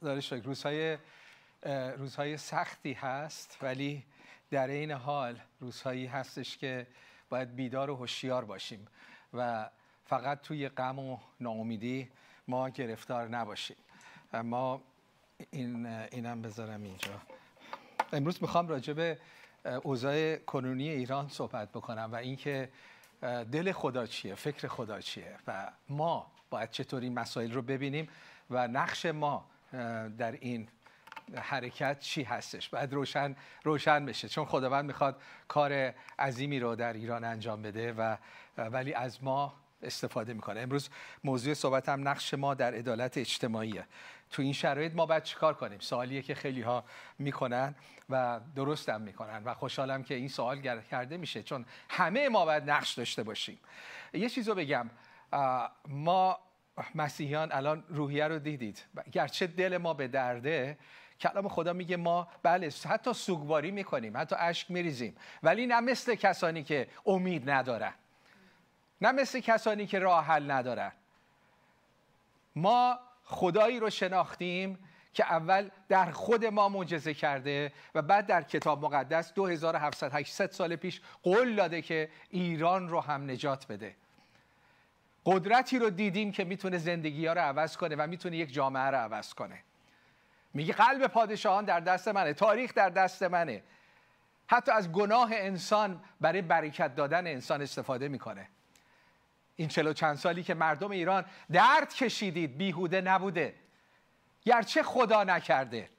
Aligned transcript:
داره 0.00 0.20
شکر 0.20 0.42
روزهای 0.42 0.98
روزهای 1.96 2.36
سختی 2.36 2.92
هست 2.92 3.58
ولی 3.62 4.04
در 4.50 4.68
این 4.68 4.90
حال 4.90 5.40
روزهایی 5.60 6.06
هستش 6.06 6.58
که 6.58 6.86
باید 7.28 7.56
بیدار 7.56 7.90
و 7.90 7.96
هوشیار 7.96 8.44
باشیم 8.44 8.86
و 9.34 9.70
فقط 10.06 10.40
توی 10.40 10.68
غم 10.68 10.98
و 10.98 11.18
ناامیدی 11.40 12.08
ما 12.48 12.68
گرفتار 12.68 13.28
نباشیم. 13.28 13.76
ما 14.44 14.82
این 15.50 15.86
اینم 15.86 16.42
بذارم 16.42 16.82
اینجا. 16.82 17.20
امروز 18.12 18.42
می‌خوام 18.42 18.68
راجع 18.68 18.92
به 18.92 19.18
اوضاع 19.82 20.36
کنونی 20.36 20.88
ایران 20.88 21.28
صحبت 21.28 21.68
بکنم 21.68 22.08
و 22.12 22.16
اینکه 22.16 22.68
دل 23.22 23.72
خدا 23.72 24.06
چیه 24.06 24.34
فکر 24.34 24.68
خدا 24.68 25.00
چیه 25.00 25.36
و 25.46 25.70
ما 25.88 26.26
باید 26.50 26.70
چطور 26.70 27.02
این 27.02 27.14
مسائل 27.14 27.52
رو 27.52 27.62
ببینیم 27.62 28.08
و 28.50 28.68
نقش 28.68 29.06
ما 29.06 29.46
در 30.18 30.32
این 30.32 30.68
حرکت 31.36 31.98
چی 31.98 32.22
هستش؟ 32.22 32.68
باید 32.68 32.92
روشن 32.92 33.36
روشن 33.64 34.06
بشه. 34.06 34.28
چون 34.28 34.44
خداوند 34.44 34.84
می‌خواد 34.84 35.22
کار 35.48 35.94
عظیمی 36.18 36.60
رو 36.60 36.76
در 36.76 36.92
ایران 36.92 37.24
انجام 37.24 37.62
بده 37.62 37.92
و 37.92 38.16
ولی 38.56 38.94
از 38.94 39.24
ما 39.24 39.54
استفاده 39.82 40.34
می‌کنه. 40.34 40.60
امروز 40.60 40.90
موضوع 41.24 41.54
صحبت 41.54 41.88
هم 41.88 42.08
نقش 42.08 42.34
ما 42.34 42.54
در 42.54 42.74
عدالت 42.74 43.18
اجتماعیه. 43.18 43.84
تو 44.30 44.42
این 44.42 44.52
شرایط 44.52 44.94
ما 44.94 45.06
باید 45.06 45.22
چیکار 45.22 45.54
کنیم؟ 45.54 45.78
سوالیه 45.78 46.22
که 46.22 46.34
خیلی 46.34 46.62
ها 46.62 46.84
می‌کنن 47.18 47.74
و 48.10 48.40
درستم 48.56 49.00
می‌کنن 49.00 49.44
و 49.44 49.54
خوشحالم 49.54 50.02
که 50.02 50.14
این 50.14 50.28
سوال 50.28 50.60
کرده 50.90 51.16
میشه. 51.16 51.42
چون 51.42 51.64
همه 51.88 52.28
ما 52.28 52.44
باید 52.44 52.70
نقش 52.70 52.92
داشته 52.94 53.22
باشیم. 53.22 53.58
یه 54.12 54.28
چیز 54.28 54.50
بگم. 54.50 54.90
ما 55.88 56.38
مسیحیان 56.94 57.52
الان 57.52 57.84
روحیه 57.88 58.28
رو 58.28 58.38
دیدید. 58.38 58.84
گرچه 59.12 59.46
دل 59.46 59.76
ما 59.76 59.94
به 59.94 60.08
درده 60.08 60.78
کلام 61.20 61.48
خدا 61.48 61.72
میگه 61.72 61.96
ما 61.96 62.28
بله 62.42 62.72
حتی 62.88 63.12
سوگواری 63.12 63.70
می‌کنیم 63.70 64.16
حتی 64.16 64.36
اشک 64.38 64.70
میریزیم. 64.70 65.16
ولی 65.42 65.66
نه 65.66 65.80
مثل 65.80 66.14
کسانی 66.14 66.62
که 66.62 66.88
امید 67.06 67.50
ندارن. 67.50 67.92
نه 69.00 69.12
مثل 69.12 69.40
کسانی 69.40 69.86
که 69.86 69.98
راه 69.98 70.24
حل 70.24 70.50
ندارن. 70.50 70.92
ما 72.56 72.98
خدایی 73.24 73.80
رو 73.80 73.90
شناختیم 73.90 74.78
که 75.12 75.24
اول 75.24 75.70
در 75.88 76.10
خود 76.10 76.44
ما 76.44 76.68
معجزه 76.68 77.14
کرده 77.14 77.72
و 77.94 78.02
بعد 78.02 78.26
در 78.26 78.42
کتاب 78.42 78.84
مقدس 78.84 79.34
2700 79.34 80.50
سال 80.50 80.76
پیش 80.76 81.00
قول 81.22 81.54
داده 81.54 81.82
که 81.82 82.10
ایران 82.30 82.88
رو 82.88 83.00
هم 83.00 83.30
نجات 83.30 83.66
بده. 83.66 83.96
قدرتی 85.30 85.78
رو 85.78 85.90
دیدیم 85.90 86.32
که 86.32 86.44
می‌تونه 86.44 86.78
زندگی 86.78 87.26
ها 87.26 87.32
رو 87.32 87.40
عوض 87.40 87.76
کنه 87.76 87.96
و 87.96 88.06
می‌تونه 88.06 88.36
یک 88.36 88.52
جامعه 88.52 88.82
رو 88.82 88.96
عوض 88.96 89.34
کنه. 89.34 89.58
میگه 90.54 90.72
قلب 90.72 91.06
پادشاهان 91.06 91.64
در 91.64 91.80
دست 91.80 92.08
منه 92.08 92.32
تاریخ 92.32 92.74
در 92.74 92.90
دست 92.90 93.22
منه. 93.22 93.62
حتی 94.46 94.72
از 94.72 94.92
گناه 94.92 95.30
انسان 95.32 96.00
برای 96.20 96.42
برکت 96.42 96.94
دادن 96.94 97.26
انسان 97.26 97.62
استفاده 97.62 98.08
می‌کنه. 98.08 98.48
این 99.56 99.68
چلو 99.68 99.92
چند 99.92 100.16
سالی 100.16 100.42
که 100.42 100.54
مردم 100.54 100.90
ایران 100.90 101.24
درد 101.52 101.94
کشیدید 101.94 102.58
بیهوده 102.58 103.00
نبوده. 103.00 103.54
گرچه 104.44 104.82
خدا 104.82 105.24
نکرده. 105.24 105.90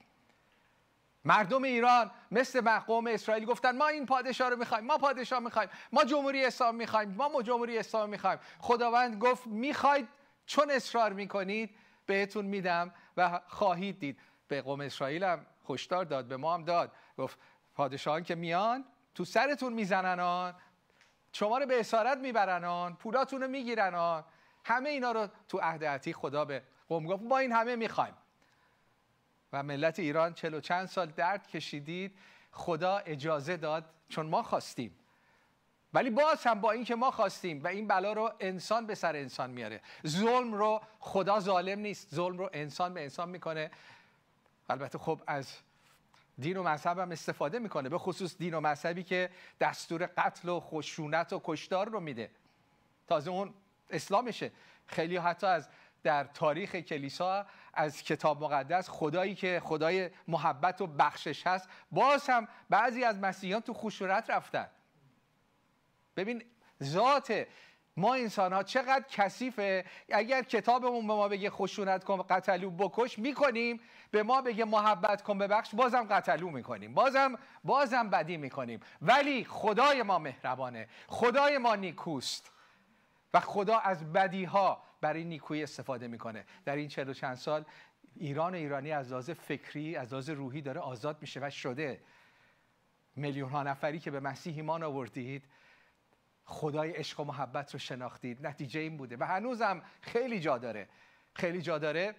مردم 1.26 1.64
ایران 1.64 2.12
مثل 2.32 2.62
قوم 2.80 3.08
اسرائیل 3.08 3.46
گفتن 3.46 3.78
ما 3.78 3.88
این 3.88 4.06
پادشاه 4.06 4.50
رو 4.50 4.56
می‌خوایم 4.56 4.86
ما 4.86 4.98
پادشاه 4.98 5.40
می‌خوایم 5.40 5.70
ما 5.92 6.04
جمهوری 6.04 6.46
اسلام 6.46 6.76
می‌خوایم 6.76 7.12
ما 7.12 7.42
جمهوری 7.42 7.78
اسلام 7.78 8.10
می‌خوایم. 8.10 8.40
خداوند 8.60 9.18
گفت 9.18 9.48
می‌خواید 9.48 10.08
چون 10.46 10.72
اصرار 10.72 11.14
می‌کنید 11.14 11.76
بهتون 12.06 12.46
میدم 12.46 12.94
و 13.18 13.42
خواهید 13.48 14.00
دید. 14.00 14.20
به 14.48 14.62
قوم 14.62 14.82
اسرائیل 14.82 15.24
هم 15.24 15.46
خوشدار 15.64 16.06
داد 16.06 16.26
به 16.26 16.38
ما 16.38 16.54
هم 16.54 16.64
داد. 16.64 16.92
گفت 17.18 17.40
پادشاهان 17.76 18.24
که 18.24 18.36
میان 18.36 18.86
تو 19.16 19.26
سرتون 19.26 19.74
می‌زنن 19.74 20.20
آن 20.20 20.56
شما 21.34 21.58
رو 21.58 21.66
به 21.66 21.80
اسارت 21.80 22.18
می‌برن 22.18 22.64
آن 22.64 22.96
پولاتون 22.96 23.42
رو 23.42 23.48
می‌گیرن 23.48 23.96
آن. 23.96 24.24
همه 24.66 24.90
اینا 24.90 25.12
رو 25.12 25.28
تو 25.48 25.58
عهد 25.58 26.12
خدا 26.12 26.46
به 26.46 26.64
قوم 26.88 27.06
گفت 27.06 27.24
ما 27.24 27.38
این 27.38 27.52
همه 27.52 27.76
می‌خوایم. 27.76 28.14
و 29.54 29.64
ملت 29.64 30.00
ایران 30.00 30.34
چلو 30.34 30.60
چند 30.60 30.86
سال 30.86 31.08
درد 31.08 31.48
کشیدید 31.48 32.18
خدا 32.52 32.98
اجازه 32.98 33.58
داد 33.58 33.86
چون 34.10 34.26
ما 34.26 34.44
خواستیم. 34.44 34.96
ولی 35.94 36.10
باز 36.10 36.44
هم 36.44 36.62
با 36.62 36.72
اینکه 36.72 36.96
ما 36.96 37.12
خواستیم 37.12 37.64
و 37.64 37.68
این 37.68 37.88
بلا 37.88 38.14
رو 38.14 38.32
انسان 38.40 38.86
به 38.86 38.96
سر 38.96 39.16
انسان 39.16 39.50
میاره. 39.50 39.82
ظلم 40.08 40.54
رو 40.54 40.82
خدا 41.00 41.40
ظالم 41.40 41.80
نیست 41.80 42.16
ظلم 42.16 42.38
رو 42.38 42.50
انسان 42.54 42.94
به 42.94 43.02
انسان 43.02 43.30
می‌کنه. 43.30 43.72
البته 44.70 44.98
خب 44.98 45.22
از 45.28 45.54
دین 46.40 46.58
و 46.58 46.64
مذهب 46.64 47.00
هم 47.00 47.12
استفاده 47.12 47.60
می‌کنه 47.60 47.90
به 47.90 47.98
خصوص 47.98 48.38
دین 48.38 48.54
و 48.54 48.60
مذهبی 48.60 49.04
که 49.04 49.30
دستور 49.60 50.10
قتل 50.18 50.50
و 50.50 50.60
خشونت 50.60 51.34
و 51.34 51.42
کشتار 51.44 51.90
رو 51.90 52.00
میده. 52.00 52.32
تازه 53.08 53.32
اون 53.32 53.54
اسلامشه. 53.90 54.52
خیلی 54.88 55.18
حتی 55.18 55.48
از 55.48 55.70
در 56.04 56.24
تاریخ 56.24 56.76
کلیسا 56.76 57.46
از 57.74 58.04
کتاب 58.04 58.44
مقدس 58.44 58.90
خدایی 58.90 59.36
که 59.36 59.62
خدای 59.64 60.10
محبت 60.28 60.82
و 60.82 60.88
بخشش 60.88 61.48
هست. 61.48 61.70
باز 61.92 62.30
هم 62.30 62.48
بعضی 62.70 63.04
از 63.04 63.20
مسیحیان 63.20 63.62
تو 63.62 63.74
خشونت 63.74 64.30
رفتن. 64.30 64.68
ببین 66.16 66.44
ذات 66.84 67.46
ما 67.98 68.14
انسان 68.14 68.54
ها 68.54 68.64
چقدر 68.64 69.06
کثیفه. 69.12 69.86
اگر 70.12 70.44
کتابمون 70.44 71.08
به 71.08 71.14
ما 71.14 71.28
بگه 71.28 71.50
خشونت 71.50 72.04
کن 72.04 72.26
قتلو 72.30 72.70
بکش 72.70 73.20
می‌کنیم. 73.20 73.80
به 74.12 74.24
ما 74.24 74.42
بگه 74.42 74.66
محبت 74.66 75.22
کن 75.22 75.38
ببخش 75.38 75.76
بازم 75.76 76.04
قتلو 76.04 76.50
می‌کنیم. 76.50 76.94
بازم 76.94 77.40
بازم 77.64 78.10
بدی 78.10 78.38
می‌کنیم. 78.38 78.80
ولی 79.02 79.46
خدای 79.46 80.04
ما 80.04 80.20
مهربانه. 80.20 80.88
خدای 81.08 81.58
ما 81.58 81.76
نیکوست. 81.76 82.52
و 83.34 83.40
خدا 83.40 83.78
از 83.78 84.14
بدی 84.14 84.44
ها 84.44 84.84
برای 85.02 85.24
نیکویی 85.24 85.64
استفاده 85.64 86.08
می‌کنه. 86.08 86.46
در 86.66 86.76
این 86.76 86.88
چهل 86.88 87.10
و 87.10 87.14
چند 87.14 87.36
سال 87.36 87.66
ایران 88.16 88.54
و 88.54 88.58
ایرانی 88.58 88.92
از 88.92 89.12
لحاظ 89.12 89.30
فکری 89.30 89.96
از 89.96 90.12
لحاظ 90.12 90.30
روحی 90.30 90.62
داره 90.62 90.80
آزاد 90.80 91.18
میشه 91.22 91.40
و 91.44 91.50
شده. 91.50 92.02
میلیون 93.16 93.50
ها 93.50 93.64
نفری 93.64 94.00
که 94.00 94.12
به 94.12 94.20
مسیح 94.20 94.56
ایمان 94.56 94.84
آوردید 94.84 95.46
خدای 96.46 96.92
عشق 96.92 97.20
و 97.20 97.24
محبت 97.24 97.74
رو 97.74 97.80
شناختید. 97.80 98.48
نتیجه 98.48 98.80
این 98.80 98.98
بوده. 98.98 99.18
و 99.20 99.24
هنوزم 99.24 99.82
خیلی 100.02 100.40
جا 100.40 100.58
داره. 100.58 100.90
خیلی 101.34 101.62
جا 101.62 101.78
داره 101.78 102.16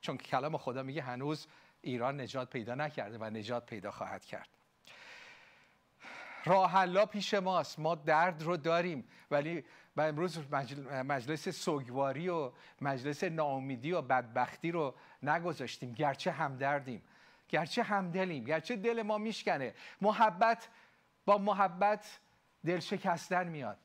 چون 0.00 0.16
کلام 0.16 0.56
خدا 0.56 0.82
میگه 0.82 1.02
هنوز 1.02 1.46
ایران 1.80 2.20
نجات 2.20 2.50
پیدا 2.50 2.74
نکرده 2.74 3.18
و 3.18 3.24
نجات 3.24 3.66
پیدا 3.66 3.90
خواهد 3.90 4.24
کرد. 4.24 4.48
راه 6.44 7.06
پیش 7.06 7.34
ماست. 7.34 7.78
ما 7.78 7.94
درد 7.94 8.42
رو 8.42 8.56
داریم. 8.56 9.08
ولی 9.30 9.64
و 9.96 10.00
امروز 10.00 10.38
مجلس 11.04 11.48
سوگواری 11.48 12.28
و 12.28 12.52
مجلس 12.80 13.24
ناامیدی 13.24 13.92
و 13.92 14.02
بدبختی 14.02 14.70
رو 14.70 14.94
نگذاشتیم. 15.22 15.92
گرچه 15.92 16.30
همدردیم. 16.30 17.02
گرچه 17.48 17.82
همدلیم. 17.82 18.44
گرچه 18.44 18.76
دل 18.76 19.02
ما 19.02 19.18
میشکنه. 19.18 19.74
محبت 20.00 20.68
با 21.24 21.38
محبت 21.38 22.18
دل 22.66 22.80
شکستن 22.80 23.48
میاد. 23.48 23.78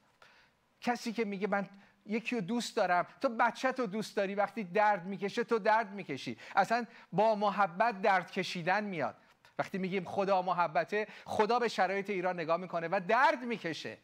کسی 0.81 1.13
که 1.13 1.25
میگه 1.25 1.47
من 1.47 1.69
یکی 2.05 2.35
رو 2.35 2.41
دوست 2.41 2.75
دارم 2.75 3.07
تو 3.21 3.29
بچه 3.29 3.71
تو 3.71 3.87
دوست 3.87 4.17
داری 4.17 4.35
وقتی 4.35 4.63
درد 4.63 5.05
می‌کشه 5.05 5.43
تو 5.43 5.59
درد 5.59 5.91
می‌کشی. 5.91 6.37
اصلا 6.55 6.85
با 7.11 7.35
محبت 7.35 8.01
درد 8.01 8.31
کشیدن 8.31 8.83
میاد. 8.83 9.15
وقتی 9.59 9.77
میگیم 9.77 10.05
خدا 10.05 10.41
محبته 10.41 11.07
خدا 11.25 11.59
به 11.59 11.67
شرایط 11.67 12.09
ایران 12.09 12.39
نگاه 12.39 12.57
می‌کنه 12.57 12.87
و 12.87 13.01
درد 13.07 13.43
می‌کشه. 13.43 13.97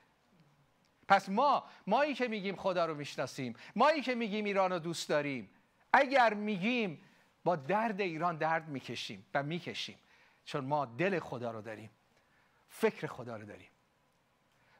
پس 1.07 1.29
ما 1.29 1.63
مایی 1.87 2.13
که 2.13 2.27
میگیم 2.27 2.55
خدا 2.55 2.85
رو 2.85 2.95
می‌شناسیم 2.95 3.55
مایی 3.75 4.01
که 4.01 4.15
میگیم 4.15 4.45
ایران 4.45 4.71
رو 4.71 4.79
دوست 4.79 5.09
داریم 5.09 5.49
اگر 5.93 6.33
میگیم 6.33 7.01
با 7.43 7.55
درد 7.55 8.01
ایران 8.01 8.37
درد 8.37 8.67
می‌کشیم 8.67 9.25
و 9.33 9.43
می‌کشیم 9.43 9.97
چون 10.45 10.65
ما 10.65 10.85
دل 10.85 11.19
خدا 11.19 11.51
رو 11.51 11.61
داریم 11.61 11.89
فکر 12.69 13.07
خدا 13.07 13.37
رو 13.37 13.45
داریم. 13.45 13.69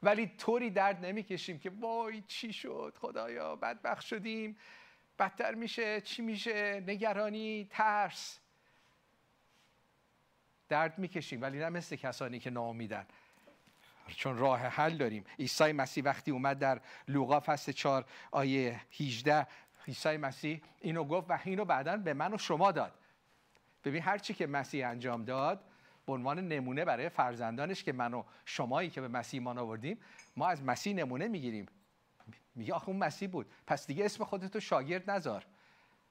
ولی 0.02 0.26
طوری 0.38 0.70
درد 0.70 1.04
نمی‌کشیم 1.04 1.58
که 1.58 1.70
وای 1.70 2.22
چی 2.22 2.52
شد 2.52 2.94
خدایا 3.00 3.56
بدبخت 3.56 4.06
شدیم 4.06 4.56
بدتر 5.18 5.54
میشه 5.54 6.00
چی 6.00 6.22
میشه 6.22 6.84
نگرانی 6.86 7.68
ترس. 7.70 8.40
درد 10.68 10.98
می‌کشیم 10.98 11.42
ولی 11.42 11.58
نه 11.58 11.68
مثل 11.68 11.96
کسانی 11.96 12.38
که 12.38 12.50
ناامیدن. 12.50 13.06
چون 14.14 14.38
راه 14.38 14.60
حل 14.60 14.96
داریم. 14.96 15.24
عیسی 15.38 15.72
مسیح 15.72 16.04
وقتی 16.04 16.30
اومد 16.30 16.58
در 16.58 16.80
لوقا 17.08 17.40
فصل 17.40 17.72
4 17.72 18.04
آیه 18.30 18.80
18 19.00 19.46
عیسی 19.88 20.16
مسیح 20.16 20.60
اینو 20.80 21.04
گفت 21.04 21.30
و 21.30 21.38
اینو 21.44 21.64
بعدا 21.64 21.96
به 21.96 22.14
من 22.14 22.34
و 22.34 22.38
شما 22.38 22.72
داد. 22.72 22.92
ببین 23.84 24.02
هر 24.02 24.18
چی 24.18 24.34
که 24.34 24.46
مسیح 24.46 24.88
انجام 24.88 25.24
داد 25.24 25.64
به 26.06 26.12
عنوان 26.12 26.48
نمونه 26.48 26.84
برای 26.84 27.08
فرزندانش 27.08 27.84
که 27.84 27.92
من 27.92 28.14
و 28.14 28.24
شمایی 28.44 28.90
که 28.90 29.00
به 29.00 29.08
مسیح 29.08 29.40
ایمان 29.40 29.58
آوردیم 29.58 29.98
ما 30.36 30.48
از 30.48 30.62
مسیح 30.62 30.94
نمونه 30.94 31.28
می‌گیریم. 31.28 31.66
میگه 32.54 32.74
آخه 32.74 32.88
اون 32.88 32.98
مسیح 32.98 33.28
بود. 33.28 33.46
پس 33.66 33.86
دیگه 33.86 34.04
اسم 34.04 34.24
خودتو 34.24 34.60
شاگرد 34.60 35.10
نذار. 35.10 35.46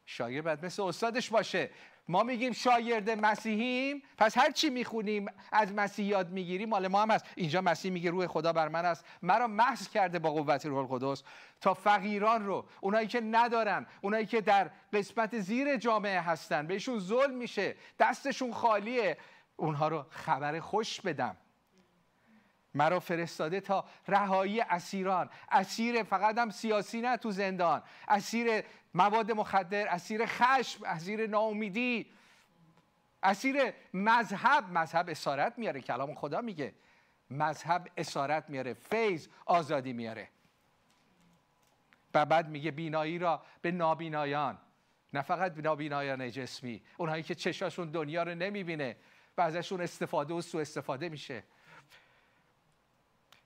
شاگرد 0.06 0.44
باید 0.44 0.66
مثل 0.66 0.84
استادش 0.84 1.30
باشه. 1.30 1.69
ما 2.07 2.24
میگیم 2.24 2.52
شاگرد 2.52 3.10
مسیحیم 3.10 4.04
پس 4.18 4.38
هر 4.38 4.52
چی 4.52 4.69
می‌خونیم 4.69 5.25
از 5.52 5.74
مسیح 5.74 6.06
یاد 6.06 6.31
می‌گیریم 6.31 6.69
مال 6.69 6.88
ما 6.88 7.02
هم 7.02 7.12
هست. 7.12 7.25
اینجا 7.36 7.62
مسیح 7.62 7.92
میگه 7.92 8.12
روح 8.12 8.28
خدا 8.28 8.54
بر 8.54 8.68
من 8.68 8.86
است. 8.86 9.06
مرا 9.22 9.48
محض 9.48 9.90
کرده 9.90 10.19
با 10.19 10.31
قوت 10.31 10.66
روح 10.66 10.92
القدس 10.92 11.24
تا 11.62 11.74
فقیران 11.74 12.46
رو 12.46 12.66
اونایی 12.81 13.07
که 13.07 13.22
ندارن 13.22 13.86
اونایی 14.02 14.25
که 14.25 14.42
در 14.42 14.69
قسمت 14.94 15.40
زیر 15.40 15.78
جامعه 15.78 16.22
هستن 16.22 16.68
بهشون 16.68 17.00
ظلم 17.00 17.36
میشه 17.36 17.75
دستشون 18.00 18.54
خالیه 18.54 19.18
اونها 19.56 19.88
رو 19.88 20.06
خبر 20.10 20.60
خوش 20.60 21.01
بدم. 21.01 21.38
مرا 22.75 23.00
فرستاده 23.00 23.60
تا 23.60 23.86
رهایی 24.07 24.62
اسیران. 24.62 25.30
اسیر 25.51 26.04
فقط 26.04 26.38
هم 26.38 26.50
سیاسی 26.50 27.01
نه 27.01 27.18
تو 27.18 27.31
زندان. 27.31 27.83
اسیر 28.07 28.63
مواد 28.94 29.31
مخدر 29.31 29.88
اسیر 29.88 30.25
خشم 30.25 30.83
اسیر 30.86 31.27
ناامیدی. 31.27 32.12
اسیر 33.24 33.74
مذهب 33.94 34.69
مذهب 34.72 35.10
اسارت 35.10 35.54
میاره. 35.57 35.81
کلام 35.81 36.13
خدا 36.13 36.42
میگه. 36.42 36.74
مذهب 37.30 37.88
اسارت 37.98 38.50
میاره. 38.50 38.74
فیض 38.74 39.27
آزادی 39.45 39.94
میاره. 39.94 40.30
و 42.13 42.25
بعد 42.25 42.50
میگه 42.50 42.72
بینایی 42.72 43.19
را 43.19 43.42
به 43.62 43.72
نابینایان. 43.72 44.57
نه 45.13 45.22
فقط 45.22 45.57
نابینایان 45.57 46.31
جسمی. 46.31 46.81
اونهایی 46.98 47.24
که 47.24 47.36
چشاشون 47.36 47.89
دنیا 47.89 48.24
رو 48.24 48.36
نمی‌بینه. 48.36 48.98
و 49.38 49.42
ازشون 49.42 49.81
استفاده 49.81 50.33
و 50.33 50.42
سوء 50.42 50.62
استفاده 50.62 51.10
میشه. 51.10 51.44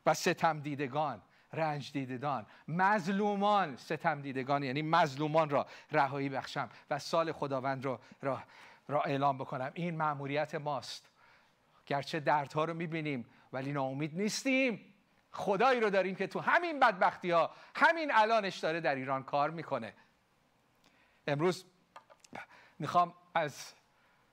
و 0.06 0.13
ستم 0.13 0.60
دیدگان 0.60 1.22
رنج 1.54 1.92
دیدگان. 1.92 2.46
مظلومان 2.68 3.78
ستم 3.78 4.22
دیدگان 4.22 4.63
یعنی 4.63 4.81
مظلومان 4.81 5.50
را 5.50 5.66
رهایی 5.92 6.30
بخشم 6.30 6.69
و 6.90 7.00
سال 7.00 7.31
خداوند 7.31 7.86
را, 7.86 8.00
را, 8.22 8.44
را 8.88 9.01
اعلام 9.01 9.38
بکنم. 9.38 9.72
این 9.74 9.98
مأموریت 9.98 10.56
ماست. 10.56 11.10
گرچه 11.86 12.19
دردها 12.19 12.66
رو 12.66 12.74
می‌بینیم 12.74 13.25
ولی 13.54 13.72
ناامید 13.72 14.16
نیستیم. 14.16 14.94
خدایی 15.31 15.80
رو 15.80 15.90
داریم 15.90 16.16
که 16.16 16.28
تو 16.28 16.40
همین 16.40 16.80
بدبختی 16.80 17.31
ها 17.31 17.51
همین 17.75 18.12
الانش 18.13 18.57
داره 18.57 18.81
در 18.81 18.96
ایران 18.96 19.24
کار 19.24 19.50
می‌کنه. 19.50 19.94
امروز 21.28 21.66
می‌خوام 22.80 23.13
از 23.36 23.74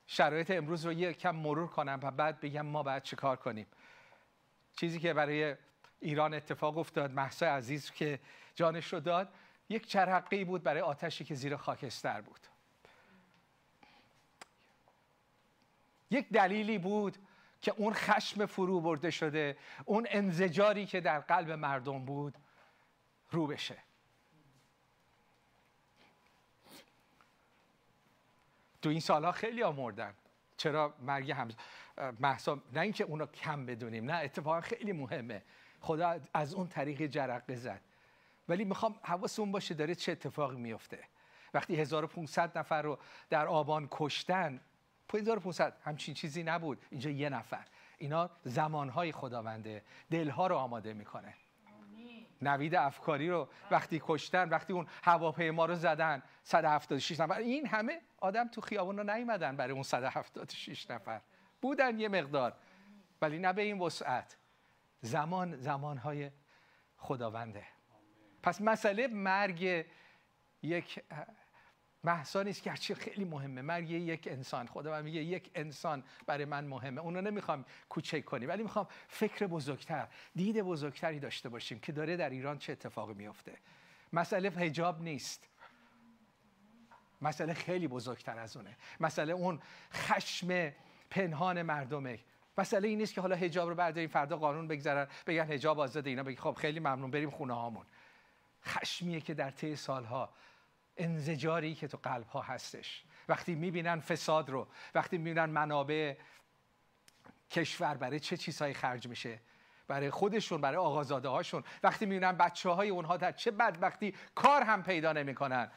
شرایط 0.07 0.51
امروز 0.51 0.85
رو 0.85 0.93
یک 0.93 1.17
کم 1.17 1.35
مرور 1.35 1.67
کنم 1.67 1.99
و 2.03 2.11
بعد 2.11 2.39
بگم 2.39 2.65
ما 2.65 2.83
باید 2.83 3.03
چه 3.03 3.15
کار 3.15 3.35
کنیم. 3.35 3.67
چیزی 4.79 4.99
که 4.99 5.13
برای 5.13 5.55
ایران 5.99 6.33
اتفاق 6.33 6.77
افتاد 6.77 7.11
محسا 7.11 7.45
عزیز 7.45 7.91
که 7.91 8.19
جانش 8.55 8.93
رو 8.93 8.99
داد 8.99 9.33
یک 9.69 9.87
چرقی 9.87 10.43
بود 10.43 10.63
برای 10.63 10.81
آتشی 10.81 11.23
که 11.23 11.35
زیر 11.35 11.55
خاکستر 11.55 12.21
بود. 12.21 12.39
یک 16.11 16.29
دلیلی 16.29 16.77
بود 16.77 17.17
که 17.61 17.73
اون 17.77 17.93
خشم 17.93 18.45
فرو 18.45 18.81
برده 18.81 19.11
شده 19.11 19.57
اون 19.85 20.07
انزجاری 20.09 20.85
که 20.85 21.01
در 21.01 21.19
قلب 21.19 21.51
مردم 21.51 22.05
بود 22.05 22.35
رو 23.31 23.47
بشه. 23.47 23.77
تو 28.81 28.89
این 28.89 28.99
سالها 28.99 29.31
خیلی 29.31 29.61
ها 29.61 29.71
مردن 29.71 30.13
چرا 30.57 30.93
مرگ 31.01 31.31
هم 31.31 31.47
محسا 32.19 32.61
نه 32.73 32.81
اینکه 32.81 33.03
اونا 33.03 33.25
کم 33.25 33.65
بدونیم 33.65 34.11
نه 34.11 34.13
اتفاقا 34.13 34.61
خیلی 34.61 34.91
مهمه. 34.91 35.43
خدا 35.79 36.19
از 36.33 36.53
اون 36.53 36.67
طریق 36.67 37.05
جرقه 37.05 37.55
زد. 37.55 37.81
ولی 38.49 38.65
می‌خوام 38.65 38.95
حواسمون 39.03 39.51
باشه 39.51 39.73
داره 39.73 39.95
چه 39.95 40.11
اتفاقی 40.11 40.57
میفته. 40.57 40.99
وقتی 41.53 41.75
1500 41.75 42.57
نفر 42.57 42.81
رو 42.81 42.99
در 43.29 43.47
آبان 43.47 43.87
کشتن 43.91 44.59
1500 45.13 45.77
همچین 45.83 46.13
چیزی 46.13 46.43
نبود. 46.43 46.85
اینجا 46.89 47.09
یه 47.09 47.29
نفر. 47.29 47.65
اینا 47.97 48.29
زمانهای 48.43 49.11
خداونده 49.11 49.83
دلها 50.11 50.47
رو 50.47 50.55
آماده 50.55 50.93
می‌کنه. 50.93 51.33
نوید 52.41 52.75
افکاری 52.75 53.29
رو 53.29 53.47
وقتی 53.71 54.01
کشتن 54.05 54.49
وقتی 54.49 54.73
اون 54.73 54.87
هواپیما 55.03 55.65
رو 55.65 55.75
زدن 55.75 56.23
176 56.43 57.19
نفر. 57.19 57.37
این 57.37 57.67
همه 57.67 58.01
آدم 58.17 58.47
تو 58.47 58.61
خیابون 58.61 58.97
رو 58.97 59.03
نیومدن 59.03 59.55
برای 59.55 59.73
اون 59.73 59.83
176 59.83 60.91
نفر. 60.91 61.21
بودن 61.61 61.99
یه 61.99 62.09
مقدار. 62.09 62.53
ولی 63.21 63.39
نه 63.39 63.53
به 63.53 63.61
این 63.61 63.79
وسعت. 63.79 64.37
زمان 65.01 65.57
زمانهای 65.57 66.31
خداونده. 66.97 67.65
پس 68.43 68.61
مسئله 68.61 69.07
مرگ 69.07 69.85
یک 70.61 71.03
محسا 72.03 72.43
نیست 72.43 72.67
هرچی 72.67 72.95
خیلی 72.95 73.25
مهمه. 73.25 73.61
مرگ 73.61 73.89
یک 73.89 74.27
انسان. 74.31 74.67
خدا 74.67 75.01
میگه 75.01 75.21
یک 75.23 75.51
انسان 75.55 76.03
برای 76.25 76.45
من 76.45 76.65
مهمه. 76.65 77.01
اونو 77.01 77.21
نمی‌خوام 77.21 77.65
کوچک 77.89 78.25
کنیم 78.25 78.49
ولی 78.49 78.63
می‌خوام 78.63 78.87
فکر 79.07 79.47
بزرگتر 79.47 80.07
دید 80.35 80.61
بزرگتری 80.61 81.19
داشته 81.19 81.49
باشیم 81.49 81.79
که 81.79 81.91
داره 81.91 82.17
در 82.17 82.29
ایران 82.29 82.57
چه 82.57 82.71
اتفاقی 82.71 83.13
میفته. 83.13 83.57
مسئله 84.13 84.49
حجاب 84.49 85.01
نیست. 85.01 85.49
مسئله 87.21 87.53
خیلی 87.53 87.87
بزرگتر 87.87 88.39
از 88.39 88.57
اونه. 88.57 88.77
مسئله 88.99 89.33
اون 89.33 89.61
خشم 89.93 90.71
پنهان 91.09 91.61
مردمه 91.61 92.19
مسئله 92.57 92.87
این 92.87 92.97
نیست 92.97 93.13
که 93.13 93.21
حالا 93.21 93.35
حجاب 93.35 93.69
رو 93.69 93.75
برداریم 93.75 94.09
فردا 94.09 94.37
قانون 94.37 94.67
بگذارن 94.67 95.07
بگن 95.27 95.45
حجاب 95.45 95.79
آزاده 95.79 96.09
اینا 96.09 96.23
بگی 96.23 96.37
خب 96.37 96.53
خیلی 96.53 96.79
ممنون 96.79 97.11
بریم 97.11 97.29
خونه 97.29 97.53
هامون 97.53 97.85
خشمیه 98.65 99.21
که 99.21 99.33
در 99.33 99.51
طی 99.51 99.75
سالها 99.75 100.29
انزجاری 100.97 101.75
که 101.75 101.87
تو 101.87 101.97
قلب 102.03 102.27
ها 102.27 102.41
هستش. 102.41 103.03
وقتی 103.29 103.55
می‌بینن 103.55 103.99
فساد 103.99 104.49
رو 104.49 104.67
وقتی 104.95 105.17
می‌بینن 105.17 105.45
منابع 105.45 106.15
کشور 107.51 107.97
برای 107.97 108.19
چه 108.19 108.37
چیزهایی 108.37 108.73
خرج 108.73 109.07
میشه؟ 109.07 109.39
برای 109.87 110.09
خودشون 110.09 110.61
برای 110.61 110.77
آقازاده 110.77 111.27
هاشون 111.29 111.63
وقتی 111.83 112.05
می‌بینن 112.05 112.31
بچه 112.31 112.69
های 112.69 112.89
اونها 112.89 113.17
در 113.17 113.31
چه 113.31 113.51
بدبختی 113.51 114.15
کار 114.35 114.61
هم 114.61 114.83
پیدا 114.83 115.13
نمی‌کنن. 115.13 115.71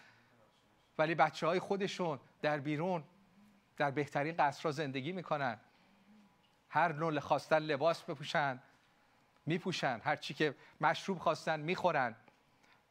ولی 0.99 1.15
بچه 1.15 1.47
های 1.47 1.59
خودشون 1.59 2.21
در 2.43 2.59
بیرون 2.59 3.05
در 3.77 3.91
بهترین 3.91 4.35
قصرها 4.39 4.73
زندگی 4.73 5.13
می‌کنن. 5.13 5.61
هر 6.69 6.93
نوع 6.93 7.21
خواستن 7.21 7.59
لباس 7.59 8.03
بپوشن 8.03 8.63
میپوشن. 9.47 10.01
هر 10.05 10.17
چی 10.17 10.35
که 10.35 10.55
مشروب 10.81 11.19
خواستن 11.19 11.61
می‌خورن 11.61 12.17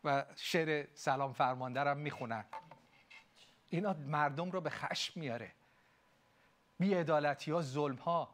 و 0.03 0.25
شعر 0.35 0.87
سلام 0.93 1.33
فرمانده 1.33 1.79
هم 1.79 1.97
می‌خونن. 1.97 2.45
اینا 3.69 3.93
مردم 3.93 4.51
رو 4.51 4.61
به 4.61 4.69
خشم 4.69 5.19
میاره. 5.19 5.51
بیعدالتی 6.79 7.51
ها 7.51 7.61
ظلم 7.61 7.95
ها 7.95 8.29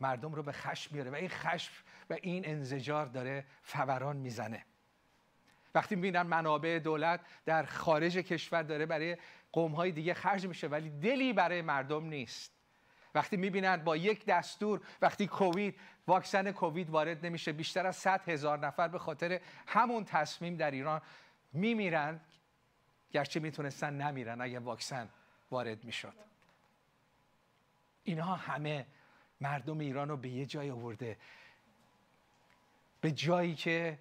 مردم 0.00 0.34
رو 0.34 0.42
به 0.42 0.52
خشم 0.52 0.94
میاره 0.94 1.10
و 1.10 1.14
این 1.14 1.28
خشم 1.28 1.72
و 2.10 2.16
این 2.22 2.48
انزجار 2.48 3.06
داره 3.06 3.44
فوران 3.62 4.16
می‌زنه. 4.16 4.64
وقتی 5.74 5.94
می‌بینن 5.94 6.22
منابع 6.22 6.78
دولت 6.78 7.20
در 7.44 7.64
خارج 7.64 8.16
کشور 8.18 8.62
داره 8.62 8.86
برای 8.86 9.16
قوم 9.56 9.72
های 9.72 9.92
دیگه 9.92 10.14
خرج 10.14 10.46
میشه 10.46 10.66
ولی 10.66 10.90
دلی 10.90 11.32
برای 11.32 11.62
مردم 11.62 12.04
نیست. 12.04 12.52
وقتی 13.14 13.36
می‌بینند 13.36 13.84
با 13.84 13.96
یک 13.96 14.24
دستور 14.24 14.80
وقتی 15.02 15.26
کووید 15.26 15.78
واکسن 16.06 16.52
کووید 16.52 16.90
وارد 16.90 17.26
نمیشه 17.26 17.52
بیشتر 17.52 17.86
از 17.86 17.96
100 17.96 18.28
هزار 18.28 18.58
نفر 18.58 18.88
به 18.88 18.98
خاطر 18.98 19.40
همون 19.66 20.04
تصمیم 20.04 20.56
در 20.56 20.70
ایران 20.70 21.00
میمیرن. 21.52 22.20
گرچه 23.12 23.40
می‌تونستن 23.40 24.02
نمیرن 24.02 24.40
اگه 24.40 24.58
واکسن 24.58 25.08
وارد 25.50 25.84
می‌شد. 25.84 26.14
اینها 28.04 28.34
همه 28.34 28.86
مردم 29.40 29.78
ایران 29.78 30.08
رو 30.08 30.16
به 30.16 30.28
یه 30.28 30.46
جای 30.46 30.70
آورده. 30.70 31.16
به 33.00 33.10
جایی 33.10 33.54
که 33.54 33.98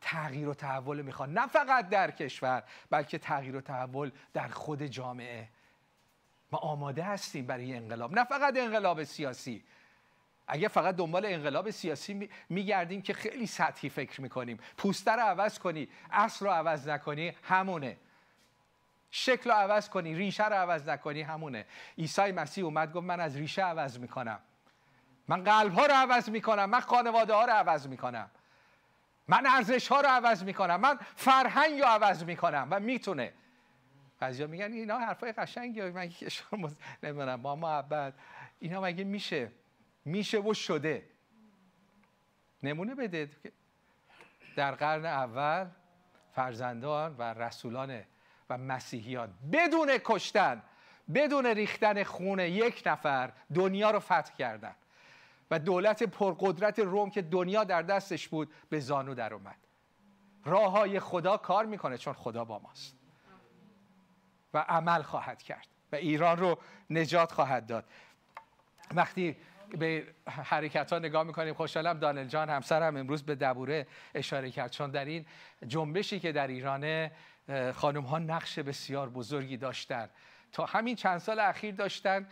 تغییر 0.00 0.48
و 0.48 0.54
تحول 0.54 1.02
می‌خوان. 1.02 1.32
نه 1.32 1.46
فقط 1.46 1.88
در 1.88 2.10
کشور 2.10 2.62
بلکه 2.90 3.18
تغییر 3.18 3.56
و 3.56 3.60
تحول 3.60 4.10
در 4.32 4.48
خود 4.48 4.82
جامعه. 4.82 5.48
ما 6.52 6.58
آماده 6.58 7.02
هستیم 7.02 7.46
برای 7.46 7.74
انقلاب. 7.76 8.18
نه 8.18 8.24
فقط 8.24 8.56
انقلاب 8.56 9.04
سیاسی. 9.04 9.64
اگه 10.46 10.68
فقط 10.68 10.96
دنبال 10.96 11.26
انقلاب 11.26 11.70
سیاسی 11.70 12.30
میگردیم 12.48 13.02
که 13.02 13.12
خیلی 13.12 13.46
سطحی 13.46 13.88
فکر 13.88 14.20
می‌کنیم. 14.20 14.58
پوسته 14.76 15.12
رو 15.12 15.20
عوض 15.20 15.58
کنی 15.58 15.88
اصل 16.10 16.46
رو 16.46 16.52
عوض 16.52 16.88
نکنی 16.88 17.32
همونه. 17.42 17.96
شکل 19.10 19.50
رو 19.50 19.56
عوض 19.56 19.88
کنی 19.88 20.14
ریشه 20.14 20.48
رو 20.48 20.54
عوض 20.54 20.88
نکنی 20.88 21.22
همونه. 21.22 21.66
عیسی 21.98 22.32
مسیح 22.32 22.64
اومد 22.64 22.92
گفت 22.92 23.06
من 23.06 23.20
از 23.20 23.36
ریشه 23.36 23.62
عوض 23.62 23.98
می‌کنم. 23.98 24.38
من 25.28 25.44
قلب 25.44 25.72
ها 25.72 25.86
رو 25.86 25.94
عوض 25.94 26.28
می‌کنم 26.28 26.70
من 26.70 26.80
خانواده 26.80 27.34
ها 27.34 27.44
رو 27.44 27.52
عوض 27.52 27.86
می‌کنم. 27.86 28.30
من 29.28 29.46
ارزش 29.46 29.88
ها 29.88 30.00
رو 30.00 30.08
عوض 30.08 30.44
می‌کنم 30.44 30.80
من 30.80 30.98
فرهنگ 31.16 31.80
رو 31.80 31.86
عوض 31.86 32.24
می‌کنم 32.24 32.68
و 32.70 32.80
می‌تونه. 32.80 33.32
بعضیا 34.20 34.46
میگن 34.46 34.72
اینا 34.72 34.98
حرفای 34.98 35.32
قشنگی 35.32 35.82
من 35.82 36.10
شما 36.10 36.70
نمی‌دونم 37.02 37.42
با 37.42 37.56
محبت 37.56 38.14
اینا 38.58 38.80
مگه 38.80 39.04
میشه؟ 39.04 39.52
میشه 40.04 40.38
و 40.38 40.54
شده. 40.54 41.08
نمونه 42.62 42.94
بده 42.94 43.30
در 44.56 44.74
قرن 44.74 45.06
اول 45.06 45.66
فرزندان 46.32 47.14
و 47.18 47.22
رسولان 47.22 48.02
و 48.50 48.58
مسیحیان 48.58 49.34
بدون 49.52 49.98
کشتن 50.04 50.62
بدون 51.14 51.46
ریختن 51.46 52.04
خون 52.04 52.38
یک 52.38 52.82
نفر 52.86 53.32
دنیا 53.54 53.90
رو 53.90 54.00
فتح 54.00 54.36
کردن. 54.38 54.74
و 55.50 55.58
دولت 55.58 56.02
پرقدرت 56.02 56.78
روم 56.78 57.10
که 57.10 57.22
دنیا 57.22 57.64
در 57.64 57.82
دستش 57.82 58.28
بود 58.28 58.52
به 58.70 58.80
زانو 58.80 59.14
در 59.14 59.34
اومد. 59.34 59.58
راه 60.44 60.72
های 60.72 61.00
خدا 61.00 61.36
کار 61.36 61.66
می‌کنه 61.66 61.98
چون 61.98 62.12
خدا 62.12 62.44
با 62.44 62.58
ماست. 62.58 62.96
و 64.54 64.58
عمل 64.58 65.02
خواهد 65.02 65.42
کرد 65.42 65.68
و 65.92 65.96
ایران 65.96 66.38
رو 66.38 66.58
نجات 66.90 67.32
خواهد 67.32 67.66
داد. 67.66 67.84
وقتی 68.94 69.36
به 69.78 70.06
حرکت 70.26 70.92
ها 70.92 70.98
نگاه 70.98 71.22
می‌کنیم 71.22 71.54
خوشحالم 71.54 71.98
دانل 71.98 72.24
جان 72.24 72.50
همسرم 72.50 72.96
امروز 72.96 73.22
به 73.22 73.34
دبوره 73.34 73.86
اشاره 74.14 74.50
کرد. 74.50 74.70
چون 74.70 74.90
در 74.90 75.04
این 75.04 75.26
جنبشی 75.66 76.20
که 76.20 76.32
در 76.32 76.46
ایران 76.46 77.10
خانم 77.74 78.02
ها 78.02 78.18
نقش 78.18 78.58
بسیار 78.58 79.08
بزرگی 79.08 79.56
داشتن. 79.56 80.08
تا 80.52 80.66
همین 80.66 80.96
چند 80.96 81.18
سال 81.18 81.40
اخیر 81.40 81.74
داشتن. 81.74 82.28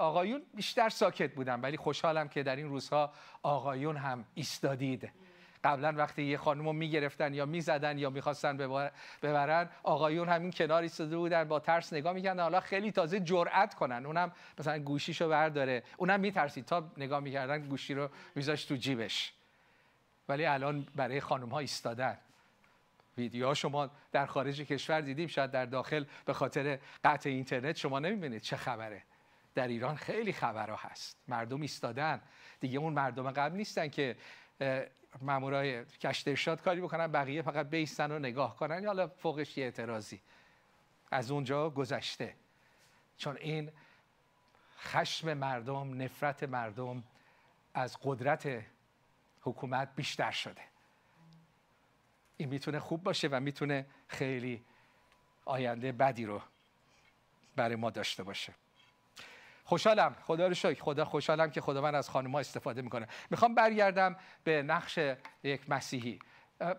آقایون 0.00 0.42
بیشتر 0.54 0.88
ساکت 0.88 1.34
بودن 1.34 1.60
ولی 1.60 1.76
خوشحالم 1.76 2.28
که 2.28 2.42
در 2.42 2.56
این 2.56 2.68
روزها 2.68 3.12
آقایون 3.42 3.96
هم 3.96 4.24
ایستادید. 4.34 5.12
قبلا 5.64 5.92
وقتی 5.96 6.22
یه 6.22 6.36
خانم 6.36 6.64
رو 6.64 6.72
می‌گرفتن 6.72 7.34
یا 7.34 7.46
می‌زدن 7.46 7.98
یا 7.98 8.10
می‌خواستن 8.10 8.56
ببرن 9.22 9.70
آقایون 9.82 10.28
همین 10.28 10.50
کنار 10.50 10.82
ایستاده 10.82 11.16
بودن 11.16 11.44
با 11.44 11.60
ترس 11.60 11.92
نگاه 11.92 12.12
می‌کردن. 12.12 12.42
حالا 12.42 12.60
خیلی 12.60 12.92
تازه 12.92 13.20
جرأت 13.20 13.74
کنن. 13.74 14.06
اونم 14.06 14.32
مثلا 14.58 14.78
گوشیشو 14.78 15.28
برداره. 15.28 15.82
اونم 15.96 16.20
میترسید 16.20 16.64
تا 16.64 16.90
نگاه 16.96 17.20
می‌کردن 17.20 17.68
گوشی 17.68 17.94
رو 17.94 18.08
میذاشت 18.34 18.68
تو 18.68 18.74
جیبش. 18.74 19.32
ولی 20.28 20.46
الان 20.46 20.86
برای 20.96 21.20
خانم 21.20 21.48
ها 21.48 21.58
ایستادن. 21.58 22.18
ویدیوها 23.18 23.54
شما 23.54 23.90
در 24.12 24.26
خارج 24.26 24.60
کشور 24.60 25.00
دیدیم. 25.00 25.26
شاید 25.26 25.50
در 25.50 25.66
داخل 25.66 26.04
به 26.24 26.32
خاطر 26.32 26.78
قطع 27.04 27.30
اینترنت 27.30 27.76
شما 27.76 27.98
نمی‌بینید 27.98 28.42
چه 28.42 28.56
خبره. 28.56 29.02
در 29.54 29.68
ایران 29.68 29.96
خیلی 29.96 30.32
خبرها 30.32 30.76
هست. 30.76 31.18
مردم 31.28 31.60
ایستادن. 31.60 32.22
دیگه 32.60 32.78
اون 32.78 32.92
مردم 32.92 33.30
قبل 33.30 33.56
نیستن 33.56 33.88
که 33.88 34.16
مامورای 35.20 35.84
کشت 35.84 36.28
ارشاد 36.28 36.62
کاری 36.62 36.80
بکنن 36.80 37.06
بقیه 37.06 37.42
فقط 37.42 37.70
بیستن 37.70 38.12
و 38.12 38.18
نگاه 38.18 38.56
کنن. 38.56 38.86
حالا 38.86 39.08
فوقش 39.08 39.58
یه 39.58 39.64
اعتراضی. 39.64 40.20
از 41.10 41.30
اونجا 41.30 41.70
گذشته. 41.70 42.36
چون 43.16 43.36
این 43.36 43.72
خشم 44.78 45.34
مردم 45.34 46.02
نفرت 46.02 46.42
مردم 46.42 47.04
از 47.74 47.96
قدرت 48.02 48.62
حکومت 49.40 49.88
بیشتر 49.96 50.30
شده. 50.30 50.62
این 52.36 52.48
می‌تونه 52.48 52.78
خوب 52.80 53.02
باشه 53.02 53.28
و 53.28 53.40
می‌تونه 53.40 53.86
خیلی 54.08 54.64
آینده 55.44 55.92
بدی 55.92 56.24
رو 56.24 56.42
برای 57.56 57.76
ما 57.76 57.90
داشته 57.90 58.22
باشه. 58.22 58.54
خوشحالم. 59.70 60.16
خدا 60.22 60.46
رو 60.46 60.54
شکر. 60.54 60.82
خدا 60.82 61.04
خوشحالم 61.04 61.50
که 61.50 61.60
خدا 61.60 61.80
من 61.80 61.94
از 61.94 62.10
خانم 62.10 62.34
استفاده 62.34 62.82
می‌کنه. 62.82 63.06
می‌خوام 63.30 63.54
برگردم 63.54 64.16
به 64.44 64.62
نقش 64.62 64.98
یک 65.42 65.70
مسیحی. 65.70 66.18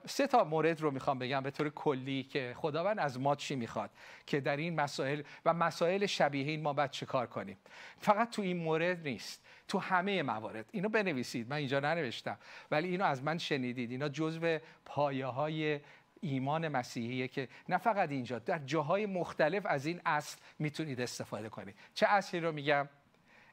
سه 0.05 0.27
تا 0.27 0.43
مورد 0.43 0.81
رو 0.81 0.91
می‌خوام 0.91 1.19
بگم 1.19 1.41
به 1.41 1.51
طور 1.51 1.69
کلی 1.69 2.23
که 2.23 2.53
خداوند 2.57 2.99
از 2.99 3.19
ما 3.19 3.35
چی 3.35 3.55
می‌خواد 3.55 3.89
که 4.25 4.39
در 4.39 4.57
این 4.57 4.75
مسائل 4.75 5.21
و 5.45 5.53
مسائل 5.53 6.05
شبیه 6.05 6.45
این 6.45 6.61
ما 6.61 6.73
باید 6.73 6.91
چه 6.91 7.05
کار 7.05 7.27
کنیم. 7.27 7.57
فقط 7.99 8.29
تو 8.29 8.41
این 8.41 8.57
مورد 8.57 9.07
نیست. 9.07 9.45
تو 9.67 9.79
همه 9.79 10.23
موارد. 10.23 10.65
اینو 10.71 10.89
بنویسید. 10.89 11.49
من 11.49 11.57
اینجا 11.57 11.79
ننوشتم. 11.79 12.37
ولی 12.71 12.87
اینو 12.87 13.05
از 13.05 13.23
من 13.23 13.37
شنیدید. 13.37 13.91
اینا 13.91 14.09
جزو 14.09 14.57
پایه 14.85 15.25
های 15.25 15.79
ایمان 16.21 16.67
مسیحیه 16.67 17.27
که 17.27 17.47
نه 17.69 17.77
فقط 17.77 18.09
اینجا 18.09 18.39
در 18.39 18.59
جاهای 18.59 19.05
مختلف 19.05 19.65
از 19.65 19.85
این 19.85 20.01
اصل 20.05 20.37
می‌تونید 20.59 21.01
استفاده 21.01 21.49
کنید. 21.49 21.75
چه 21.93 22.07
اصلی 22.07 22.39
رو 22.39 22.51
میگم؟ 22.51 22.89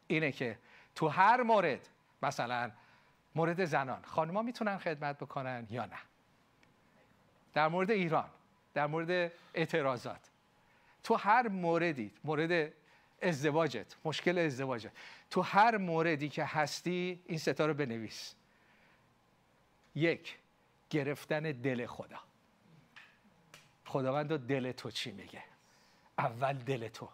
اینه 0.07 0.33
که 0.33 0.59
تو 0.95 1.09
هر 1.09 1.43
مورد 1.43 1.89
مثلا 2.23 2.71
مورد 3.35 3.65
زنان 3.65 4.03
خانمها 4.03 4.43
می‌تونن 4.43 4.79
خدمت 4.79 5.19
بکنن 5.19 5.67
یا 5.71 5.87
نه؟ 5.87 5.99
در 7.55 7.69
مورد 7.69 7.91
ایران 7.91 8.29
در 8.75 8.87
مورد 8.87 9.33
اعتراضات. 9.55 10.31
تو 11.03 11.15
هر 11.15 11.49
موردی 11.49 12.13
مورد 12.25 12.73
ازدواجت 13.23 13.97
مشکل 14.05 14.39
ازدواجت 14.39 14.93
تو 15.31 15.43
هر 15.43 15.77
موردی 15.77 16.29
که 16.29 16.45
هستی 16.45 17.21
این 17.27 17.39
ستا 17.39 17.67
رو 17.67 17.75
بنویس. 17.75 18.35
یک 19.95 20.39
گرفتن 20.91 21.41
دل 21.41 21.87
خدا. 21.87 22.28
خداوند 23.89 24.47
دل 24.47 24.73
تو 24.73 24.91
چی 24.91 25.13
میگه؟ 25.13 25.43
اول 26.19 26.53
دل 26.53 26.89
تو. 26.89 27.09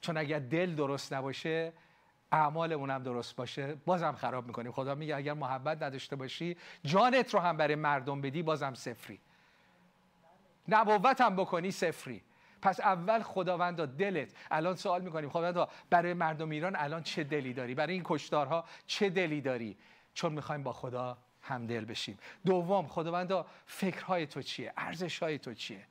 چون 0.00 0.16
اگر 0.16 0.38
دل 0.38 0.74
درست 0.74 1.12
نباشه 1.12 1.72
اعمالمون 2.32 2.90
هم 2.90 3.02
درست 3.02 3.36
باشه 3.36 3.74
بازم 3.74 4.12
خراب 4.12 4.46
می‌کنیم. 4.46 4.72
خدا 4.72 4.94
میگه 4.94 5.16
اگر 5.16 5.32
محبت 5.32 5.82
نداشته 5.82 6.16
باشی 6.16 6.56
جانت 6.84 7.34
رو 7.34 7.40
هم 7.40 7.56
برای 7.56 7.74
مردم 7.74 8.20
بدی 8.20 8.42
بازم 8.42 8.74
صفری. 8.74 9.20
نبوت 10.68 11.20
هم 11.20 11.36
بکنی 11.36 11.70
صفری. 11.70 12.22
پس 12.62 12.80
اول 12.80 13.22
خداوندا 13.22 13.86
دلت. 13.86 14.34
الان 14.50 14.76
سوال 14.76 15.02
می‌کنیم 15.02 15.30
خداوندا 15.30 15.68
برای 15.90 16.14
مردم 16.14 16.50
ایران 16.50 16.76
الان 16.76 17.02
چه 17.02 17.24
دلی 17.24 17.52
داری؟ 17.52 17.74
برای 17.74 17.94
این 17.94 18.02
کشتارها 18.04 18.64
چه 18.86 19.10
دلی 19.10 19.40
داری؟ 19.40 19.76
چون 20.14 20.32
می‌خوایم 20.32 20.62
با 20.62 20.72
خدا 20.72 21.18
همدل 21.42 21.84
بشیم. 21.84 22.18
دوم 22.46 22.86
خداوندا 22.88 23.46
فکرهای 23.66 24.26
تو 24.26 24.42
چیه؟ 24.42 24.72
ارزشهای 24.76 25.38
تو 25.38 25.54
چیه؟ 25.54 25.86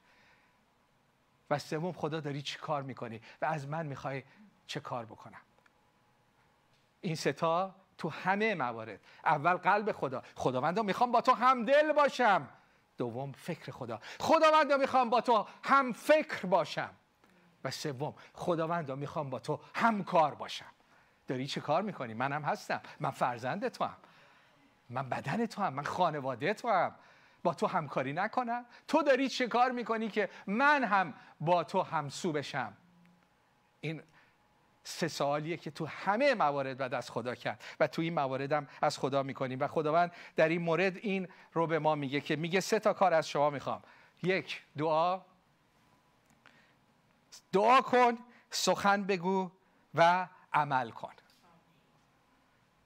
و 1.49 1.59
سوم 1.59 1.91
خدا 1.91 2.19
داری 2.19 2.41
چی 2.41 2.57
کار 2.57 2.83
می‌کنی؟ 2.83 3.21
و 3.41 3.45
از 3.45 3.67
من 3.67 3.85
می‌خوای 3.85 4.23
چه 4.67 4.79
کار 4.79 5.05
بکنم؟ 5.05 5.41
این 7.01 7.15
ستا 7.15 7.75
تو 7.97 8.09
همه 8.09 8.55
موارد. 8.55 8.99
اول 9.25 9.53
قلب 9.53 9.91
خدا. 9.91 10.23
خداوندا 10.35 10.81
می‌خوام 10.81 11.11
با 11.11 11.21
تو 11.21 11.33
همدل 11.33 11.93
باشم. 11.93 12.49
دوم 12.97 13.31
فکر 13.31 13.71
خدا. 13.71 13.99
خداوندا 14.19 14.77
می‌خوام 14.77 15.09
با 15.09 15.21
تو 15.21 15.47
هم 15.63 15.93
فکر 15.93 16.45
باشم. 16.45 16.89
و 17.63 17.71
سوم 17.71 18.13
خداوندا 18.33 18.95
می‌خوام 18.95 19.29
با 19.29 19.39
تو 19.39 19.59
همکار 19.73 20.35
باشم. 20.35 20.71
داری 21.27 21.47
چه 21.47 21.61
کار 21.61 21.81
می‌کنی؟ 21.81 22.13
منم 22.13 22.43
هستم. 22.43 22.81
من 22.99 23.11
فرزند 23.11 23.67
تو 23.67 23.83
هم 23.83 23.97
من 24.89 25.09
بدن 25.09 25.45
تو 25.45 25.61
هم 25.61 25.73
من 25.73 25.83
خانواده 25.83 26.53
تو 26.53 26.69
هم. 26.69 26.95
با 27.43 27.53
تو 27.53 27.67
همکاری 27.67 28.13
نکنم. 28.13 28.65
تو 28.87 29.03
داری 29.03 29.29
چه 29.29 29.47
کار 29.47 29.71
می‌کنی 29.71 30.09
که 30.09 30.29
من 30.47 30.83
هم 30.83 31.13
با 31.39 31.63
تو 31.63 31.81
همسو 31.81 32.31
بشم؟ 32.31 32.73
این 33.81 34.03
سه 34.83 35.07
سوالیه 35.07 35.57
که 35.57 35.71
تو 35.71 35.85
همه 35.85 36.33
موارد 36.33 36.77
بعد 36.77 36.93
از 36.93 37.11
خدا 37.11 37.35
کرد. 37.35 37.63
و 37.79 37.87
تو 37.87 38.01
این 38.01 38.13
موارد 38.13 38.51
هم 38.51 38.67
از 38.81 38.97
خدا 38.97 39.23
می‌کنیم. 39.23 39.59
و 39.59 39.67
خداوند 39.67 40.11
در 40.35 40.49
این 40.49 40.61
مورد 40.61 40.97
این 40.97 41.27
رو 41.53 41.67
به 41.67 41.79
ما 41.79 41.95
میگه 41.95 42.21
که 42.21 42.35
میگه 42.35 42.59
سه 42.59 42.79
تا 42.79 42.93
کار 42.93 43.13
از 43.13 43.29
شما 43.29 43.49
می‌خوام. 43.49 43.81
یک 44.23 44.63
دعا. 44.77 45.21
دعا 47.51 47.81
کن 47.81 48.17
سخن 48.49 49.03
بگو 49.03 49.51
و 49.95 50.27
عمل 50.53 50.89
کن. 50.89 51.13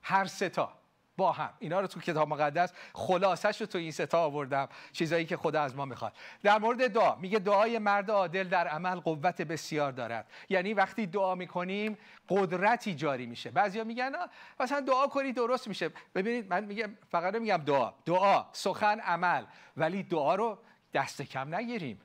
هر 0.02 0.26
سه 0.26 0.50
تا. 0.50 0.81
با 1.22 1.32
هم. 1.32 1.50
اینا 1.60 1.80
رو 1.80 1.88
تو 1.88 2.00
کتاب 2.00 2.28
مقدس 2.30 2.74
خلاصش 2.94 3.62
رو 3.62 3.68
تو 3.68 3.78
این 3.78 3.92
ستا 3.92 4.20
آوردم 4.20 4.68
چیزایی 4.92 5.26
که 5.26 5.38
خدا 5.38 5.62
از 5.62 5.76
ما 5.76 5.86
می‌خواد. 5.86 6.14
در 6.44 6.60
مورد 6.60 6.88
دعا 6.88 7.16
میگه 7.16 7.40
دعای 7.40 7.80
مرد 7.80 8.12
عادل 8.12 8.44
در 8.44 8.68
عمل 8.68 9.00
قوت 9.00 9.42
بسیار 9.42 9.92
دارد. 9.92 10.28
یعنی 10.50 10.74
وقتی 10.74 11.06
دعا 11.06 11.36
می‌کنیم 11.36 11.98
قدرتی 12.30 12.96
جاری 12.96 13.26
میشه. 13.26 13.52
بعضیا 13.52 13.84
میگن 13.84 14.12
مثلا 14.60 14.80
دعا 14.80 15.08
کنی 15.08 15.34
درست 15.34 15.68
میشه. 15.68 15.90
ببینید 16.16 16.50
من 16.50 16.64
میگم 16.64 16.98
فقط 17.12 17.36
میگم 17.36 17.58
دعا. 17.58 17.94
دعا 18.06 18.46
سخن 18.52 19.00
عمل. 19.00 19.44
ولی 19.78 20.04
دعا 20.04 20.36
رو 20.36 20.58
دست 20.94 21.22
کم 21.22 21.56
نگیریم. 21.56 22.02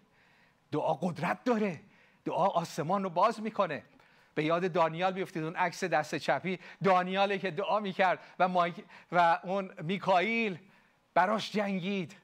دعا 0.72 0.94
قدرت 0.94 1.44
داره. 1.44 1.80
دعا 2.24 2.46
آسمان 2.46 3.02
رو 3.02 3.10
باز 3.10 3.40
می‌کنه. 3.40 3.82
به 4.36 4.44
یاد 4.44 4.72
دانیال 4.72 5.12
بیفتید. 5.12 5.42
اون 5.42 5.56
عکس 5.56 5.84
دست 5.84 6.14
چپی 6.14 6.58
دانیاله 6.84 7.38
که 7.38 7.50
دعا 7.50 7.80
می‌کرد 7.80 8.18
و, 8.38 8.70
و 9.12 9.38
اون 9.44 9.70
میکائیل 9.82 10.58
براش 11.14 11.52
جنگید. 11.52 12.16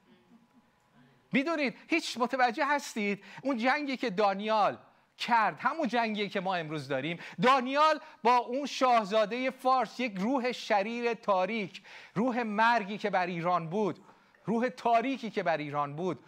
می‌دونید 1.31 1.75
هیچ 1.87 2.17
متوجه 2.17 2.65
هستید؟ 2.65 3.23
اون 3.41 3.57
جنگی 3.57 3.97
که 3.97 4.09
دانیال 4.09 4.77
کرد 5.17 5.59
همون 5.59 5.87
جنگی 5.87 6.29
که 6.29 6.39
ما 6.39 6.55
امروز 6.55 6.87
داریم. 6.87 7.19
دانیال 7.41 7.99
با 8.23 8.37
اون 8.37 8.65
شاهزاده 8.65 9.49
فارس 9.49 9.99
یک 9.99 10.13
روح 10.17 10.51
شریر 10.51 11.13
تاریک 11.13 11.81
روح 12.15 12.43
مرگی 12.43 12.97
که 12.97 13.09
بر 13.09 13.25
ایران 13.25 13.69
بود 13.69 14.05
روح 14.45 14.69
تاریکی 14.69 15.29
که 15.29 15.43
بر 15.43 15.57
ایران 15.57 15.95
بود 15.95 16.19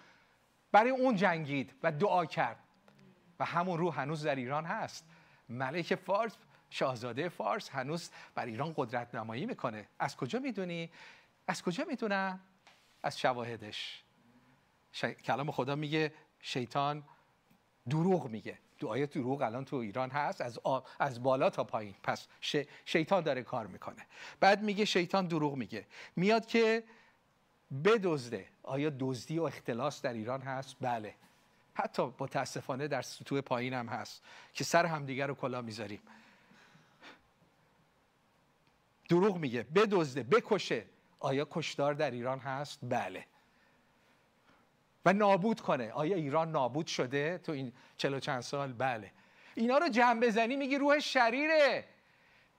برای 0.71 0.89
اون 0.89 1.15
جنگید 1.15 1.73
و 1.83 1.91
دعا 1.91 2.25
کرد. 2.25 2.59
و 3.39 3.45
همون 3.45 3.77
روح 3.77 4.01
هنوز 4.01 4.25
در 4.25 4.35
ایران 4.35 4.65
هست. 4.65 5.05
ملک 5.49 5.95
فارس 5.95 6.33
شاهزاده 6.69 7.29
فارس 7.29 7.69
هنوز 7.69 8.09
بر 8.35 8.45
ایران 8.45 8.73
قدرت 8.75 9.15
نمایی 9.15 9.45
می‌کنه. 9.45 9.87
از 9.99 10.17
کجا 10.17 10.39
می‌دونی؟ 10.39 10.91
از 11.47 11.63
کجا 11.63 11.85
می‌دونم؟ 11.85 12.39
از 13.03 13.19
شواهدش. 13.19 14.03
کلام 15.25 15.51
خدا 15.51 15.75
میگه 15.75 16.13
شیطان 16.41 17.03
دروغ 17.89 18.27
میگه. 18.29 18.57
دعای 18.79 19.05
دروغ 19.05 19.41
الان 19.41 19.65
تو 19.65 19.75
ایران 19.75 20.09
هست 20.09 20.41
از, 20.41 20.59
از 20.99 21.23
بالا 21.23 21.49
تا 21.49 21.63
پایین. 21.63 21.95
پس 22.03 22.27
شیطان 22.85 23.23
داره 23.23 23.43
کار 23.43 23.67
می‌کنه. 23.67 24.05
بعد 24.39 24.61
میگه 24.63 24.85
شیطان 24.85 25.27
دروغ 25.27 25.55
میگه. 25.55 25.85
میاد 26.15 26.45
که 26.45 26.83
بدزده. 27.85 28.47
آیا 28.63 28.91
دزدی 28.99 29.39
و 29.39 29.43
اختلاس 29.43 30.01
در 30.01 30.13
ایران 30.13 30.41
هست؟ 30.41 30.75
بله. 30.81 31.15
حتی 31.75 32.13
متاسفانه 32.19 32.87
در 32.87 33.01
سطوح 33.01 33.41
پایین 33.41 33.73
هم 33.73 33.87
هست 33.87 34.23
که 34.53 34.63
سر 34.63 34.85
همدیگر 34.85 35.27
رو 35.27 35.35
کلا 35.35 35.61
می‌ذاریم. 35.61 36.01
دروغ 39.09 39.37
میگه. 39.37 39.63
بدزده 39.63 40.23
بکشه. 40.23 40.85
آیا 41.19 41.47
کشدار 41.51 41.93
در 41.93 42.11
ایران 42.11 42.39
هست؟ 42.39 42.79
بله. 42.83 43.25
و 45.05 45.13
نابود 45.13 45.61
کنه. 45.61 45.91
آیا 45.91 46.15
ایران 46.15 46.51
نابود 46.51 46.87
شده؟ 46.87 47.37
تو 47.37 47.51
این 47.51 47.73
چلو 47.97 48.19
چند 48.19 48.41
سال؟ 48.41 48.73
بله. 48.73 49.11
اینا 49.55 49.77
رو 49.77 49.89
جمع 49.89 50.19
بزنی 50.19 50.55
میگی 50.55 50.77
روح 50.77 50.99
شریره. 50.99 51.85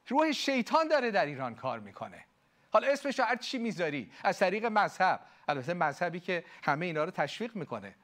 روح 0.09 0.33
شیطان 0.33 0.89
داره 0.89 1.11
در 1.11 1.27
ایران 1.27 1.55
کار 1.55 1.79
می‌کنه. 1.81 2.25
حالا 2.73 2.89
اسمش 2.89 3.21
هر 3.21 3.37
چی 3.37 3.59
می‌ذاری. 3.59 4.13
از 4.25 4.39
طریق 4.39 4.65
مذهب. 4.65 5.21
البته 5.49 5.75
مذهبی 5.75 6.21
که 6.21 6.45
همه 6.63 6.87
اینا 6.87 7.05
رو 7.05 7.11
تشویق 7.11 7.57
می‌کنه. 7.57 7.95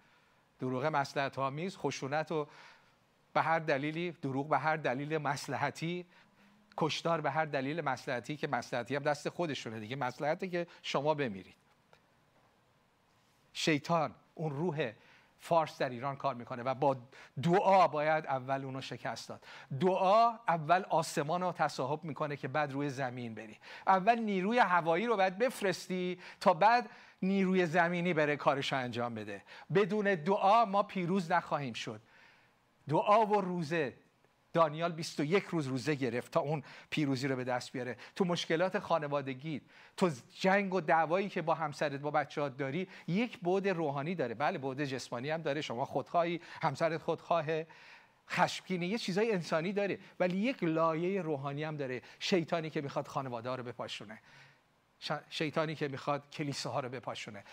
دروغ 0.62 0.84
مسلحت 0.84 1.38
آمیز 1.38 1.76
خشونت 1.76 2.32
و 2.32 2.46
به 3.34 3.42
هر 3.42 3.58
دلیلی 3.58 4.10
دروغ 4.10 4.48
به 4.48 4.58
هر 4.58 4.76
دلیل 4.76 5.18
مسلحتی 5.18 6.06
کشتار 6.76 7.20
به 7.20 7.30
هر 7.30 7.44
دلیل 7.44 7.80
مسلحتی 7.80 8.36
که 8.36 8.46
مسلحتی 8.46 8.96
هم 8.96 9.02
دست 9.02 9.28
خودشونه 9.28 9.80
دیگه 9.80 9.96
مسلحتی 9.96 10.48
که 10.48 10.66
شما 10.82 11.14
بمیرید. 11.14 11.54
شیطان 13.52 14.14
اون 14.34 14.50
روح 14.50 14.92
فارس 15.38 15.78
در 15.78 15.88
ایران 15.88 16.16
کار 16.16 16.34
می‌کنه 16.34 16.62
و 16.62 16.74
با 16.74 16.96
دعا 17.42 17.88
باید 17.88 18.26
اول 18.26 18.64
اونو 18.64 18.80
شکست 18.80 19.28
داد. 19.28 19.44
دعا 19.80 20.30
اول 20.48 20.84
آسمان 20.88 21.42
رو 21.42 21.52
تصاحب 21.52 22.04
می‌کنه 22.04 22.36
که 22.36 22.48
بعد 22.48 22.72
روی 22.72 22.88
زمین 22.90 23.34
بری. 23.34 23.58
اول 23.86 24.18
نیروی 24.18 24.58
هوایی 24.58 25.06
رو 25.06 25.16
باید 25.16 25.38
بفرستی 25.38 26.18
تا 26.40 26.54
بعد 26.54 26.90
نیروی 27.22 27.66
زمینی 27.66 28.14
بره 28.14 28.36
کارش 28.36 28.72
انجام 28.72 29.14
بده. 29.14 29.42
بدون 29.74 30.14
دعا 30.14 30.64
ما 30.64 30.82
پیروز 30.82 31.32
نخواهیم 31.32 31.72
شد. 31.72 32.00
دعا 32.88 33.26
و 33.26 33.40
روزه. 33.40 33.94
دانیال 34.52 34.92
21 34.92 35.44
روز 35.44 35.66
روزه 35.66 35.94
گرفت 35.94 36.32
تا 36.32 36.40
اون 36.40 36.62
پیروزی 36.90 37.28
رو 37.28 37.36
به 37.36 37.44
دست 37.44 37.72
بیاره. 37.72 37.96
تو 38.16 38.24
مشکلات 38.24 38.78
خانوادگی 38.78 39.60
تو 39.96 40.10
جنگ 40.40 40.74
و 40.74 40.80
دعوایی 40.80 41.28
که 41.28 41.42
با 41.42 41.54
همسرت 41.54 42.00
با 42.00 42.10
بچه‌هات 42.10 42.56
داری 42.56 42.88
یک 43.08 43.40
بعد 43.40 43.68
روحانی 43.68 44.14
داره. 44.14 44.34
بله 44.34 44.58
بعد 44.58 44.84
جسمانی 44.84 45.30
هم 45.30 45.42
داره. 45.42 45.60
شما 45.60 45.84
خودخواهی 45.84 46.40
همسرت 46.62 47.02
خودخواهه. 47.02 47.66
خشمگینی 48.28 48.86
یه 48.86 48.98
چیزای 48.98 49.32
انسانی 49.32 49.72
داره. 49.72 49.98
ولی 50.20 50.36
یک 50.36 50.62
لایه 50.62 51.22
روحانی 51.22 51.64
هم 51.64 51.76
داره. 51.76 52.02
شیطانی 52.18 52.70
که 52.70 52.80
می‌خواد 52.80 53.06
خانواده 53.06 53.56
رو 53.56 53.62
بپاشونه. 53.62 54.18
شیطانی 55.30 55.74
که 55.74 55.88
می‌خواد 55.88 56.30
کلیساها 56.30 56.80
رو 56.80 56.88
بپاشونه. 56.88 57.44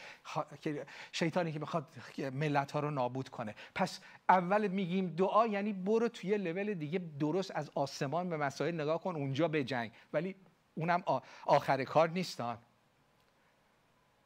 شیطانی 1.11 1.51
که 1.51 1.59
می‌خواد 1.59 1.85
ملت 2.33 2.71
ها 2.71 2.79
رو 2.79 2.91
نابود 2.91 3.29
کنه. 3.29 3.55
پس 3.75 3.99
اول 4.29 4.67
میگیم 4.67 5.07
دعا 5.07 5.47
یعنی 5.47 5.73
برو 5.73 6.07
توی 6.07 6.37
لول 6.37 6.73
دیگه 6.73 6.99
درست 7.19 7.51
از 7.51 7.71
آسمان 7.75 8.29
به 8.29 8.37
مسائل 8.37 8.81
نگاه 8.81 9.01
کن 9.01 9.15
اونجا 9.15 9.47
به 9.47 9.63
جنگ 9.63 9.91
ولی 10.13 10.35
اونم 10.75 11.03
آخر 11.45 11.83
کار 11.83 12.09
نیستان 12.09 12.57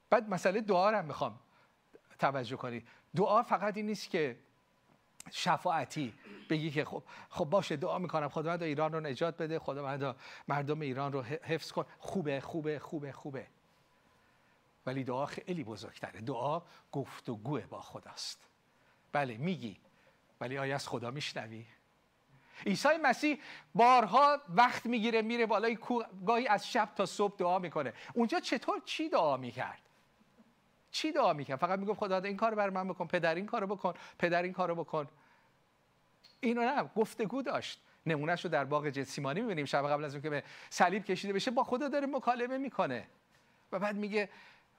بعد 0.10 0.30
مسئله 0.30 0.62
دعا 0.62 0.90
رو 0.90 0.98
هم 0.98 1.06
می‌خوام 1.06 1.40
توجه 2.20 2.56
کنی. 2.56 2.84
دعا 3.16 3.44
فقط 3.44 3.78
این 3.78 3.86
نیست 3.86 4.10
که 4.10 4.38
شفاعتی. 5.32 6.14
بگی 6.50 6.72
که 6.72 6.86
خب 6.86 7.04
خب 7.30 7.46
باشه 7.46 7.76
دعا 7.76 8.00
می‌کنم. 8.00 8.30
خداوند 8.30 8.64
ایران 8.64 8.94
رو 8.94 9.00
نجات 9.00 9.38
بده. 9.38 9.60
خداوند 9.60 10.16
مردم 10.48 10.80
ایران 10.80 11.12
رو 11.12 11.22
حفظ 11.22 11.72
کن. 11.72 11.86
خوبه 12.00 12.42
خوبه 12.42 12.80
خوبه 12.80 13.12
خوبه. 13.12 13.48
ولی 14.86 15.04
دعا 15.04 15.26
خیلی 15.26 15.64
بزرگتره. 15.64 16.22
دعا 16.22 16.62
گفتگوه 16.92 17.62
با 17.62 17.82
خداست. 17.82 18.50
بله 19.12 19.38
میگی. 19.38 19.80
ولی 20.42 20.58
آیا 20.58 20.76
از 20.76 20.88
خدا 20.88 21.12
میشنوی؟ 21.12 21.66
عیسی 22.66 22.98
مسیح 23.04 23.40
بارها 23.76 24.42
وقت 24.50 24.86
می‌گیره 24.86 25.22
میره 25.22 25.46
بالای 25.46 25.76
کوه 25.76 26.06
گاهی 26.26 26.48
از 26.48 26.72
شب 26.72 26.90
تا 26.96 27.06
صبح 27.06 27.38
دعا 27.38 27.60
می‌کنه. 27.60 27.94
اونجا 28.14 28.40
چطور 28.40 28.82
چی 28.86 29.10
دعا 29.10 29.38
می‌کرد؟ 29.38 29.83
چی 30.94 31.12
دعا 31.12 31.34
می‌کرد 31.34 31.60
فقط 31.60 31.80
می‌گفت 31.80 32.00
خدا 32.00 32.18
این 32.18 32.38
کار 32.38 32.56
بر 32.56 32.70
من 32.70 32.88
بکن 32.88 33.08
پدر 33.08 33.36
این 33.36 33.46
کارو 33.46 33.68
بکن 33.68 33.94
پدر 34.20 34.44
این 34.44 34.54
کارو 34.54 34.76
بکن. 34.76 35.08
اینو 36.40 36.62
نه 36.62 36.84
گفتگو 36.96 37.42
داشت. 37.42 37.82
نمونهش 38.06 38.46
رو 38.46 38.52
در 38.52 38.66
باغ 38.66 38.90
جتسیمانی 38.90 39.42
می‌بینیم. 39.42 39.66
شب 39.66 39.88
قبل 39.88 40.04
از 40.04 40.14
اون 40.14 40.22
که 40.22 40.30
به 40.30 40.44
صلیب 40.70 41.06
کشیده 41.06 41.34
بشه 41.34 41.52
با 41.52 41.64
خدا 41.64 41.88
داره 41.88 42.08
مکالمه 42.08 42.58
می‌کنه. 42.58 43.08
و 43.72 43.80
بعد 43.80 43.96
میگه 43.96 44.30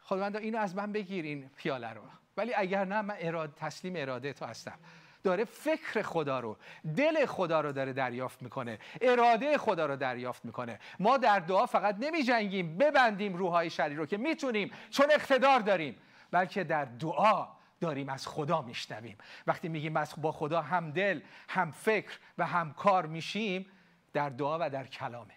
خداوند 0.02 0.36
اینو 0.36 0.58
از 0.58 0.74
من 0.74 0.92
بگیر 0.92 1.24
این 1.24 1.50
پیاله 1.56 1.90
رو. 1.90 2.02
ولی 2.36 2.54
اگر 2.54 2.84
نه 2.84 3.02
من 3.02 3.16
اراده 3.18 3.52
تسلیم 3.56 3.92
اراده 3.96 4.32
تو 4.32 4.44
هستم. 4.44 4.78
داره 5.24 5.44
فکر 5.44 6.02
خدا 6.02 6.40
رو 6.40 6.56
دل 6.96 7.26
خدا 7.26 7.60
رو 7.60 7.72
داره 7.72 7.92
دریافت 7.92 8.42
می‌کنه 8.42 8.78
اراده 9.00 9.58
خدا 9.58 9.86
رو 9.86 9.96
دریافت 9.96 10.44
می‌کنه. 10.44 10.78
ما 11.00 11.16
در 11.16 11.38
دعا 11.40 11.66
فقط 11.66 11.96
نمی 11.98 12.22
جنگیم 12.22 12.78
ببندیم 12.78 13.36
روحای 13.36 13.70
شریر 13.70 13.98
رو 13.98 14.06
که 14.06 14.16
می‌تونیم 14.16 14.70
چون 14.90 15.06
اقتدار 15.10 15.60
داریم 15.60 15.96
بلکه 16.30 16.64
در 16.64 16.84
دعا 16.84 17.46
داریم 17.80 18.08
از 18.08 18.26
خدا 18.26 18.62
میشنویم. 18.62 19.18
وقتی 19.46 19.68
میگیم 19.68 19.96
از 19.96 20.14
با 20.16 20.32
خدا 20.32 20.62
هم 20.62 20.90
دل 20.90 21.20
هم 21.48 21.70
فکر 21.70 22.18
و 22.38 22.46
هم 22.46 22.72
کار 22.72 23.06
میشیم 23.06 23.66
در 24.12 24.28
دعا 24.28 24.58
و 24.60 24.70
در 24.70 24.86
کلامه 24.86 25.34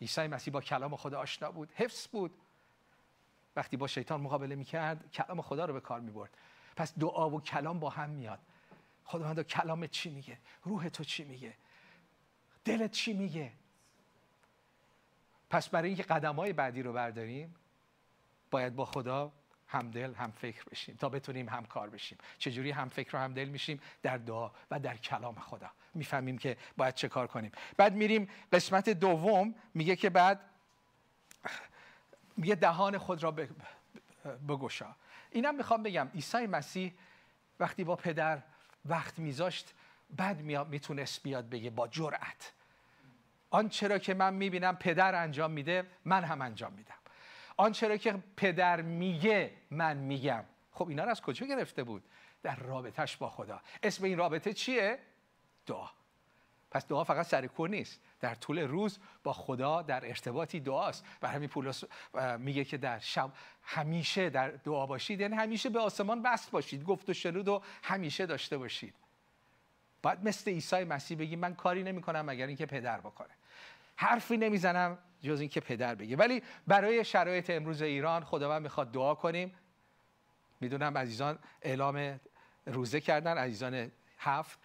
عیسی 0.00 0.26
مسیح 0.26 0.54
با 0.54 0.60
کلام 0.60 0.96
خدا 0.96 1.20
آشنا 1.20 1.50
بود 1.50 1.72
حفظ 1.74 2.06
بود. 2.08 2.34
وقتی 3.56 3.76
با 3.76 3.86
شیطان 3.86 4.20
مقابله 4.20 4.54
می‌کرد 4.54 5.10
کلام 5.12 5.42
خدا 5.42 5.64
رو 5.64 5.74
به 5.74 5.80
کار 5.80 6.00
می‌برد. 6.00 6.30
پس 6.76 6.98
دعا 6.98 7.30
و 7.30 7.40
کلام 7.40 7.80
با 7.80 7.90
هم 7.90 8.10
میاد. 8.10 8.38
خداوند 9.12 9.42
کلام 9.42 9.86
چی 9.86 10.10
میگه؟ 10.10 10.38
روح 10.64 10.88
تو 10.88 11.04
چی 11.04 11.24
میگه؟ 11.24 11.54
دلت 12.64 12.90
چی 12.90 13.12
میگه؟ 13.12 13.52
پس 15.50 15.68
برای 15.68 15.88
اینکه 15.88 16.02
قدم 16.02 16.36
های 16.36 16.52
بعدی 16.52 16.82
رو 16.82 16.92
برداریم 16.92 17.54
باید 18.50 18.76
با 18.76 18.84
خدا 18.84 19.32
هم 19.68 19.90
دل 19.90 20.14
هم 20.14 20.30
فکر 20.30 20.64
بشیم 20.70 20.96
تا 20.96 21.08
بتونیم 21.08 21.48
هم 21.48 21.66
کار 21.66 21.90
بشیم. 21.90 22.18
چجوری 22.38 22.70
هم 22.70 22.88
فکر 22.88 23.16
و 23.16 23.18
هم 23.18 23.34
دل 23.34 23.48
میشیم؟ 23.48 23.80
در 24.02 24.16
دعا 24.16 24.50
و 24.70 24.80
در 24.80 24.96
کلام 24.96 25.34
خدا. 25.34 25.70
می‌فهمیم 25.94 26.38
که 26.38 26.56
باید 26.76 26.94
چه 26.94 27.08
کار 27.08 27.26
کنیم. 27.26 27.52
بعد 27.76 27.94
میریم 27.94 28.28
قسمت 28.52 28.88
دوم 28.88 29.54
میگه 29.74 29.96
که 29.96 30.10
بعد 30.10 30.40
میگه 32.36 32.54
دهان 32.54 32.98
خود 32.98 33.22
را 33.22 33.30
بگشا. 34.48 34.94
اینم 35.30 35.54
می‌خوام 35.54 35.82
بگم 35.82 36.08
عیسی 36.14 36.46
مسیح 36.46 36.92
وقتی 37.60 37.84
با 37.84 37.96
پدر 37.96 38.42
وقت 38.86 39.18
میذاشت 39.18 39.74
بعد 40.16 40.40
می‌تونست 40.68 41.22
بیاد 41.22 41.48
بگه 41.50 41.70
با 41.70 41.88
جرأت. 41.88 42.52
آن 43.50 43.68
چرا 43.68 43.98
که 43.98 44.14
من 44.14 44.34
می‌بینم 44.34 44.76
پدر 44.76 45.14
انجام 45.14 45.50
میده 45.50 45.86
من 46.04 46.24
هم 46.24 46.42
انجام 46.42 46.72
میدم. 46.72 46.94
آنچه 47.56 47.88
را 47.88 47.96
که 47.96 48.14
پدر 48.36 48.82
میگه 48.82 49.52
من 49.70 49.96
میگم. 49.96 50.44
خب 50.72 50.88
اینا 50.88 51.04
رو 51.04 51.10
از 51.10 51.20
کجا 51.20 51.46
گرفته 51.46 51.84
بود؟ 51.84 52.04
در 52.42 52.56
رابطهش 52.56 53.16
با 53.16 53.30
خدا. 53.30 53.60
اسم 53.82 54.04
این 54.04 54.18
رابطه 54.18 54.52
چیه؟ 54.52 54.98
دعا. 55.66 55.88
پس 56.72 56.86
دعا 56.86 57.04
فقط 57.04 57.26
سر 57.26 57.46
کور 57.46 57.68
نیست. 57.68 58.00
در 58.20 58.34
طول 58.34 58.58
روز 58.58 58.98
با 59.22 59.32
خدا 59.32 59.82
در 59.82 60.06
ارتباطی 60.06 60.60
دعاست. 60.60 61.04
و 61.22 61.28
همین 61.28 61.48
پولس 61.48 61.84
میگه 62.38 62.64
که 62.64 62.76
در 62.76 62.98
شب 62.98 63.30
همیشه 63.62 64.30
در 64.30 64.50
دعا 64.50 64.86
باشید. 64.86 65.20
یعنی 65.20 65.36
همیشه 65.36 65.68
به 65.68 65.80
آسمان 65.80 66.22
بست 66.22 66.50
باشید. 66.50 66.84
گفت 66.84 67.10
و 67.10 67.14
شنود 67.14 67.48
و 67.48 67.62
همیشه 67.82 68.26
داشته 68.26 68.58
باشید. 68.58 68.94
باید 70.02 70.18
مثل 70.24 70.50
عیسی 70.50 70.84
مسیح 70.84 71.18
بگی 71.18 71.36
من 71.36 71.54
کاری 71.54 71.82
نمی 71.82 72.02
کنم 72.02 72.24
مگر 72.24 72.46
اینکه 72.46 72.66
پدر 72.66 73.00
بکنه. 73.00 73.30
حرفی 73.96 74.36
نمی‌زنم 74.36 74.98
جز 75.22 75.40
اینکه 75.40 75.60
پدر 75.60 75.94
بگه. 75.94 76.16
ولی 76.16 76.42
برای 76.66 77.04
شرایط 77.04 77.50
امروز 77.50 77.82
ایران 77.82 78.24
خداوند 78.24 78.62
می‌خواد 78.62 78.92
دعا 78.92 79.14
کنیم. 79.14 79.54
می‌دونم 80.60 80.98
عزیزان 80.98 81.38
اعلام 81.62 82.20
روزه 82.66 83.00
کردن. 83.00 83.38
عزیزان 83.38 83.90
هفت 84.18 84.58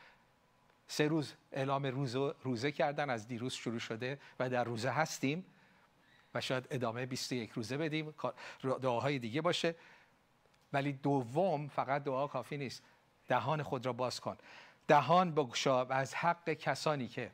سه 0.87 1.07
روز 1.07 1.33
اعلام 1.51 1.85
روزه, 1.85 2.33
روزه 2.43 2.71
کردن 2.71 3.09
از 3.09 3.27
دیروز 3.27 3.53
شروع 3.53 3.79
شده 3.79 4.19
و 4.39 4.49
در 4.49 4.63
روزه 4.63 4.89
هستیم 4.89 5.45
و 6.33 6.41
شاید 6.41 6.67
ادامه 6.71 7.05
21 7.05 7.51
روزه 7.51 7.77
بدیم. 7.77 8.13
دعاهای 8.81 9.19
دیگه 9.19 9.41
باشه. 9.41 9.75
ولی 10.73 10.93
دوم 10.93 11.67
فقط 11.67 12.03
دعا 12.03 12.27
کافی 12.27 12.57
نیست. 12.57 12.83
دهان 13.27 13.63
خود 13.63 13.85
را 13.85 13.93
باز 13.93 14.19
کن. 14.19 14.37
دهان 14.87 15.31
بگشا 15.31 15.85
و 15.85 15.93
از 15.93 16.15
حق 16.15 16.49
کسانی 16.49 17.07
که 17.07 17.31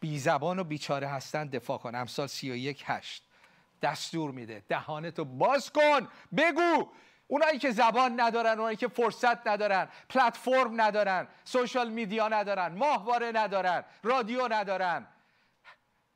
بی 0.00 0.18
زبان 0.18 0.58
و 0.58 0.64
بیچاره 0.64 1.08
هستن 1.08 1.46
دفاع 1.46 1.78
کن. 1.78 1.94
امثال 1.94 2.26
31 2.26 2.82
هشت. 2.86 3.24
دستور 3.82 4.30
میده. 4.30 4.62
دهانتو 4.68 5.24
باز 5.24 5.70
کن. 5.70 6.08
بگو. 6.36 6.88
اونایی 7.26 7.58
که 7.58 7.70
زبان 7.70 8.20
ندارن 8.20 8.58
اونایی 8.58 8.76
که 8.76 8.88
فرصت 8.88 9.46
ندارن 9.46 9.88
پلتفرم 10.08 10.80
ندارن 10.80 11.28
سوشال 11.44 11.90
میدیا 11.90 12.28
ندارن 12.28 12.74
ماهواره 12.74 13.32
ندارن 13.34 13.84
رادیو 14.02 14.48
ندارن. 14.48 15.06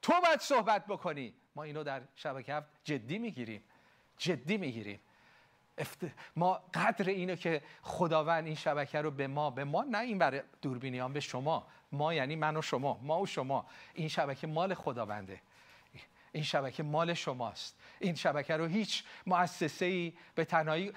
تو 0.03 0.13
باید 0.25 0.41
صحبت 0.41 0.87
بکنی. 0.87 1.35
ما 1.57 1.63
اینو 1.63 1.85
در 1.85 2.03
شبکه 2.15 2.55
هفت 2.55 2.67
جدی 2.85 3.19
می‌گیریم. 3.19 3.63
جدی 4.19 4.57
می‌گیریم. 4.57 5.01
ما 6.37 6.63
قدر 6.75 7.09
اینو 7.09 7.37
که 7.37 7.63
خداوند 7.83 8.47
این 8.47 8.55
شبکه 8.55 9.01
رو 9.01 9.11
به 9.11 9.27
ما 9.27 9.51
به 9.51 9.65
ما 9.65 9.83
نه 9.83 9.99
این 9.99 10.19
برای 10.19 10.43
دوربینیان 10.63 11.13
به 11.13 11.21
شما. 11.21 11.67
ما 11.93 12.15
یعنی 12.15 12.37
من 12.37 12.57
و 12.57 12.63
شما. 12.63 13.01
ما 13.03 13.21
و 13.21 13.27
شما. 13.27 13.67
این 13.95 14.09
شبکه 14.09 14.47
مال 14.47 14.75
خداونده. 14.75 15.41
این 16.33 16.45
شبکه 16.45 16.83
مال 16.83 17.15
شماست. 17.15 17.77
این 18.01 18.15
شبکه 18.15 18.57
رو 18.57 18.67
هیچ 18.67 19.05
مؤسسه 19.27 19.87
ای 19.87 20.13
به 20.35 20.45
تنهایی 20.45 20.93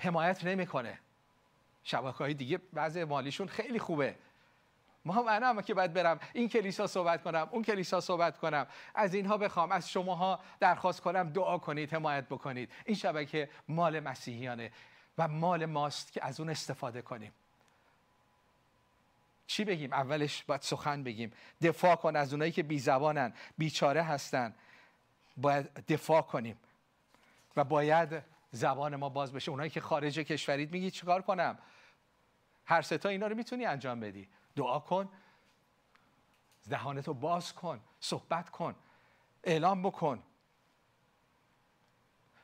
حمایت 0.00 0.44
نمی‌کنه. 0.44 0.98
شبکه 1.84 2.18
های 2.18 2.34
دیگه 2.34 2.60
بعض 2.72 2.96
مالیشون 2.96 3.48
خیلی 3.48 3.78
خوبه. 3.78 4.14
ما 5.04 5.22
منم 5.22 5.62
که 5.62 5.74
باید 5.74 5.92
برم 5.92 6.20
این 6.32 6.48
کلیسا 6.48 6.86
صحبت 6.86 7.22
کنم 7.22 7.48
اون 7.50 7.62
کلیسا 7.62 8.00
صحبت 8.00 8.38
کنم. 8.38 8.66
از 8.94 9.14
اینها 9.14 9.36
بخوام 9.38 9.72
از 9.72 9.90
شماها 9.90 10.40
درخواست 10.60 11.00
کنم 11.00 11.30
دعا 11.30 11.58
کنید 11.58 11.94
حمایت 11.94 12.24
بکنید. 12.24 12.72
این 12.84 12.96
شبکه 12.96 13.48
مال 13.68 14.00
مسیحیانه 14.00 14.72
و 15.18 15.28
مال 15.28 15.66
ماست 15.66 16.12
که 16.12 16.24
از 16.24 16.40
اون 16.40 16.50
استفاده 16.50 17.02
کنیم. 17.02 17.32
چی 19.46 19.64
بگیم؟ 19.64 19.92
اولش 19.92 20.42
باید 20.42 20.60
سخن 20.60 21.04
بگیم. 21.04 21.32
دفاع 21.62 21.96
کن 21.96 22.16
از 22.16 22.32
اونایی 22.32 22.52
که 22.52 22.62
بی 22.62 22.78
زبانن 22.78 23.32
بیچاره 23.58 24.02
هستن. 24.02 24.54
باید 25.36 25.74
دفاع 25.74 26.22
کنیم 26.22 26.58
و 27.56 27.64
باید 27.64 28.22
زبان 28.50 28.96
ما 28.96 29.08
باز 29.08 29.32
بشه. 29.32 29.50
اونایی 29.50 29.70
که 29.70 29.80
خارج 29.80 30.18
کشورید 30.18 30.72
میگی 30.72 30.90
چیکار 30.90 31.22
کنم؟ 31.22 31.58
هر 32.64 32.82
ستا 32.82 33.08
اینا 33.08 33.26
رو 33.26 33.36
می‌تونی 33.36 33.66
انجام 33.66 34.00
بدی. 34.00 34.28
دعا 34.56 34.78
کن. 34.78 35.08
دهانتو 36.68 37.14
باز 37.14 37.52
کن. 37.52 37.80
صحبت 38.00 38.50
کن. 38.50 38.74
اعلام 39.44 39.82
بکن. 39.82 40.22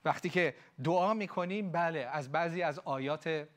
وقتی 0.04 0.28
که 0.28 0.54
دعا 0.84 1.14
می‌کنیم 1.14 1.72
بله 1.72 1.98
از 1.98 2.32
بعضی 2.32 2.62
از 2.62 2.78
آیات 2.78 3.48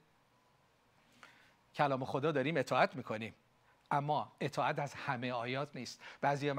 کلام 1.76 2.06
خدا 2.06 2.32
داریم 2.32 2.58
اطاعت 2.58 2.96
می‌کنیم. 2.96 3.36
اما 3.92 4.32
اطاعت 4.40 4.80
از 4.80 4.94
همه 4.94 5.32
آیات 5.32 5.76
نیست. 5.76 6.02
بعضی 6.22 6.52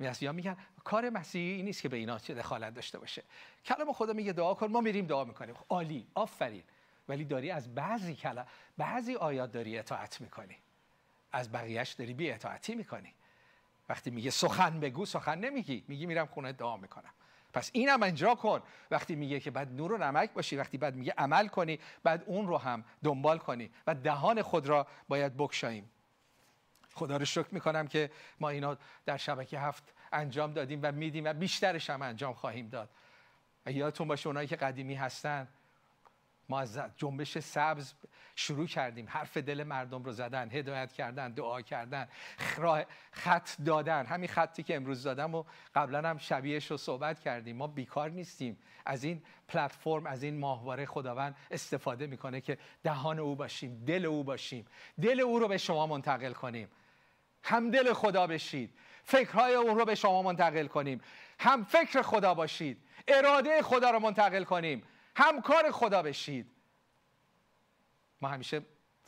مسیحا 0.00 0.32
میگن 0.32 0.56
کار 0.84 1.10
مسیحی 1.10 1.62
نیست 1.62 1.82
که 1.82 1.88
به 1.88 1.96
اینا 1.96 2.16
دخالت 2.16 2.74
داشته 2.74 2.98
باشه. 2.98 3.22
کلام 3.64 3.92
خدا 3.92 4.12
میگه 4.12 4.32
دعا 4.32 4.54
کن 4.54 4.66
ما 4.66 4.80
میریم 4.80 5.06
دعا 5.06 5.24
می‌کنیم. 5.24 5.54
عالی 5.68 6.06
آفرین. 6.14 6.62
ولی 7.08 7.24
داری 7.24 7.50
از 7.50 7.74
بعضی 7.74 8.14
کلام 8.14 8.46
بعضی 8.78 9.14
آیات 9.14 9.52
داری 9.52 9.78
اطاعت 9.78 10.20
می‌کنی. 10.20 10.56
از 11.32 11.52
بقیهش 11.52 11.92
داری 11.92 12.14
بی 12.14 12.30
اطاعتی 12.30 12.74
می‌کنی. 12.74 13.14
وقتی 13.88 14.10
میگه 14.10 14.30
سخن 14.30 14.80
بگو 14.80 15.06
سخن 15.06 15.38
نمیگی. 15.38 15.84
میگی 15.88 16.06
میرم 16.06 16.26
خونه 16.26 16.52
دعا 16.52 16.76
می‌کنم. 16.76 17.10
پس 17.52 17.70
اینم 17.72 18.02
انجا 18.02 18.34
کن. 18.34 18.62
وقتی 18.90 19.14
میگه 19.16 19.40
که 19.40 19.50
بعد 19.50 19.72
نور 19.72 19.92
و 19.92 19.98
نمک 19.98 20.32
باشی 20.32 20.56
وقتی 20.56 20.78
بعد 20.78 20.94
میگه 20.94 21.14
عمل 21.18 21.48
کنی 21.48 21.78
بعد 22.02 22.24
اون 22.26 22.46
رو 22.46 22.58
هم 22.58 22.84
دنبال 23.04 23.38
کنی 23.38 23.70
و 23.86 23.94
دهان 23.94 24.42
خود 24.42 24.66
را 24.66 24.86
باید 25.08 25.36
بکشاییم. 25.36 25.90
خدا 26.96 27.16
رو 27.16 27.24
شکر 27.24 27.48
می‌کنم 27.50 27.86
که 27.86 28.10
ما 28.40 28.48
اینا 28.48 28.76
در 29.06 29.16
شبکه 29.16 29.60
هفت 29.60 29.94
انجام 30.12 30.52
دادیم 30.52 30.80
و 30.82 30.92
میدیم 30.92 31.24
و 31.24 31.32
بیشترش 31.32 31.90
هم 31.90 32.02
انجام 32.02 32.34
خواهیم 32.34 32.68
داد. 32.68 32.90
و 33.66 33.72
یادتون 33.72 34.08
باشه 34.08 34.26
اونایی 34.26 34.48
که 34.48 34.56
قدیمی 34.56 34.94
هستن 34.94 35.48
ما 36.48 36.60
از 36.60 36.80
جنبش 36.96 37.38
سبز 37.38 37.94
شروع 38.34 38.66
کردیم. 38.66 39.06
حرف 39.08 39.36
دل 39.36 39.62
مردم 39.62 40.02
رو 40.02 40.12
زدن 40.12 40.50
هدایت 40.50 40.92
کردن 40.92 41.32
دعا 41.32 41.62
کردن 41.62 42.08
خط 43.12 43.50
دادن. 43.64 44.06
همین 44.06 44.28
خطی 44.28 44.62
که 44.62 44.76
امروز 44.76 45.02
دادم 45.02 45.34
و 45.34 45.44
قبلا 45.74 46.08
هم 46.08 46.18
شبیهش 46.18 46.70
رو 46.70 46.76
صحبت 46.76 47.20
کردیم. 47.20 47.56
ما 47.56 47.66
بیکار 47.66 48.10
نیستیم. 48.10 48.58
از 48.84 49.04
این 49.04 49.22
پلتفرم 49.48 50.06
از 50.06 50.22
این 50.22 50.38
ماهواره 50.38 50.86
خداوند 50.86 51.36
استفاده 51.50 52.06
می‌کنه 52.06 52.40
که 52.40 52.58
دهان 52.82 53.18
او 53.18 53.36
باشیم 53.36 53.84
دل 53.84 54.06
او 54.06 54.24
باشیم. 54.24 54.66
دل 55.02 55.20
او 55.20 55.38
رو 55.38 55.48
به 55.48 55.58
شما 55.58 55.86
منتقل 55.86 56.32
کنیم. 56.32 56.68
هم 57.46 57.70
دل 57.70 57.92
خدا 57.92 58.26
بشید. 58.26 58.74
فکرهای 59.04 59.54
اون 59.54 59.78
رو 59.78 59.84
به 59.84 59.94
شما 59.94 60.22
منتقل 60.22 60.66
کنیم. 60.66 61.00
هم 61.38 61.64
فکر 61.64 62.02
خدا 62.02 62.34
باشید. 62.34 62.82
اراده 63.08 63.62
خدا 63.62 63.90
رو 63.90 63.98
منتقل 63.98 64.44
کنیم. 64.44 64.82
همکار 65.16 65.70
خدا 65.70 66.02
بشید. 66.02 66.50
ما 68.20 68.28
همیشه 68.28 68.62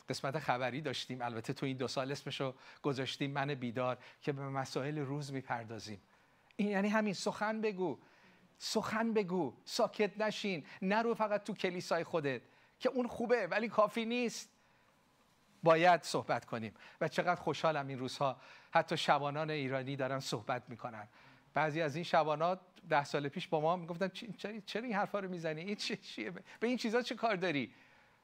قسمت 0.09 0.39
خبری 0.39 0.81
داشتیم. 0.81 1.21
البته 1.21 1.53
تو 1.53 1.65
این 1.65 1.77
دو 1.77 1.87
سال 1.87 2.11
اسمشو 2.11 2.55
گذاشتیم. 2.81 3.31
من 3.31 3.53
بیدار 3.53 3.97
که 4.21 4.31
به 4.31 4.41
مسائل 4.41 4.99
روز 4.99 5.33
می‌پردازیم. 5.33 6.01
این 6.55 6.69
یعنی 6.69 6.89
همین 6.89 7.13
سخن 7.13 7.61
بگو. 7.61 7.99
سخن 8.57 9.13
بگو. 9.13 9.53
ساکت 9.65 10.21
نشین. 10.21 10.65
نرو 10.81 11.13
فقط 11.13 11.43
تو 11.43 11.53
کلیسای 11.53 12.03
خودت 12.03 12.41
که 12.79 12.89
اون 12.89 13.07
خوبه 13.07 13.47
ولی 13.47 13.69
کافی 13.69 14.05
نیست. 14.05 14.49
باید 15.63 16.03
صحبت 16.03 16.45
کنیم. 16.45 16.73
و 17.01 17.07
چقدر 17.07 17.41
خوشحالم 17.41 17.87
این 17.87 17.99
روزها 17.99 18.37
حتی 18.71 18.97
شبانان 18.97 19.49
ایرانی 19.49 19.95
دارن 19.95 20.19
صحبت 20.19 20.63
می‌کنن. 20.67 21.07
بعضی 21.53 21.81
از 21.81 21.95
این 21.95 22.03
شبانات 22.03 22.59
ده 22.89 23.03
سال 23.03 23.27
پیش 23.27 23.47
با 23.47 23.61
ما 23.61 23.75
می‌گفتن 23.75 24.11
چرا 24.65 24.83
این 24.83 24.93
حرفا 24.93 25.19
رو 25.19 25.29
می‌زنی؟ 25.29 25.61
این 25.61 25.75
چیه؟ 25.75 26.31
به 26.31 26.67
این 26.67 26.77
چیزا 26.77 27.01
چه 27.01 27.15
کار 27.15 27.35
داری؟ 27.35 27.73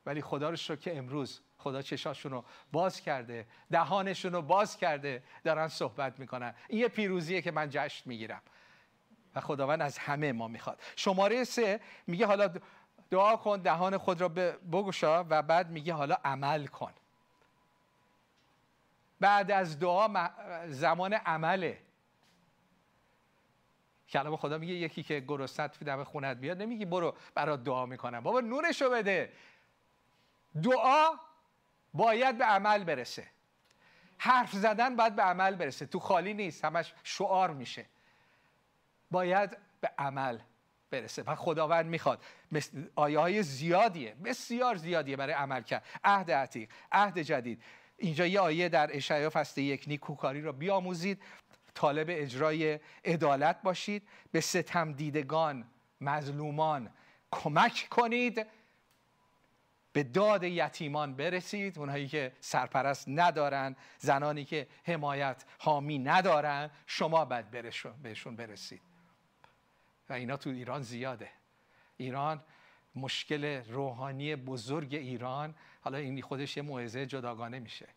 ولی 0.05 0.21
خدا 0.21 0.49
رو 0.49 0.55
شکر 0.55 0.75
که 0.75 0.97
امروز 0.97 1.41
خدا 1.57 1.81
چشاشون 1.81 2.31
رو 2.31 2.45
باز 2.71 3.01
کرده 3.01 3.47
دهانشون 3.71 4.33
رو 4.33 4.41
باز 4.41 4.77
کرده 4.77 5.23
دارن 5.43 5.67
صحبت 5.67 6.19
می‌کنن. 6.19 6.55
این 6.67 6.81
یه 6.81 6.87
پیروزیه 6.87 7.41
که 7.41 7.51
من 7.51 7.69
جشن 7.69 8.09
می‌گیرم. 8.09 8.41
و 9.35 9.41
خداوند 9.41 9.81
از 9.81 9.97
همه 9.97 10.31
ما 10.31 10.47
می‌خواد. 10.47 10.81
شماره 10.95 11.43
سه 11.43 11.79
میگه 12.07 12.25
حالا 12.25 12.53
دعا 13.09 13.35
کن 13.35 13.59
دهان 13.59 13.97
خود 13.97 14.21
را 14.21 14.29
بگشا 14.71 15.25
و 15.29 15.41
بعد 15.41 15.69
میگه 15.69 15.93
حالا 15.93 16.17
عمل 16.23 16.65
کن. 16.65 16.93
بعد 19.19 19.51
از 19.51 19.79
دعا 19.79 20.29
زمان 20.67 21.13
عمله. 21.13 21.81
کلام 24.09 24.35
خدا 24.35 24.57
میگه 24.57 24.73
یکی 24.73 25.03
که 25.03 25.19
گرسنت 25.19 25.83
دم 25.83 26.03
خونت 26.03 26.37
بیاد 26.37 26.61
نمیگی 26.61 26.85
برو 26.85 27.15
برات 27.35 27.63
دعا 27.63 27.85
می‌کنم. 27.85 28.19
بابا 28.19 28.39
نورشو 28.39 28.89
بده. 28.89 29.33
دعا 30.63 31.09
باید 31.93 32.37
به 32.37 32.45
عمل 32.45 32.83
برسه. 32.83 33.27
حرف 34.17 34.51
زدن 34.51 34.95
باید 34.95 35.15
به 35.15 35.23
عمل 35.23 35.55
برسه. 35.55 35.85
تو 35.85 35.99
خالی 35.99 36.33
نیست 36.33 36.65
همش 36.65 36.93
شعار 37.03 37.51
میشه. 37.51 37.85
باید 39.11 39.57
به 39.81 39.89
عمل 39.97 40.39
برسه. 40.89 41.23
و 41.23 41.35
خداوند 41.35 41.85
می‌خواد. 41.85 42.23
آیه 42.95 43.19
های 43.19 43.43
زیادیه. 43.43 44.15
بسیار 44.15 44.75
زیادیه 44.75 45.15
برای 45.15 45.33
عمل 45.33 45.61
کرد. 45.61 45.85
عهد 46.03 46.31
عتیق 46.31 46.69
عهد 46.91 47.19
جدید. 47.19 47.63
اینجا 47.97 48.27
یه 48.27 48.39
آیه 48.39 48.69
در 48.69 48.89
اشعیا 48.93 49.29
فصل 49.29 49.61
یک 49.61 49.83
نیکوکاری 49.87 50.41
را 50.41 50.51
بیاموزید. 50.51 51.21
طالب 51.73 52.07
اجرای 52.09 52.79
عدالت 53.05 53.61
باشید. 53.61 54.07
به 54.31 54.41
ستم 54.41 54.93
دیدگان 54.93 55.65
مظلومان 56.01 56.89
کمک 57.31 57.87
کنید. 57.91 58.47
به 59.93 60.03
داد 60.03 60.43
یتیمان 60.43 61.15
برسید. 61.15 61.79
اونهایی 61.79 62.07
که 62.07 62.31
سرپرست 62.39 63.05
ندارن 63.07 63.75
زنانی 63.97 64.45
که 64.45 64.67
حمایت 64.83 65.45
حامی 65.59 65.99
ندارن 65.99 66.69
شما 66.87 67.25
باید 67.25 67.51
بهشون 68.01 68.35
برسید. 68.35 68.81
و 70.09 70.13
اینا 70.13 70.37
تو 70.37 70.49
ایران 70.49 70.81
زیاده. 70.81 71.29
ایران 71.97 72.43
مشکل 72.95 73.45
روحانی 73.45 74.35
بزرگ 74.35 74.95
ایران 74.95 75.55
حالا 75.81 75.97
این 75.97 76.21
خودش 76.21 76.57
یه 76.57 76.63
موعظه 76.63 77.05
جداگانه 77.05 77.59
میشه 77.59 77.87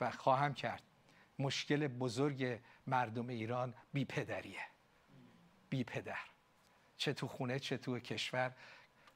و 0.00 0.10
خواهم 0.10 0.54
کرد 0.54 0.82
مشکل 1.38 1.88
بزرگ 1.88 2.60
مردم 2.86 3.28
ایران 3.28 3.74
بی 3.92 4.04
پدریه 4.04 4.60
بی 5.70 5.84
پدر. 5.84 6.18
چه 6.96 7.12
تو 7.12 7.28
خونه 7.28 7.58
چه 7.58 7.76
تو 7.76 7.98
کشور 7.98 8.54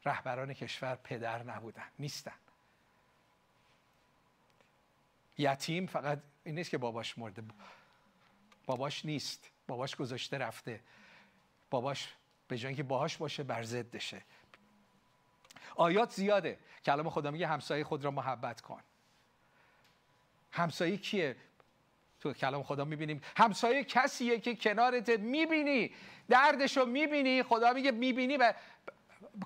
رهبران 0.05 0.55
کشور 0.55 0.95
پدر 0.95 1.43
نبودن 1.43 1.89
نیستن. 1.99 2.33
یتیم 5.39 5.87
فقط 5.87 6.23
این 6.45 6.55
نیست 6.55 6.71
که 6.71 6.79
باباش 6.79 7.19
مرده 7.19 7.43
باباش 8.67 9.05
نیست 9.05 9.51
باباش 9.67 9.97
گذاشته 9.97 10.39
رفته 10.39 10.81
باباش 11.71 12.15
به 12.49 12.59
جای 12.59 12.69
اینکه 12.69 12.83
باهاش 12.83 13.17
باشه 13.17 13.43
بر 13.43 13.63
ضدشه 13.63 14.23
آیات 15.77 16.11
زیاده. 16.13 16.59
کلام 16.85 17.11
خدا 17.11 17.31
میگه 17.31 17.47
همسایه 17.47 17.85
خود 17.85 18.05
را 18.05 18.11
محبت 18.11 18.61
کن. 18.61 18.81
همسایه 20.53 20.97
کیه؟ 20.97 21.37
تو 22.21 22.33
کلام 22.33 22.63
خدا 22.63 22.85
می‌بینیم. 22.85 23.21
همسایه 23.37 23.85
کسیه 23.85 24.41
که 24.41 24.55
کنارت 24.55 25.09
می‌بینی 25.09 25.95
دردشو 26.29 26.87
می‌بینی 26.87 27.43
خدا 27.43 27.73
میگه 27.73 27.91
می‌بینی 27.91 28.37
و 28.37 28.55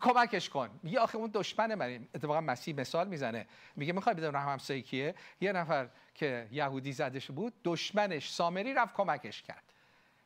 کمکش 0.01 0.49
کن. 0.49 0.81
میگه 0.83 1.01
آخه 1.01 1.19
اون 1.19 1.31
دشمن 1.35 1.75
من 1.75 2.09
اتفاقا 2.15 2.41
مسیح 2.41 2.75
مثال 2.75 3.09
می‌زنه. 3.09 3.47
میگه 3.77 3.93
می‌خوای 3.93 4.15
بدون 4.15 4.35
رحم 4.35 4.49
همسایه 4.49 4.83
کیه؟ 4.83 5.15
یه 5.41 5.53
نفر 5.53 5.89
که 6.15 6.49
یهودی 6.53 6.93
زدش 6.93 7.31
بود 7.31 7.53
دشمنش 7.65 8.31
سامری 8.31 8.75
رفت 8.75 8.95
کمکش 8.95 9.43
کرد. 9.43 9.73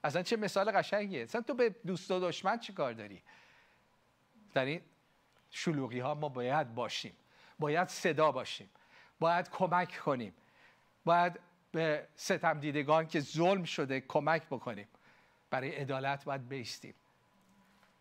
اصلا 0.05 0.23
چه 0.23 0.37
مثال 0.37 0.71
قشنگیه. 0.71 1.23
اصلا 1.23 1.41
تو 1.41 1.55
به 1.55 1.75
دوست 1.87 2.11
و 2.11 2.21
دشمن 2.21 2.59
چی 2.59 2.73
کار 2.73 2.93
داری؟ 2.93 3.23
در 4.55 4.65
این 4.65 4.81
شلوغی 5.51 6.01
ها 6.01 6.15
ما 6.15 6.29
باید 6.29 6.75
باشیم. 6.75 7.17
باید 7.59 7.89
صدا 7.89 8.33
باشیم. 8.33 8.71
باید 9.21 9.51
کمک 9.51 10.01
کنیم. 10.05 10.35
باید 11.05 11.41
به 11.73 12.09
ستم 12.17 12.61
دیدگان 12.61 13.07
که 13.07 13.21
ظلم 13.21 13.65
شده 13.65 14.01
کمک 14.01 14.47
بکنیم. 14.47 14.89
برای 15.51 15.71
عدالت 15.71 16.25
باید 16.25 16.49
بیستیم. 16.49 16.95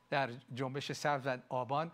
در 0.10 0.30
جنبش 0.54 0.92
سبز 0.92 1.40
آبان 1.50 1.92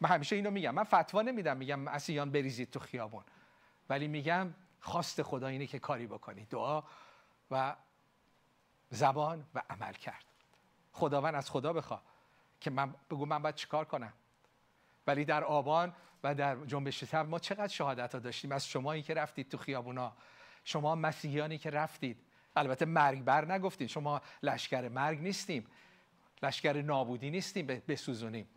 من 0.00 0.08
همیشه 0.08 0.36
اینو 0.36 0.50
میگم. 0.50 0.74
من 0.74 0.84
فتوا 0.84 1.22
نمیدم. 1.22 1.56
میگم 1.56 1.80
مسیحیان 1.80 2.30
بریزید 2.30 2.70
تو 2.70 2.78
خیابون. 2.80 3.24
ولی 3.88 4.08
میگم 4.08 4.54
خواست 4.80 5.22
خدا 5.22 5.46
اینه 5.46 5.66
که 5.66 5.78
کاری 5.78 6.06
بکنی. 6.06 6.44
دعا 6.44 6.82
و 7.50 7.76
زبان 8.90 9.46
و 9.54 9.62
عمل 9.70 9.92
کرد. 9.92 10.24
خداوند 10.92 11.34
از 11.34 11.50
خدا 11.50 11.72
بخوا 11.72 12.02
که 12.60 12.70
من 12.70 12.94
بگو 13.10 13.26
من 13.26 13.42
باید 13.42 13.54
چیکار 13.54 13.84
کنم. 13.84 14.12
ولی 15.06 15.24
در 15.24 15.44
آبان 15.44 15.94
و 16.24 16.34
در 16.34 16.64
جنبش 16.64 17.04
سبز 17.04 17.28
ما 17.28 17.38
چقدر 17.38 17.68
شهادت 17.68 18.14
ها 18.14 18.18
داشتیم؟ 18.20 18.52
از 18.52 18.68
شمایی 18.68 19.02
که 19.02 19.14
رفتید 19.14 19.48
تو 19.48 19.58
خیابونا. 19.58 20.12
شما 20.64 20.94
مسیحیانی 20.94 21.58
که 21.58 21.70
رفتید. 21.70 22.22
البته 22.56 22.84
مرگ 22.84 23.24
بر 23.24 23.52
نگفتید 23.52 23.88
شما 23.88 24.22
لشکر 24.42 24.88
مرگ 24.88 25.20
نیستیم. 25.20 25.66
لشکر 26.42 26.82
نابودی 26.82 27.30
نیستیم. 27.30 27.66
بسوزونیم. 27.66 28.48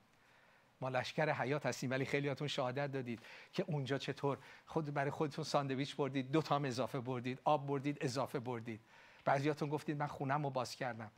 ما 0.81 0.89
لشکر 0.89 1.29
حیات 1.31 1.65
هستیم. 1.65 1.91
ولی 1.91 2.05
خیلیاتون 2.05 2.47
شهادت 2.47 2.91
دادید 2.91 3.21
که 3.53 3.65
اونجا 3.67 3.97
چطور 3.97 4.37
خود 4.65 4.93
برای 4.93 5.11
خودتون 5.11 5.43
ساندویچ 5.43 5.95
بردید 5.95 6.31
دو 6.31 6.41
تام 6.41 6.65
اضافه 6.65 6.99
بردید 6.99 7.41
آب 7.43 7.67
بردید 7.67 7.97
اضافه 8.01 8.39
بردید. 8.39 8.81
بعضیاتون 9.25 9.69
گفتید 9.69 9.97
من 9.97 10.07
خونم 10.07 10.43
رو 10.43 10.49
باز 10.49 10.75
کردم. 10.75 11.11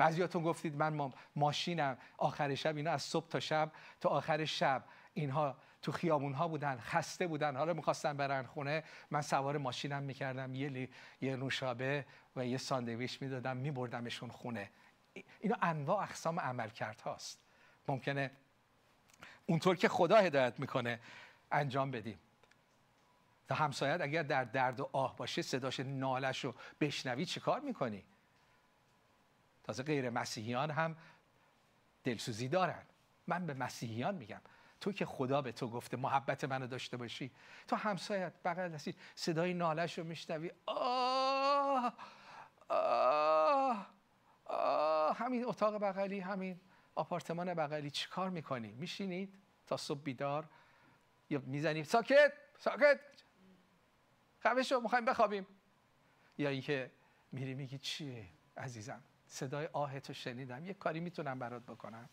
بعضیاتون 0.00 0.42
گفتید 0.42 0.76
من 0.76 1.12
ماشینم 1.36 1.98
آخر 2.18 2.54
شب 2.54 2.76
اینا 2.76 2.90
از 2.90 3.02
صبح 3.02 3.28
تا 3.28 3.40
شب 3.40 3.72
تا 4.00 4.08
آخر 4.08 4.44
شب 4.44 4.84
اینها 5.14 5.56
تو 5.82 5.92
خیابون 5.92 6.32
ها 6.32 6.48
بودن 6.48 6.78
خسته 6.78 7.26
بودن. 7.26 7.56
حالا 7.56 7.72
می‌خواستن 7.72 8.16
برن 8.16 8.46
خونه 8.46 8.84
من 9.10 9.22
سوار 9.22 9.58
ماشینم 9.58 10.02
می‌کردم. 10.02 10.54
یه, 10.54 10.88
یه 11.20 11.36
نوشابه 11.36 12.04
و 12.36 12.46
یه 12.46 12.56
ساندویچ 12.56 13.22
می‌دادم 13.22 13.56
میبردمشون 13.56 14.30
خونه. 14.30 14.70
اینا 15.40 15.56
انواع 15.62 16.02
اقسام 16.02 16.40
عمل 16.40 16.68
کرد 16.68 17.00
هاست 17.00 17.40
ممکنه 17.88 18.30
اونطور 19.46 19.76
که 19.76 19.88
خدا 19.88 20.16
هدایت 20.16 20.60
می‌کنه 20.60 21.00
انجام 21.52 21.90
بدیم. 21.90 22.18
تا 23.48 23.54
همسایت 23.54 24.00
اگر 24.00 24.22
در 24.22 24.44
درد 24.44 24.80
و 24.80 24.90
آه 24.92 25.16
باشه 25.16 25.42
صداش 25.42 25.80
نالش 25.80 26.44
رو 26.44 26.54
بشنوی 26.80 27.24
چه 27.24 27.40
کار 27.40 27.60
می‌کنی؟ 27.60 28.04
تازه 29.70 29.82
غیر 29.82 30.10
مسیحیان 30.10 30.70
هم 30.70 30.96
دلسوزی 32.04 32.48
دارن. 32.48 32.82
من 33.26 33.46
به 33.46 33.54
مسیحیان 33.54 34.14
میگم 34.14 34.40
تو 34.80 34.92
که 34.92 35.06
خدا 35.06 35.42
به 35.42 35.52
تو 35.52 35.70
گفته 35.70 35.96
محبت 35.96 36.44
منو 36.44 36.66
داشته 36.66 36.96
باشی 36.96 37.30
تو 37.68 37.76
همسایت 37.76 38.32
بغل 38.44 38.74
هستی 38.74 38.94
صدای 39.14 39.54
نالش 39.54 39.98
رو 39.98 40.04
میشنوی 40.04 40.50
آه 40.66 41.94
آه 42.68 43.86
آه 44.44 45.16
همین 45.16 45.44
اتاق 45.44 45.74
بغلی 45.74 46.20
همین 46.20 46.60
آپارتمان 46.94 47.54
بغلی 47.54 47.90
چی 47.90 48.08
کار 48.08 48.30
می‌کنی؟ 48.30 48.72
میشینید 48.72 49.34
تا 49.66 49.76
صبح 49.76 50.02
بیدار 50.02 50.48
یا 51.30 51.42
می‌زنیم 51.46 51.84
ساکت 51.84 52.32
ساکت. 52.58 53.00
خفه 54.44 54.62
شو 54.62 54.80
می‌خوایم 54.80 55.04
بخوابیم. 55.04 55.46
یا 56.38 56.48
اینکه 56.48 56.90
میری 57.32 57.54
میگی 57.54 57.78
چیه 57.78 58.28
عزیزم؟ 58.56 59.02
صدای 59.32 59.68
آهتو 59.72 60.12
شنیدم. 60.12 60.64
یه 60.64 60.74
کاری 60.74 61.00
می‌تونم 61.00 61.38
برات 61.38 61.62
بکنم. 61.62 62.08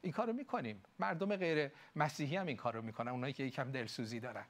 این 0.00 0.12
کارو 0.12 0.32
می‌کنیم. 0.32 0.82
مردم 0.98 1.36
غیر 1.36 1.70
مسیحی 1.96 2.36
هم 2.36 2.46
این 2.46 2.56
کارو 2.56 2.82
می‌کنن 2.82 3.08
اونایی 3.10 3.32
که 3.32 3.42
یکم 3.42 3.72
دلسوزی 3.72 4.20
دارن. 4.20 4.44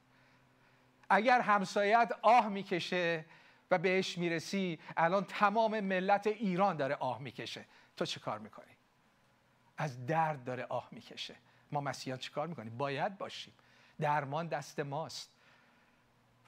اگر 1.10 1.40
همسایت 1.40 2.12
آه 2.22 2.48
می‌کشه 2.48 3.24
و 3.70 3.78
بهش 3.78 4.18
می‌رسی 4.18 4.78
الان 4.96 5.24
تمام 5.24 5.80
ملت 5.80 6.26
ایران 6.26 6.76
داره 6.76 6.94
آه 6.94 7.20
می‌کشه. 7.20 7.64
تو 7.96 8.04
چه 8.04 8.20
کار 8.20 8.38
می‌کنی؟ 8.38 8.76
از 9.76 10.06
درد 10.06 10.44
داره 10.44 10.64
آه 10.64 10.88
می‌کشه. 10.92 11.36
ما 11.72 11.80
مسیحیان 11.80 12.18
چه 12.18 12.30
کار 12.30 12.46
می‌کنیم؟ 12.46 12.78
باید 12.78 13.18
باشیم. 13.18 13.54
درمان 14.00 14.46
دست 14.48 14.80
ماست. 14.80 15.36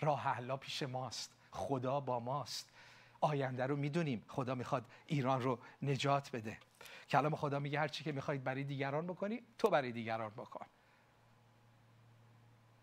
راه 0.01 0.23
حلا 0.23 0.57
پیش 0.57 0.83
ماست. 0.83 1.37
خدا 1.51 2.01
با 2.01 2.21
ماست. 2.21 2.71
آینده 3.21 3.67
رو 3.67 3.77
می‌دونیم. 3.77 4.25
خدا 4.29 4.55
می‌خواد 4.55 4.85
ایران 5.07 5.43
رو 5.43 5.59
نجات 5.83 6.31
بده. 6.31 6.59
کلام 7.11 7.37
خدا 7.37 7.59
میگه 7.59 7.81
هر 7.81 7.89
چی 7.89 8.05
که 8.05 8.13
می‌خواید 8.13 8.45
برای 8.45 8.65
دیگران 8.65 9.07
بکنی 9.07 9.43
تو 9.59 9.71
برای 9.71 9.93
دیگران 9.93 10.31
بکن. 10.31 10.67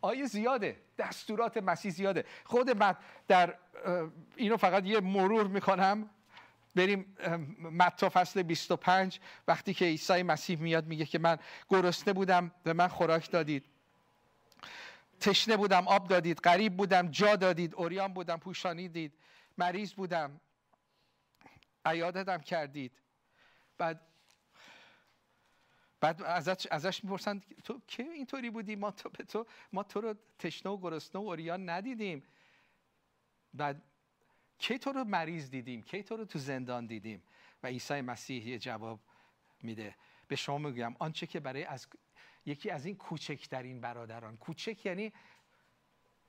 آیه 0.01 0.25
زیاده. 0.25 0.77
دستورات 0.97 1.57
مسیح 1.57 1.91
زیاده. 1.91 2.25
خود 2.43 2.69
من 2.69 2.95
در 3.27 3.55
اینو 4.35 4.57
فقط 4.57 4.85
یه 4.85 4.99
مرور 4.99 5.47
می‌کنم. 5.47 6.09
بریم 6.75 7.17
متا 7.61 8.09
فصل 8.09 8.43
25 8.43 9.19
وقتی 9.47 9.73
که 9.73 9.85
عیسی 9.85 10.23
مسیح 10.23 10.59
میاد 10.59 10.85
میگه 10.85 11.05
که 11.05 11.19
من 11.19 11.37
گرسنه 11.69 12.13
بودم 12.13 12.51
و 12.65 12.73
من 12.73 12.87
خوراک 12.87 13.31
دادید. 13.31 13.65
تشنه 15.19 15.57
بودم 15.57 15.87
آب 15.87 16.07
دادید 16.07 16.39
غریب 16.39 16.77
بودم 16.77 17.07
جا 17.07 17.35
دادید 17.35 17.75
اوریان 17.75 18.13
بودم 18.13 18.37
پوشانیدید 18.37 19.13
مریض 19.57 19.93
بودم. 19.93 20.41
عیادتم 21.85 22.37
کردید. 22.37 22.91
بعد 23.77 24.01
بعد 25.99 26.21
ازش, 26.21 26.67
ازش 26.71 27.03
می‌پرسن 27.03 27.41
تو 27.63 27.81
که 27.87 28.03
اینطوری 28.03 28.49
بودی؟ 28.49 28.75
ما 28.75 28.91
تو, 28.91 29.09
تو 29.09 29.45
ما 29.73 29.83
تو 29.83 30.01
رو 30.01 30.15
تشنه 30.39 30.71
و 30.71 30.77
گرسنه 30.77 31.21
و 31.21 31.25
اوریان 31.25 31.69
ندیدیم. 31.69 32.23
بعد 33.53 33.81
کی 34.57 34.79
تو 34.79 34.91
رو 34.91 35.03
مریض 35.03 35.49
دیدیم؟ 35.49 35.81
کی 35.81 36.03
تو 36.03 36.17
رو 36.17 36.25
تو 36.25 36.39
زندان 36.39 36.85
دیدیم؟ 36.85 37.23
و 37.63 37.67
عیسی 37.67 38.01
مسیح 38.01 38.47
یه 38.47 38.59
جواب 38.59 38.99
میده. 39.63 39.95
به 40.27 40.35
شما 40.35 40.57
میگم 40.57 40.95
آنچه 40.99 41.27
که 41.27 41.39
برای 41.39 41.63
از 41.63 41.87
یکی 42.45 42.69
از 42.69 42.85
این 42.85 42.95
کوچکترین 42.95 43.81
برادران. 43.81 44.37
کوچک 44.37 44.85
یعنی 44.85 45.13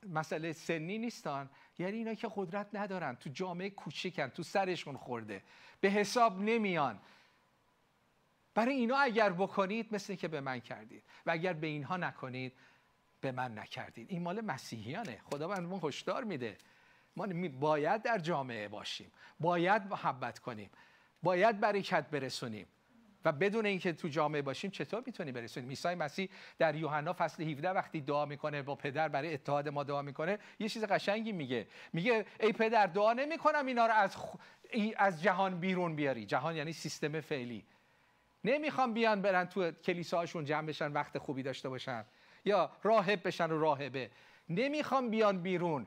مسئله 0.02 0.52
سنی 0.52 0.98
نیستان. 0.98 1.50
یعنی 1.78 1.96
اینا 1.96 2.14
که 2.14 2.28
قدرت 2.36 2.66
ندارن. 2.72 3.16
تو 3.16 3.30
جامعه 3.30 3.70
کوچکن 3.70 4.28
تو 4.28 4.42
سرشون 4.42 4.96
خورده. 4.96 5.42
به 5.80 5.88
حساب 5.88 6.40
نمیان. 6.40 7.00
برای 8.54 8.74
اینا 8.74 8.96
اگر 8.96 9.30
بکنید 9.30 9.94
مثل 9.94 10.14
که 10.14 10.28
به 10.28 10.40
من 10.40 10.60
کردید. 10.60 11.02
و 11.26 11.30
اگر 11.30 11.52
به 11.52 11.66
اینها 11.66 11.96
نکنید 11.96 12.52
به 13.20 13.32
من 13.32 13.58
نکردید. 13.58 14.10
این 14.10 14.22
مال 14.22 14.40
مسیحیانه. 14.40 15.20
خدا 15.24 15.48
من 15.48 15.80
هشدار 15.82 16.24
میده. 16.24 16.58
ما 17.16 17.26
باید 17.60 18.02
در 18.02 18.18
جامعه 18.18 18.68
باشیم. 18.68 19.12
باید 19.40 19.86
محبت 19.86 20.38
کنیم. 20.38 20.70
باید 21.22 21.60
برکت 21.60 22.10
برسونیم. 22.10 22.66
و 23.26 23.32
بدون 23.32 23.66
اینکه 23.66 23.92
تو 23.92 24.08
جامعه 24.08 24.42
باشیم 24.42 24.70
چطور 24.70 25.02
می‌تونیم 25.06 25.34
برسونیم 25.34 25.68
عیسی 25.68 25.94
مسیح 25.94 26.28
در 26.58 26.74
یوحنا 26.74 27.12
فصل 27.12 27.42
17 27.42 27.70
وقتی 27.70 28.00
دعا 28.00 28.26
می‌کنه 28.26 28.62
با 28.62 28.74
پدر 28.74 29.08
برای 29.08 29.34
اتحاد 29.34 29.68
ما 29.68 29.84
دعا 29.84 30.02
می‌کنه 30.02 30.38
یه 30.58 30.68
چیز 30.68 30.84
قشنگی 30.84 31.32
میگه. 31.32 31.66
میگه 31.92 32.26
ای 32.40 32.52
پدر 32.52 32.86
دعا 32.86 33.12
نمی‌کنم 33.12 33.66
اینا 33.66 33.86
رو 33.86 33.92
از 33.92 34.16
از 34.96 35.22
جهان 35.22 35.60
بیرون 35.60 35.96
بیاری. 35.96 36.26
جهان 36.26 36.56
یعنی 36.56 36.72
سیستم 36.72 37.20
فعلی. 37.20 37.64
نمی‌خوام 38.44 38.94
بیان 38.94 39.22
برن 39.22 39.44
تو 39.44 39.70
کلیساهاشون 39.70 40.44
جمع 40.44 40.66
بشن 40.66 40.92
وقت 40.92 41.18
خوبی 41.18 41.42
داشته 41.42 41.68
باشن. 41.68 42.04
یا 42.44 42.70
راهب 42.82 43.26
بشن 43.26 43.50
و 43.50 43.58
راهبه. 43.58 44.10
نمی‌خوام 44.48 45.10
بیان 45.10 45.42
بیرون. 45.42 45.86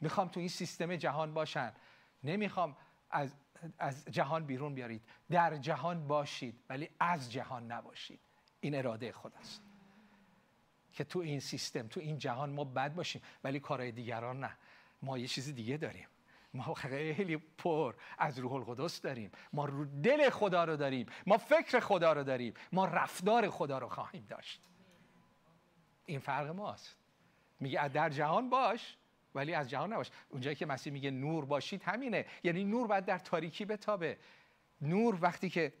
می‌خوام 0.00 0.28
تو 0.28 0.40
این 0.40 0.48
سیستم 0.48 0.96
جهان 0.96 1.34
باشن. 1.34 1.72
نمی‌خوام 2.24 2.76
از, 3.10 3.34
از 3.78 4.04
جهان 4.04 4.46
بیرون 4.46 4.74
بیارید. 4.74 5.02
در 5.30 5.56
جهان 5.56 6.06
باشید 6.06 6.60
ولی 6.68 6.90
از 7.00 7.32
جهان 7.32 7.72
نباشید. 7.72 8.20
این 8.60 8.74
اراده 8.74 9.12
خداست. 9.12 9.62
که 10.92 11.04
تو 11.04 11.18
این 11.18 11.40
سیستم 11.40 11.88
تو 11.88 12.00
این 12.00 12.18
جهان 12.18 12.50
ما 12.50 12.64
بد 12.64 12.94
باشیم 12.94 13.22
ولی 13.44 13.60
کارهای 13.60 13.92
دیگران 13.92 14.40
نه. 14.40 14.56
ما 15.02 15.18
یه 15.18 15.26
چیز 15.26 15.54
دیگه 15.54 15.76
داریم. 15.76 16.08
ما 16.54 16.74
خیلی 16.74 17.36
پر 17.36 17.94
از 18.18 18.38
روح 18.38 18.52
القدس 18.52 19.00
داریم. 19.00 19.30
ما 19.52 19.64
رو 19.64 19.84
دل 19.84 20.30
خدا 20.30 20.64
رو 20.64 20.76
داریم. 20.76 21.06
ما 21.26 21.38
فکر 21.38 21.80
خدا 21.80 22.12
رو 22.12 22.24
داریم. 22.24 22.54
ما 22.72 22.84
رفتار 22.84 23.50
خدا 23.50 23.78
رو 23.78 23.88
خواهیم 23.88 24.26
داشت. 24.28 24.62
این 26.06 26.18
فرق 26.18 26.46
ماست. 26.46 26.96
میگه 27.60 27.88
در 27.88 28.10
جهان 28.10 28.50
باش. 28.50 28.96
ولی 29.36 29.54
از 29.54 29.70
جهان 29.70 29.92
نباش. 29.92 30.10
اونجایی 30.28 30.56
که 30.56 30.66
مسیح 30.66 30.92
میگه 30.92 31.10
نور 31.10 31.44
باشید 31.44 31.82
همینه. 31.82 32.26
یعنی 32.44 32.64
نور 32.64 32.86
باید 32.86 33.04
در 33.04 33.18
تاریکی 33.18 33.64
بتابه. 33.64 34.18
نور 34.80 35.18
وقتی 35.20 35.50
که 35.50 35.72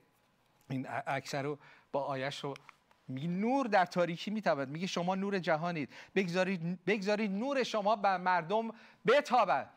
این 0.70 0.86
اکثر 1.06 1.42
رو 1.42 1.58
با 1.92 2.02
آیش 2.02 2.44
رو 2.44 2.54
میگه 3.08 3.28
نور 3.28 3.66
در 3.66 3.86
تاریکی 3.86 4.30
میتابد. 4.30 4.68
میگه 4.68 4.86
شما 4.86 5.14
نور 5.14 5.38
جهانید. 5.38 5.90
بگذارید, 6.14 6.84
بگذارید 6.84 7.30
نور 7.30 7.62
شما 7.62 7.96
بر 7.96 8.16
مردم 8.16 8.70
بتابد. 9.06 9.70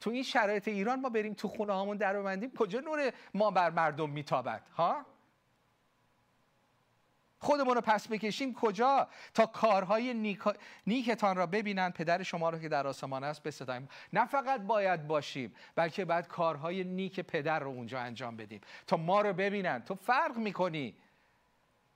تو 0.00 0.10
این 0.10 0.22
شرایط 0.22 0.68
ایران 0.68 1.00
ما 1.00 1.08
بریم 1.08 1.34
تو 1.34 1.48
خونه 1.48 1.72
هامون 1.72 1.96
در 1.96 2.20
ببندیم 2.20 2.52
کجا 2.56 2.80
نور 2.80 3.12
ما 3.34 3.50
بر 3.50 3.70
مردم 3.70 4.10
میتابد؟ 4.10 4.62
ها؟ 4.76 5.06
خودمون 7.46 7.74
رو 7.74 7.80
پس 7.80 8.08
بکشیم. 8.08 8.54
کجا؟ 8.54 9.08
تا 9.34 9.46
کارهای 9.46 10.14
نیک... 10.14 10.38
نیکتان 10.86 11.36
را 11.36 11.46
ببینند. 11.46 11.92
پدر 11.92 12.22
شما 12.22 12.50
رو 12.50 12.58
که 12.58 12.68
در 12.68 12.86
آسمان 12.86 13.24
است 13.24 13.42
بستاییم. 13.42 13.88
نه 14.12 14.26
فقط 14.26 14.60
باید 14.60 15.06
باشیم 15.06 15.54
بلکه 15.74 16.04
باید 16.04 16.26
کارهای 16.26 16.84
نیک 16.84 17.20
پدر 17.20 17.58
رو 17.58 17.70
اونجا 17.70 18.00
انجام 18.00 18.36
بدیم. 18.36 18.60
تا 18.86 18.96
ما 18.96 19.20
رو 19.20 19.32
ببینند 19.32 19.84
تو 19.84 19.94
فرق 19.94 20.36
می‌کنی. 20.36 20.96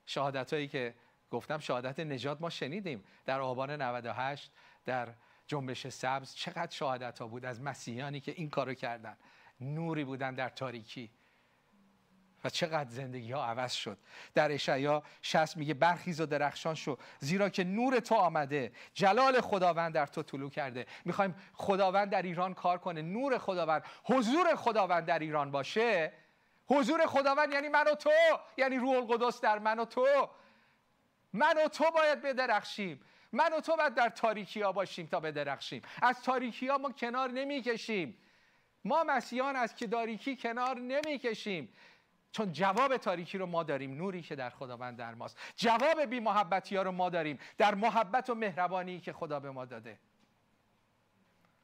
شهادت 0.06 0.52
هایی 0.52 0.68
که 0.68 0.94
گفتم 1.30 1.58
شهادت 1.58 2.00
نجات 2.00 2.40
ما 2.40 2.50
شنیدیم. 2.50 3.04
در 3.26 3.40
آبان 3.40 3.82
98 3.82 4.50
در 4.84 5.08
جنبش 5.46 5.88
سبز 5.88 6.34
چقدر 6.34 6.70
شهادت 6.70 7.18
ها 7.18 7.26
بود. 7.26 7.44
از 7.44 7.60
مسیحیانی 7.60 8.20
که 8.20 8.32
این 8.36 8.50
کارو 8.50 8.74
کردن. 8.74 9.16
نوری 9.60 10.04
بودن 10.04 10.34
در 10.34 10.48
تاریکی. 10.48 11.10
و 12.44 12.50
چقدر 12.50 12.90
زندگی 12.90 13.32
ها 13.32 13.44
عوض 13.44 13.72
شد. 13.72 13.98
در 14.34 14.52
اشعیا 14.52 15.02
60 15.22 15.56
میگه 15.56 15.74
برخیز 15.74 16.20
و 16.20 16.26
درخشان 16.26 16.74
شو 16.74 16.98
زیرا 17.18 17.48
که 17.48 17.64
نور 17.64 18.00
تو 18.00 18.14
آمده. 18.14 18.72
جلال 18.94 19.40
خداوند 19.40 19.94
در 19.94 20.06
تو 20.06 20.22
طلوع 20.22 20.50
کرده. 20.50 20.86
می‌خوایم 21.04 21.34
خداوند 21.54 22.10
در 22.10 22.22
ایران 22.22 22.54
کار 22.54 22.78
کنه. 22.78 23.02
نور 23.02 23.38
خداوند 23.38 23.82
حضور 24.04 24.54
خداوند 24.56 25.06
در 25.06 25.18
ایران 25.18 25.50
باشه. 25.50 26.12
حضور 26.66 27.06
خداوند 27.06 27.52
یعنی 27.52 27.68
من 27.68 27.84
و 27.92 27.94
تو. 27.94 28.10
یعنی 28.56 28.76
روح 28.76 28.96
القدس 28.96 29.40
در 29.40 29.58
من 29.58 29.78
و 29.78 29.84
تو. 29.84 30.28
من 31.32 31.54
و 31.64 31.68
تو 31.68 31.84
باید 31.90 32.22
بدرخشیم. 32.22 33.00
من 33.32 33.52
و 33.52 33.60
تو 33.60 33.76
باید 33.76 33.94
در 33.94 34.08
تاریکی 34.08 34.60
ها 34.60 34.72
باشیم 34.72 35.06
تا 35.06 35.20
بدرخشیم. 35.20 35.82
از 36.02 36.22
تاریکی 36.22 36.68
ها 36.68 36.78
ما 36.78 36.92
کنار 36.92 37.30
نمی‌کشیم. 37.30 38.16
ما 38.84 39.04
مسیحیان 39.04 39.56
از 39.56 39.74
که 39.74 39.86
داریکی 39.86 40.36
کنار 40.36 40.78
نمی‌کشیم. 40.78 41.72
چون 42.32 42.52
جواب 42.52 42.96
تاریکی 42.96 43.38
رو 43.38 43.46
ما 43.46 43.62
داریم 43.62 43.94
نوری 43.94 44.22
که 44.22 44.36
در 44.36 44.50
خداوند 44.50 44.96
در 44.96 45.14
ماست. 45.14 45.38
جواب 45.56 46.00
بی 46.00 46.20
محبتی 46.20 46.76
ها 46.76 46.82
رو 46.82 46.92
ما 46.92 47.08
داریم 47.08 47.38
در 47.58 47.74
محبت 47.74 48.30
و 48.30 48.34
مهربانی 48.34 49.00
که 49.00 49.12
خدا 49.12 49.40
به 49.40 49.50
ما 49.50 49.64
داده. 49.64 49.98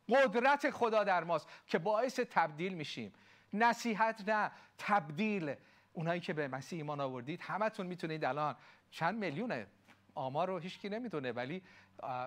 قدرت 0.08 0.70
خدا 0.70 1.04
در 1.04 1.24
ماست 1.24 1.48
که 1.66 1.78
باعث 1.78 2.20
تبدیل 2.20 2.74
میشیم. 2.74 3.12
نصیحت 3.52 4.28
نه 4.28 4.50
تبدیل. 4.78 5.54
اونایی 5.92 6.20
که 6.20 6.32
به 6.32 6.48
مسیح 6.48 6.78
ایمان 6.78 7.00
آوردید 7.00 7.40
همتون 7.40 7.86
می‌تونید 7.86 8.24
الان 8.24 8.56
چند 8.90 9.18
میلیونه 9.18 9.66
آمار 10.14 10.48
رو 10.48 10.58
هیچکی 10.58 10.88
نمی‌دونه 10.88 11.32
ولی 11.32 11.62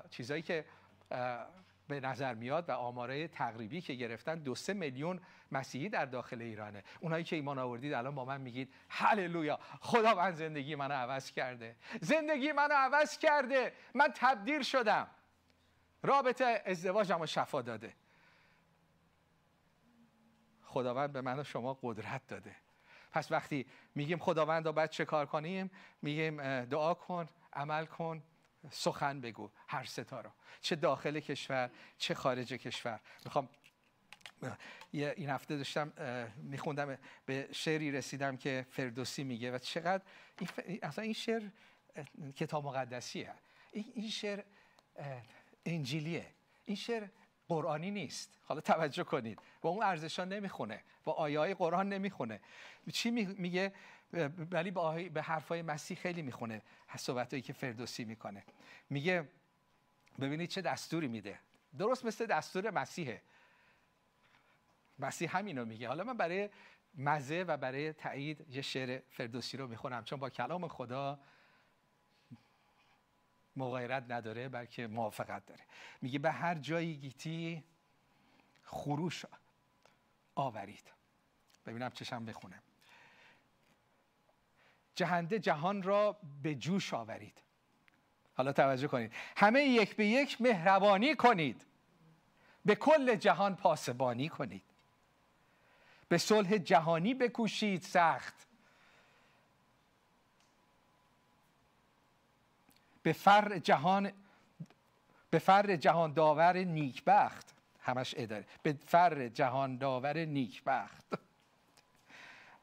چیزایی 0.10 0.41
که 0.41 0.65
به 1.89 1.99
نظر 1.99 2.34
میاد 2.34 2.69
و 2.69 2.71
آماره 2.71 3.28
تقریبی 3.28 3.82
که 3.82 3.93
گرفتن 3.93 4.39
دو 4.39 4.56
سه 4.56 4.73
میلیون 4.73 5.21
مسیحی 5.52 5.89
در 5.89 6.06
داخل 6.06 6.41
ایرانه. 6.41 6.84
اونایی 6.99 7.23
که 7.23 7.36
ایمان 7.36 7.60
آوردید 7.60 7.93
الان 7.93 8.15
با 8.15 8.25
من 8.25 8.41
میگید 8.41 8.73
هللویا. 8.89 9.60
خدا 9.82 10.15
من 10.15 10.32
زندگی 10.32 10.75
منو 10.75 10.93
عوض 10.93 11.32
کرده. 11.32 11.75
زندگی 12.02 12.52
منو 12.52 12.73
عوض 12.73 13.17
کرده. 13.17 13.73
من 13.93 14.13
تبدیل 14.15 14.62
شدم. 14.62 15.08
رابطه 16.04 16.63
ازدواجم 16.65 17.19
رو 17.19 17.25
شفا 17.25 17.62
داده. 17.62 17.93
خداوند 20.63 21.13
به 21.13 21.21
من 21.21 21.39
و 21.39 21.43
شما 21.43 21.80
قدرت 21.82 22.28
داده. 22.28 22.56
پس 23.12 23.32
وقتی 23.32 23.65
میگیم 23.95 24.19
خداوند 24.19 24.71
باید 24.71 24.89
چه 24.89 25.06
کار 25.06 25.25
کنیم؟ 25.25 25.71
میگیم 26.02 26.65
دعا 26.65 26.93
کن 26.93 27.28
عمل 27.54 27.86
کن. 27.86 28.23
سخن 28.72 29.22
بگو 29.22 29.50
هر 29.67 29.84
ستا 29.84 30.22
رو 30.22 30.30
چه 30.62 30.76
داخل 30.76 31.19
کشور 31.19 31.69
چه 31.98 32.13
خارج 32.13 32.54
کشور. 32.54 33.00
می‌خوام 33.26 33.50
این 34.91 35.30
هفته 35.30 35.58
داشتم 35.58 35.93
میخوندم 36.38 36.98
به 37.26 37.50
شعری 37.52 37.91
رسیدم 37.91 38.38
که 38.38 38.65
فردوسی 38.72 39.24
میگه 39.24 39.52
و 39.52 39.58
چقدر 39.58 40.04
این 40.65 40.80
اصلا 40.82 41.04
این 41.04 41.13
شعر 41.13 41.43
کتاب 42.36 42.65
مقدسیه. 42.65 43.34
این 43.72 44.10
شعر 44.10 44.43
انجیلیه. 45.65 46.26
این 46.65 46.76
شعر 46.76 47.08
قرآنی 47.48 47.91
نیست. 47.91 48.38
حالا 48.43 48.62
توجه 48.62 49.04
کنید. 49.04 49.39
با 49.62 49.69
اون 49.69 49.84
ارزشان 49.84 50.34
نمی‌خونه. 50.34 50.84
با 51.04 51.13
آیه 51.13 51.56
قرآن 51.56 51.89
نمی‌خونه. 51.89 52.39
چی 52.93 53.12
میگه؟ 53.12 53.74
ولی 54.52 54.72
به 55.10 55.22
حرفای 55.22 55.62
مسیح 55.62 55.98
خیلی 55.98 56.22
می‌خونه 56.22 56.62
صحبتایی 56.98 57.41
که 57.41 57.54
فردوسی 57.54 58.06
می‌کنه. 58.06 58.43
میگه 58.89 59.30
ببینید 60.19 60.50
چه 60.50 60.62
دستوری 60.62 61.08
میده. 61.08 61.39
درست 61.78 62.06
مثل 62.06 62.26
دستور 62.26 62.69
مسیحه. 62.72 63.22
مسیح 65.00 65.38
همینو 65.38 65.65
میگه. 65.65 65.88
حالا 65.88 66.04
من 66.04 66.17
برای 66.17 66.50
مزه 66.98 67.43
و 67.43 67.58
برای 67.58 67.93
تایید 67.93 68.45
یه 68.50 68.62
شعر 68.62 69.02
فردوسی 69.10 69.58
رو 69.58 69.67
می‌خونم 69.67 70.04
چون 70.04 70.19
با 70.19 70.30
کلام 70.30 70.67
خدا 70.67 71.19
مغایرت 73.56 74.06
نداره 74.10 74.50
بلکه 74.50 74.88
موافقت 74.88 75.45
داره. 75.45 75.62
میگه 76.02 76.19
به 76.19 76.32
هر 76.32 76.56
جایی 76.56 76.95
گیتی 76.95 77.63
خروش 78.63 79.26
آورید. 80.36 80.91
ببینم 81.65 81.89
چشم 81.89 82.26
بخونه. 82.26 82.62
جهنده 84.99 85.39
جهان 85.39 85.83
را 85.83 86.17
به 86.43 86.55
جوش 86.55 86.93
آورید. 86.93 87.41
حالا 88.33 88.53
توجه 88.53 88.88
کنید. 88.88 89.13
همه 89.38 89.63
یک 89.63 89.95
به 89.95 90.05
یک 90.05 90.41
مهربانی 90.41 91.15
کنید. 91.15 91.65
به 92.65 92.75
کل 92.75 93.15
جهان 93.15 93.55
پاسبانی 93.55 94.29
کنید. 94.29 94.63
به 96.09 96.17
صلح 96.17 96.57
جهانی 96.57 97.13
بکوشید 97.13 97.81
سخت. 97.81 98.47
به 103.03 103.13
فر 103.13 103.59
جهان 103.59 104.12
به 105.29 105.39
فر 105.39 105.75
جهان 105.75 106.13
داور 106.13 106.57
نیکبخت. 106.57 107.55
همش 107.79 108.13
اداره. 108.17 108.45
به 108.63 108.73
فر 108.73 109.27
جهان 109.27 109.77
داور 109.77 110.17
نیکبخت. 110.25 111.28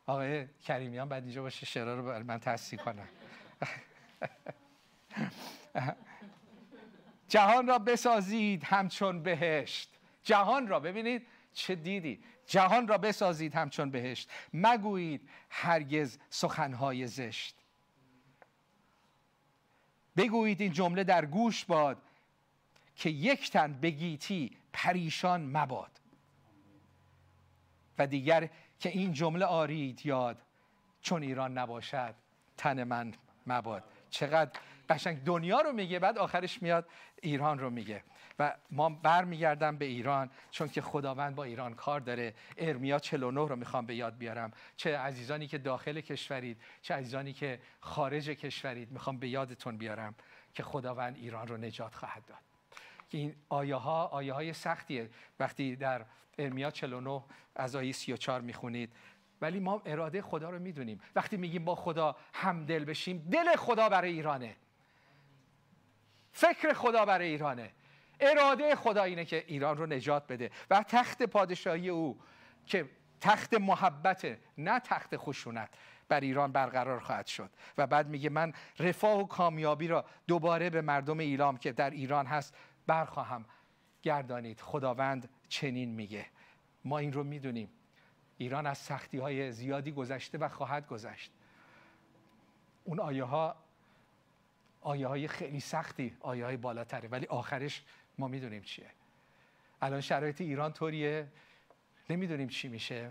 آقای 0.07 0.47
کریمیان 0.63 1.09
بعد 1.09 1.23
اینجا 1.23 1.43
باشه 1.43 1.67
شعرها 1.67 1.95
رو 1.95 2.03
برای 2.03 2.23
من 2.23 2.39
تصدیق 2.39 2.81
کنم 2.81 3.09
جهان 7.29 7.67
را 7.67 7.79
بسازید 7.79 8.65
همچون 8.65 9.23
بهشت. 9.23 9.91
جهان 10.23 10.69
را 10.69 10.81
ببینید 10.81 11.27
چه 11.53 11.75
دیدی. 11.75 12.21
جهان 12.47 12.89
را 12.89 12.99
بسازید 12.99 13.55
همچون 13.55 13.91
بهشت. 13.91 14.31
مگویید 14.53 15.29
هرگز 15.51 16.19
سخنهای 16.31 17.07
زشت. 17.07 17.57
بگویید 20.17 20.61
این 20.61 20.73
جمله 20.73 21.05
در 21.05 21.25
گوش 21.25 21.65
باد 21.65 22.03
که 22.97 23.11
یک 23.11 23.51
تن 23.51 23.73
بگیتی 23.73 24.57
پریشان 24.73 25.57
مباد. 25.57 26.01
و 27.99 28.07
دیگر 28.07 28.51
که 28.81 28.89
این 28.89 29.13
جمله 29.13 29.45
آرید 29.45 30.07
یاد 30.07 30.43
چون 31.01 31.23
ایران 31.23 31.59
نباشد 31.59 32.15
تن 32.57 32.85
من 32.85 33.13
مباد. 33.47 33.85
چقدر 34.11 34.61
قشنگ 34.89 35.25
دنیا 35.25 35.61
رو 35.61 35.73
میگه 35.73 35.99
بعد 35.99 36.19
آخرش 36.19 36.63
میاد 36.63 36.89
ایران 37.23 37.59
رو 37.59 37.71
میگه. 37.71 38.03
و 38.39 38.55
ما 38.71 38.89
برمیگردم 38.89 39.77
به 39.77 39.85
ایران 39.85 40.31
چون 40.51 40.69
که 40.69 40.81
خداوند 40.81 41.35
با 41.35 41.45
ایران 41.45 41.75
کار 41.75 42.01
داره. 42.01 42.35
ارمیا 42.57 42.99
49 42.99 43.49
رو 43.49 43.57
می‌خوام 43.57 43.87
به 43.87 43.95
یاد 43.95 44.19
بیارم. 44.19 44.53
چه 44.77 44.99
عزیزانی 44.99 45.47
که 45.47 45.59
داخل 45.59 46.01
کشورید 46.01 46.61
چه 46.83 46.95
عزیزانی 46.95 47.33
که 47.33 47.61
خارج 47.81 48.29
کشورید 48.29 48.93
می‌خوام 48.93 49.19
به 49.19 49.29
یادتون 49.29 49.77
بیارم 49.77 50.15
که 50.55 50.63
خداوند 50.63 51.17
ایران 51.17 51.49
رو 51.49 51.57
نجات 51.57 51.95
خواهد 51.95 52.25
داد. 52.27 52.46
این 53.09 53.35
آیه 53.49 53.75
ها 53.77 54.07
آیه 54.07 54.33
های 54.33 54.53
سختیه. 54.53 55.11
وقتی 55.41 55.77
در 55.77 56.05
ارمیا 56.39 56.71
49 56.71 57.23
از 57.57 57.77
آیه 57.77 57.93
34 57.93 58.41
می‌خونید. 58.41 58.93
ولی 59.41 59.61
ما 59.61 59.83
اراده 59.87 60.23
خدا 60.23 60.51
رو 60.51 60.59
می‌دونیم. 60.59 61.01
وقتی 61.17 61.37
میگیم 61.37 61.65
با 61.65 61.75
خدا 61.75 62.17
همدل 62.35 62.85
بشیم 62.85 63.29
دل 63.31 63.57
خدا 63.57 63.89
برای 63.89 64.13
ایرانه. 64.13 64.57
فکر 66.33 66.73
خدا 66.73 67.05
برای 67.05 67.29
ایرانه. 67.29 67.73
اراده 68.21 68.75
خدا 68.75 69.03
اینه 69.03 69.25
که 69.25 69.45
ایران 69.47 69.77
رو 69.77 69.87
نجات 69.87 70.27
بده. 70.27 70.51
و 70.71 70.83
تخت 70.83 71.23
پادشاهی 71.23 71.89
او 71.89 72.21
که 72.67 72.89
تخت 73.21 73.55
محبت 73.55 74.39
نه 74.59 74.81
تخت 74.81 75.17
خشونت 75.17 75.69
بر 76.09 76.21
ایران 76.21 76.53
برقرار 76.53 77.01
خواهد 77.01 77.27
شد. 77.27 77.51
و 77.79 77.87
بعد 77.87 78.09
میگه 78.09 78.31
من 78.31 78.53
رفاه 78.79 79.21
و 79.21 79.27
کامیابی 79.27 79.89
را 79.89 80.05
دوباره 80.27 80.71
به 80.71 80.81
مردم 80.81 81.19
ایلام 81.19 81.57
که 81.57 81.73
در 81.73 81.91
ایران 81.91 82.27
هست 82.27 82.55
برخواهم. 82.87 83.45
گردانید 84.03 84.61
خداوند 84.61 85.29
چنین 85.49 85.91
میگه. 85.91 86.27
ما 86.85 86.99
این 86.99 87.13
رو 87.13 87.25
می‌دونیم. 87.25 87.69
ایران 88.39 88.67
از 88.67 88.79
سختی 88.79 89.19
های 89.19 89.53
زیادی 89.53 89.93
گذشته 89.93 90.39
و 90.39 90.49
خواهد 90.49 90.87
گذشت. 90.87 91.31
اون 92.85 93.01
آیه 93.01 93.25
ها 93.25 93.57
آیه 94.81 95.07
های 95.07 95.29
خیلی 95.29 95.61
سختی 95.61 96.17
آیه 96.21 96.45
های 96.45 96.57
بالاتره. 96.57 97.09
ولی 97.09 97.27
آخرش 97.27 97.83
ما 98.19 98.29
می‌دونیم 98.29 98.63
چیه. 98.63 98.91
الان 99.83 100.01
شرایط 100.01 100.41
ایران 100.41 100.73
طوریه. 100.73 101.29
نمی‌دونیم 102.11 102.49
چی 102.49 102.69
میشه. 102.69 103.11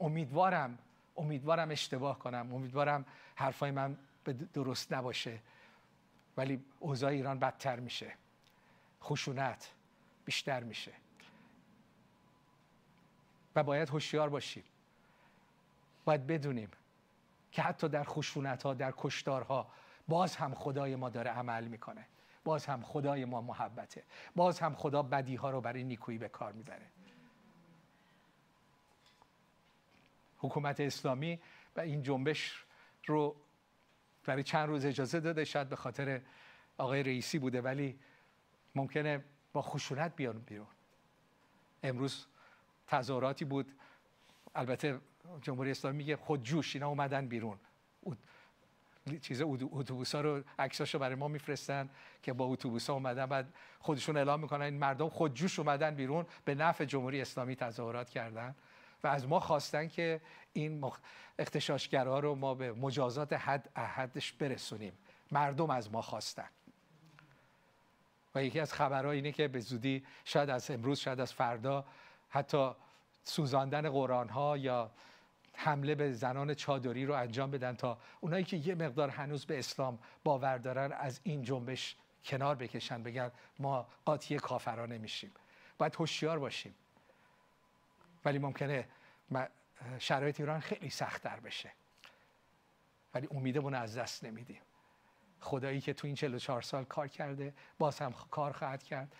امیدوارم 0.00 0.78
امیدوارم 1.16 1.70
اشتباه 1.70 2.18
کنم. 2.18 2.54
امیدوارم 2.54 3.04
حرفای 3.34 3.70
من 3.70 3.96
درست 4.54 4.92
نباشه. 4.92 5.38
ولی 6.36 6.64
اوضاع 6.80 7.10
ایران 7.10 7.38
بدتر 7.38 7.80
میشه. 7.80 8.14
خشونت 9.02 9.72
بیشتر 10.24 10.62
میشه. 10.62 10.92
و 13.56 13.62
باید 13.62 13.88
هوشیار 13.88 14.28
باشیم. 14.28 14.64
باید 16.04 16.26
بدونیم 16.26 16.70
که 17.52 17.62
حتی 17.62 17.88
در 17.88 18.04
خشونت 18.04 18.62
ها 18.62 18.74
در 18.74 18.94
کشتارها 18.96 19.72
باز 20.08 20.36
هم 20.36 20.54
خدای 20.54 20.96
ما 20.96 21.10
داره 21.10 21.30
عمل 21.30 21.68
می‌کنه. 21.68 22.06
باز 22.44 22.66
هم 22.66 22.82
خدای 22.82 23.24
ما 23.24 23.40
محبته. 23.40 24.04
باز 24.36 24.60
هم 24.60 24.74
خدا 24.74 25.02
بدی 25.02 25.34
ها 25.34 25.50
رو 25.50 25.60
برای 25.60 25.84
نیکویی 25.84 26.18
به 26.18 26.28
کار 26.28 26.52
می‌بره. 26.52 26.86
حکومت 30.38 30.80
اسلامی 30.80 31.40
و 31.76 31.80
این 31.80 32.02
جنبش 32.02 32.64
رو 33.06 33.36
برای 34.24 34.42
چند 34.42 34.68
روز 34.68 34.84
اجازه 34.84 35.20
داده 35.20 35.44
شاید 35.44 35.68
به 35.68 35.76
خاطر 35.76 36.20
آقای 36.78 37.02
رئیسی 37.02 37.38
بوده 37.38 37.60
ولی 37.60 37.98
ممکنه 38.74 39.24
با 39.52 39.62
خشونت 39.62 40.16
بیان 40.16 40.38
بیرون. 40.38 40.66
امروز 41.82 42.26
تظاهراتی 42.88 43.44
بود. 43.44 43.72
البته 44.54 45.00
جمهوری 45.42 45.70
اسلامی 45.70 45.96
میگه 45.96 46.16
خودجوش 46.16 46.76
اینا 46.76 46.88
اومدن 46.88 47.28
بیرون. 47.28 47.58
چیز 49.22 49.42
اتوبوس 49.42 50.14
ها 50.14 50.20
رو 50.20 50.42
عکساشو 50.58 50.98
برای 50.98 51.14
ما 51.14 51.28
میفرستن 51.28 51.88
که 52.22 52.32
با 52.32 52.44
اتوبوس 52.44 52.90
ها 52.90 52.94
اومدن. 52.94 53.26
بعد 53.26 53.54
خودشون 53.80 54.16
اعلام 54.16 54.40
می‌کنن 54.40 54.62
این 54.62 54.78
مردم 54.78 55.08
خودجوش 55.08 55.58
اومدن 55.58 55.94
بیرون 55.94 56.26
به 56.44 56.54
نفع 56.54 56.84
جمهوری 56.84 57.20
اسلامی 57.20 57.56
تظاهرات 57.56 58.10
کردن. 58.10 58.54
و 59.04 59.06
از 59.06 59.26
ما 59.26 59.40
خواستن 59.40 59.88
که 59.88 60.20
این. 60.52 60.90
اختشاشگرها 61.38 62.20
رو 62.20 62.34
ما 62.34 62.54
به 62.54 62.72
مجازات 62.72 63.32
حد 63.32 63.78
حدش 63.78 64.32
برسونیم. 64.32 64.92
مردم 65.30 65.70
از 65.70 65.92
ما 65.92 66.02
خواستن. 66.02 66.48
و 68.34 68.44
یکی 68.44 68.60
از 68.60 68.72
خبرها 68.72 69.10
اینه 69.10 69.32
که 69.32 69.48
به 69.48 69.60
زودی 69.60 70.04
شاید 70.24 70.50
از 70.50 70.70
امروز 70.70 70.98
شاید 70.98 71.20
از 71.20 71.32
فردا 71.32 71.84
حتی 72.28 72.70
سوزاندن 73.24 73.90
قرآن 73.90 74.28
ها 74.28 74.56
یا 74.56 74.90
حمله 75.54 75.94
به 75.94 76.12
زنان 76.12 76.54
چادری 76.54 77.06
رو 77.06 77.14
انجام 77.14 77.50
بدن 77.50 77.74
تا 77.74 77.98
اونایی 78.20 78.44
که 78.44 78.56
یه 78.56 78.74
مقدار 78.74 79.08
هنوز 79.08 79.46
به 79.46 79.58
اسلام 79.58 79.98
باور 80.24 80.58
دارن 80.58 80.92
از 80.92 81.20
این 81.24 81.42
جنبش 81.42 81.96
کنار 82.24 82.54
بکشن 82.54 83.02
بگن 83.02 83.30
ما 83.58 83.86
قاطی 84.04 84.36
کافرانه 84.36 84.98
نمیشیم. 84.98 85.30
باید 85.78 85.94
هوشیار 85.94 86.38
باشیم. 86.38 86.74
ولی 88.24 88.38
ممکنه 88.38 88.88
شرایط 89.98 90.40
ایران 90.40 90.60
خیلی 90.60 90.90
سختتر 90.90 91.40
بشه. 91.40 91.72
ولی 93.14 93.28
امیدمون 93.30 93.74
از 93.74 93.98
دست 93.98 94.24
نمیدیم. 94.24 94.60
خدایی 95.42 95.80
که 95.80 95.92
تو 95.92 96.06
این 96.06 96.16
44 96.16 96.62
سال 96.62 96.84
کار 96.84 97.08
کرده 97.08 97.54
باز 97.78 97.98
هم 97.98 98.12
کار 98.30 98.52
خواهد 98.52 98.82
کرد 98.82 99.16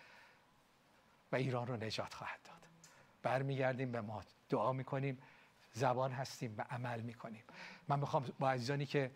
و 1.31 1.35
ایران 1.35 1.67
رو 1.67 1.77
نجات 1.77 2.13
خواهد 2.13 2.39
داد. 2.43 2.67
برمیگردیم 3.23 3.91
به 3.91 4.01
ما 4.01 4.23
دعا 4.49 4.73
می‌کنیم 4.73 5.17
زبان 5.73 6.11
هستیم 6.11 6.55
و 6.57 6.65
عمل 6.69 7.01
می‌کنیم. 7.01 7.43
من 7.87 7.99
می‌خوام 7.99 8.25
با 8.39 8.51
عزیزانی 8.51 8.85
که 8.85 9.11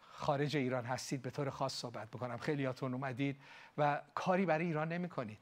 خارج 0.00 0.56
ایران 0.56 0.84
هستید 0.84 1.22
به 1.22 1.30
طور 1.30 1.50
خاص 1.50 1.74
صحبت 1.74 2.08
بکنم. 2.10 2.38
خیلیاتون 2.38 2.94
اومدید 2.94 3.40
و 3.78 4.02
کاری 4.14 4.46
برای 4.46 4.66
ایران 4.66 4.88
نمی‌کنید. 4.92 5.38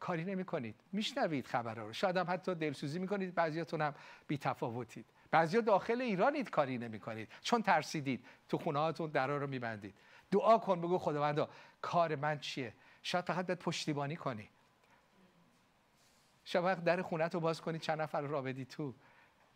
کاری 0.00 0.24
نمی‌کنید. 0.24 0.74
میشنوید 0.92 1.46
خبرها 1.46 1.86
رو. 1.86 1.92
شاید 1.92 2.16
هم 2.16 2.26
حتی 2.28 2.54
دلسوزی 2.54 2.98
می‌کنید. 2.98 3.34
بعضیاتون 3.34 3.80
هم 3.80 3.94
بی 4.26 4.38
تفاوتید 4.38 5.06
بعضیا 5.34 5.60
داخل 5.60 6.00
ایرانید 6.00 6.50
کاری 6.50 6.78
نمی‌کنید. 6.78 7.28
چون 7.42 7.62
ترسیدید. 7.62 8.24
تو 8.48 8.58
خونه 8.58 8.78
هاتون 8.78 9.10
درا 9.10 9.36
رو 9.36 9.46
میبندید. 9.46 9.94
دعا 10.30 10.58
کن 10.58 10.80
بگو 10.80 10.98
خداوندا 10.98 11.48
کار 11.82 12.16
من 12.16 12.38
چیه؟ 12.38 12.74
شاید 13.02 13.24
فقط 13.24 13.46
باید 13.46 13.58
پشتیبانی 13.58 14.16
کنی. 14.16 14.48
شاید 16.44 16.84
در 16.84 17.02
خونه 17.02 17.28
رو 17.28 17.40
باز 17.40 17.60
کنی 17.60 17.78
چند 17.78 18.00
نفر 18.00 18.20
را 18.20 18.42
بدی 18.42 18.64
تو. 18.64 18.94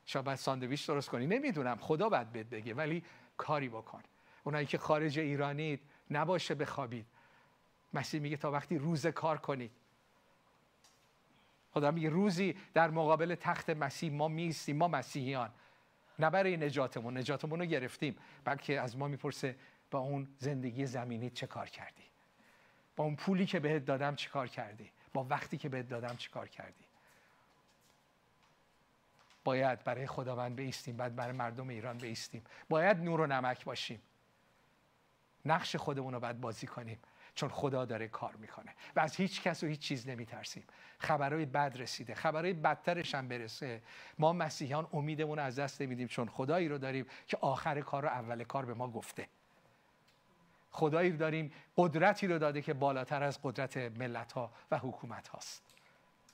شاید 0.07 0.25
باید 0.25 0.39
ساندویچ 0.39 0.87
درست 0.87 1.09
کنی. 1.09 1.27
نمی‌دونم. 1.27 1.77
خدا 1.77 2.09
باید 2.09 2.33
بهت 2.33 2.47
بگه 2.47 2.75
ولی 2.75 3.05
کاری 3.37 3.69
بکن. 3.69 4.03
اونایی 4.45 4.67
که 4.67 4.79
خارج 4.79 5.19
ایرانید 5.19 5.81
نباشه 6.11 6.55
بخوابید. 6.55 7.07
مسیح 7.95 8.21
میگه 8.21 8.37
تا 8.37 8.51
وقتی 8.51 8.79
روز 8.79 9.07
کار 9.07 9.39
کنید. 9.39 9.71
خدا 11.71 11.91
میگه 11.91 12.09
روزی 12.09 12.57
در 12.75 12.91
مقابل 12.91 13.35
تخت 13.35 13.71
مسیح 13.71 14.13
ما 14.13 14.29
میستیم 14.29 14.77
ما 14.77 14.89
مسیحیان. 14.89 15.51
نه 16.19 16.31
برای 16.31 16.57
نجاتمون 16.57 17.19
نجاتمون 17.19 17.61
رو 17.61 17.67
گرفتیم 17.67 18.17
بلکه 18.45 18.81
از 18.81 18.97
ما 18.97 19.09
می‌پرسه 19.09 19.57
با 19.91 19.99
اون 19.99 20.29
زندگی 20.39 20.87
زمینی 20.87 21.31
چه 21.31 21.47
کار 21.47 21.69
کردی؟ 21.69 22.03
با 22.97 23.05
اون 23.05 23.17
پولی 23.17 23.47
که 23.47 23.61
بهت 23.61 23.85
دادم 23.85 24.15
چه 24.15 24.31
کار 24.31 24.49
کردی؟ 24.49 24.91
با 25.13 25.25
وقتی 25.25 25.59
که 25.59 25.69
بهت 25.69 25.89
دادم 25.89 26.17
چه 26.17 26.31
کار 26.31 26.49
کردی؟ 26.49 26.85
باید 29.45 29.85
برای 29.85 30.07
خداوند 30.07 30.57
بیستیم 30.57 30.97
بعد 30.97 31.17
برای 31.17 31.33
مردم 31.33 31.69
ایران 31.69 31.99
بیستیم 31.99 32.45
باید 32.69 32.97
نور 32.97 33.21
و 33.21 33.27
نمک 33.27 33.65
باشیم. 33.65 34.03
نقش 35.45 35.77
خودمون 35.77 36.15
رو 36.15 36.21
باید 36.21 36.41
بازی 36.41 36.67
کنیم. 36.67 36.99
چون 37.39 37.49
خدا 37.49 37.85
داره 37.85 38.09
کار 38.09 38.37
می‌کنه. 38.37 38.75
و 38.97 39.01
از 39.01 39.17
هیچ 39.17 39.43
کس 39.43 39.65
و 39.65 39.67
هیچ 39.67 39.81
چیز 39.81 40.09
نمیترسیم. 40.09 40.65
خبرهای 40.99 41.47
بد 41.47 41.75
رسیده. 41.77 42.15
خبرهای 42.15 42.53
بدترش 42.53 43.15
هم 43.15 43.29
برسه. 43.29 43.83
ما 44.19 44.33
مسیحیان 44.33 44.87
امیدمون 44.93 45.39
از 45.39 45.59
دست 45.59 45.83
نمیدیم. 45.83 46.09
چون 46.09 46.29
خدایی 46.29 46.69
رو 46.69 46.79
داریم 46.79 47.07
که 47.27 47.39
آخر 47.41 47.81
کار 47.81 48.05
و 48.05 48.09
اول 48.09 48.45
کار 48.45 48.65
به 48.65 48.75
ما 48.75 48.89
گفته. 48.91 49.29
خدایی 50.71 51.11
رو 51.11 51.17
داریم 51.17 51.53
قدرتی 51.77 52.27
رو 52.27 52.39
داده 52.39 52.63
که 52.63 52.75
بالاتر 52.75 53.23
از 53.23 53.39
قدرت 53.43 53.77
ملت 53.77 54.33
ها 54.33 54.53
و 54.71 54.79
حکومت 54.79 55.29
هاست 55.29 55.63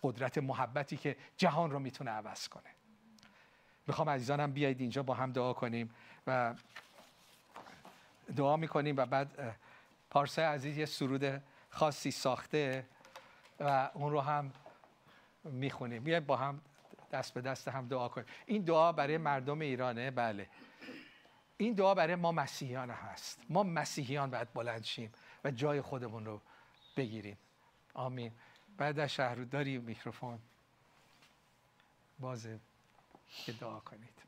قدرت 0.02 0.38
محبتی 0.38 0.96
که 0.96 1.16
جهان 1.36 1.70
رو 1.70 1.78
می‌تونه 1.78 2.10
عوض 2.10 2.48
کنه. 2.48 2.70
می‌خوام 3.86 4.08
عزیزانم 4.08 4.52
بیایید 4.52 4.80
اینجا 4.80 5.02
با 5.02 5.14
هم 5.14 5.32
دعا 5.32 5.52
کنیم 5.52 5.94
و 6.26 6.54
دعا 8.36 8.56
می‌کنیم 8.56 8.96
و 8.96 9.06
بعد 9.06 9.56
پارسا 10.14 10.42
عزیز 10.42 10.78
یه 10.78 10.86
سرود 10.86 11.42
خاصی 11.70 12.10
ساخته 12.10 12.86
و 13.60 13.90
اون 13.94 14.12
رو 14.12 14.20
هم 14.20 14.52
می‌خونیم. 15.44 16.04
بیایید 16.04 16.26
با 16.26 16.36
هم 16.36 16.60
دست 17.12 17.34
به 17.34 17.40
دست 17.40 17.68
هم 17.68 17.88
دعا 17.88 18.08
کنیم. 18.08 18.26
این 18.46 18.62
دعا 18.62 18.92
برای 18.92 19.18
مردم 19.18 19.60
ایرانه 19.60 20.10
بله. 20.10 20.48
این 21.56 21.74
دعا 21.74 21.94
برای 21.94 22.14
ما 22.14 22.32
مسیحیان 22.32 22.90
هست. 22.90 23.40
ما 23.48 23.62
مسیحیان 23.62 24.30
باید 24.30 24.52
بلند 24.52 24.84
شیم 24.84 25.12
و 25.44 25.50
جای 25.50 25.80
خودمون 25.80 26.24
رو 26.24 26.40
بگیریم. 26.96 27.38
آمین. 27.94 28.32
بعد 28.76 28.98
از 28.98 29.10
شهرداری 29.14 29.78
میکروفون. 29.78 30.38
بازه 32.18 32.60
که 33.44 33.52
دعا 33.52 33.80
کنید. 33.80 34.22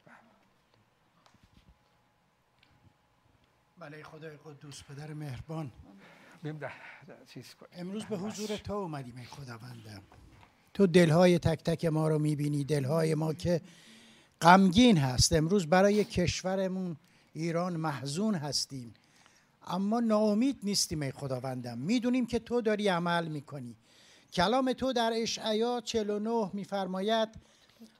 بله 3.78 4.02
خدای 4.02 4.36
قدوس 4.44 4.82
پدر 4.82 5.14
مهربان. 5.14 5.72
چیز 7.34 7.44
امروز 7.72 8.04
به 8.04 8.16
حضور 8.16 8.56
تو 8.56 8.72
اومدیم 8.72 9.16
ای 9.16 9.24
خداوندم 9.24 10.02
تو 10.74 10.86
دلهای 10.86 11.38
تک 11.38 11.62
تک 11.62 11.84
ما 11.84 12.08
رو 12.08 12.18
می‌بینی 12.18 12.64
دلهای 12.64 13.14
ما 13.14 13.34
که 13.34 13.60
غمگین 14.40 14.96
هست. 14.98 15.32
امروز 15.32 15.66
برای 15.66 16.04
کشورمون 16.04 16.96
ایران 17.32 17.76
محزون 17.76 18.34
هستیم. 18.34 18.94
اما 19.66 20.00
ناامید 20.00 20.58
نیستیم 20.62 21.02
ای 21.02 21.12
خداوندم 21.12 21.78
می‌دونیم 21.78 22.26
که 22.26 22.38
تو 22.38 22.60
داری 22.60 22.88
عمل 22.88 23.28
می‌کنی. 23.28 23.76
کلام 24.32 24.72
تو 24.72 24.92
در 24.92 25.12
اشعیا 25.14 25.80
49 25.80 26.50
میفرماید 26.52 27.28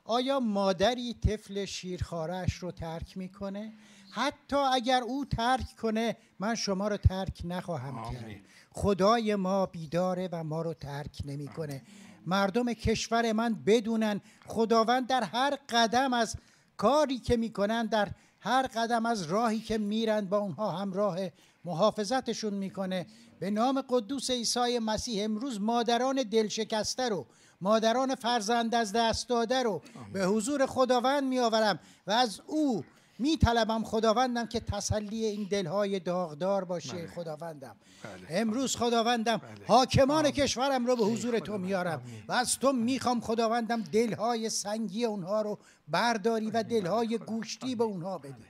آیا 0.05 0.41
مادری 0.41 1.15
طفل 1.15 1.65
شیرخوارش 1.65 2.55
رو 2.55 2.71
ترک 2.71 3.17
می‌کنه؟ 3.17 3.73
حتی 4.17 4.57
اگر 4.57 5.03
او 5.03 5.25
ترک 5.25 5.77
کنه 5.83 6.17
من 6.39 6.55
شما 6.55 6.89
رو 6.89 6.97
ترک 6.97 7.43
نخواهم 7.45 8.13
کرد. 8.13 8.25
خدای 8.71 9.35
ما 9.35 9.67
بیداره 9.67 10.29
و 10.33 10.45
ما 10.45 10.63
رو 10.63 10.75
ترک 10.75 11.23
نمی‌کنه. 11.25 11.83
مردم 12.27 12.73
کشور 12.73 13.33
من 13.33 13.55
بدونن 13.67 14.21
خداوند 14.47 15.07
در 15.07 15.23
هر 15.23 15.59
قدم 15.69 16.13
از 16.13 16.37
کاری 16.77 17.19
که 17.19 17.37
می‌کنن 17.37 17.87
در 17.87 18.09
هر 18.41 18.67
قدم 18.67 19.07
از 19.07 19.23
راهی 19.23 19.61
که 19.61 19.79
میرن 19.79 20.25
با 20.25 20.39
اونها 20.39 20.71
هم 20.71 20.93
راه 20.93 21.19
محافظتشون 21.65 22.55
می‌کنه. 22.55 23.07
به 23.41 23.51
نام 23.51 23.85
قدوس 23.89 24.31
عیسی 24.31 24.79
مسیح 24.79 25.25
امروز 25.25 25.61
مادران 25.61 26.23
دلشکسته 26.23 27.09
رو 27.09 27.27
مادران 27.61 28.15
فرزند 28.15 28.75
از 28.75 28.93
دست 28.93 29.29
داده 29.29 29.63
رو 29.63 29.83
به 30.13 30.25
حضور 30.25 30.67
خداوند 30.67 31.25
میآورم 31.25 31.79
و 32.07 32.11
از 32.11 32.41
او 32.47 32.85
می 33.19 33.37
طلبم 33.37 33.85
خداوندم 33.85 34.47
که 34.47 34.61
تسلی 34.61 35.25
این 35.25 35.49
دلهای 35.51 36.01
داغدار 36.01 36.65
باشه. 36.65 36.97
بله. 36.97 37.07
خداوندم. 37.07 37.77
بله. 38.03 38.41
امروز 38.41 38.77
خداوندم 38.77 39.37
بله. 39.37 39.67
حاکمان 39.67 40.31
کشورم 40.31 40.87
رو 40.87 40.97
به 40.97 41.05
حضور 41.05 41.39
تو. 41.39 41.59
میارم 41.59 42.03
آمین. 42.07 42.23
و 42.29 42.33
از 42.33 42.59
تو 42.59 42.73
می‌خوام 42.73 43.21
خداوندم 43.21 43.83
دلهای 43.83 44.51
سنگی 44.51 45.05
اونها 45.05 45.43
رو 45.43 45.59
برداری 45.89 46.51
و 46.51 46.63
دلهای 46.63 47.19
گوشتی 47.19 47.75
به 47.75 47.85
اونها 47.85 48.19
بدی 48.19 48.45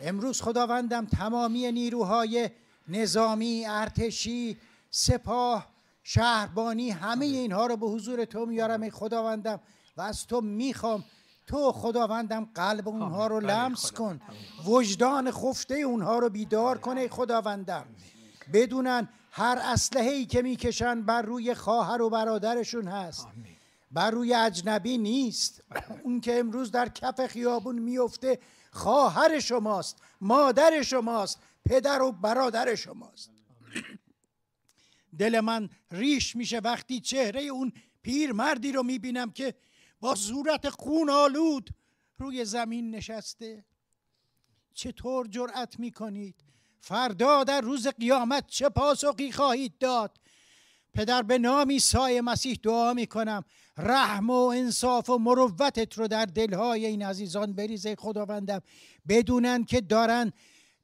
امروز 0.00 0.42
خداوندم 0.42 1.06
تمامی 1.06 1.72
نیروهای 1.72 2.50
نظامی 2.88 3.64
ارتشی 3.66 4.56
سپاه 4.90 5.66
شهربانی 6.02 6.90
همه 6.90 7.26
اینها 7.26 7.66
رو 7.66 7.76
به 7.76 7.86
حضور 7.86 8.24
تو 8.24 8.46
میارم. 8.46 8.82
ای 8.82 8.90
خداوندم 8.90 9.60
و 9.96 10.00
از 10.00 10.26
تو 10.26 10.40
می‌خوام 10.40 11.04
تو 11.46 11.72
خداوندم 11.72 12.48
قلب 12.54 12.88
اونها 12.88 13.26
رو 13.26 13.40
بله 13.40 13.52
لمس. 13.52 13.92
کن. 13.92 14.20
وجدان 14.66 15.30
خفته 15.30 15.74
اونها 15.74 16.18
رو 16.18 16.28
بیدار 16.28 16.78
کن 16.78 16.98
ای 16.98 17.08
خداوندم. 17.08 17.86
بدونن 18.52 19.08
هر 19.30 19.58
اسلحه 19.62 20.10
ای 20.10 20.26
که 20.26 20.42
می‌کشن 20.42 21.02
بر 21.02 21.22
روی 21.22 21.54
خواهر 21.54 22.02
و 22.02 22.10
برادرشون 22.10 22.88
هست. 22.88 23.28
بر 23.90 24.10
روی 24.10 24.34
اجنبی 24.34 24.98
نیست. 24.98 25.62
اون 26.02 26.20
که 26.20 26.38
امروز 26.38 26.70
در 26.70 26.88
کف 26.88 27.26
خیابون 27.26 27.78
میفته 27.78 28.38
خواهر 28.70 29.38
شماست 29.40 29.96
مادر 30.20 30.82
شماست 30.82 31.38
پدر 31.64 32.02
و 32.02 32.12
برادر 32.12 32.74
شماست. 32.74 33.30
دل 35.18 35.40
من 35.40 35.70
ریش 35.90 36.36
میشه 36.36 36.58
وقتی 36.58 37.00
چهره 37.00 37.42
اون 37.42 37.72
پیرمردی 38.02 38.72
رو 38.72 38.82
می‌بینم 38.82 39.30
که 39.30 39.54
با 40.00 40.14
صورت 40.14 40.68
خون 40.68 41.10
آلود 41.10 41.70
روی 42.18 42.44
زمین 42.44 42.90
نشسته. 42.90 43.64
چطور 44.74 45.26
جرأت 45.26 45.80
می‌کنید؟ 45.80 46.44
فردا 46.80 47.44
در 47.44 47.60
روز 47.60 47.88
قیامت 47.88 48.46
چه 48.46 48.68
پاسخی 48.68 49.32
خواهید 49.32 49.78
داد؟ 49.78 50.20
پدر 50.94 51.22
به 51.22 51.38
نام 51.38 51.70
عیسی 51.70 52.20
مسیح 52.20 52.58
دعا 52.62 52.94
می‌کنم. 52.94 53.44
رحم 53.78 54.30
و 54.30 54.46
انصاف 54.46 55.10
و 55.10 55.18
مروتت 55.18 55.98
رو 55.98 56.08
در 56.08 56.24
دلهای 56.24 56.86
این 56.86 57.02
عزیزان 57.02 57.52
بریز 57.52 57.86
ای 57.86 57.96
خداوندم. 57.96 58.60
بدونن 59.08 59.64
که 59.64 59.80
دارن 59.80 60.32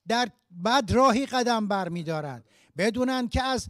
در 0.09 0.29
بد 0.65 0.91
راهی 0.93 1.27
قدم 1.27 1.69
برمیدارن. 1.69 2.45
بدونن 2.77 3.29
که 3.29 3.43
از 3.43 3.69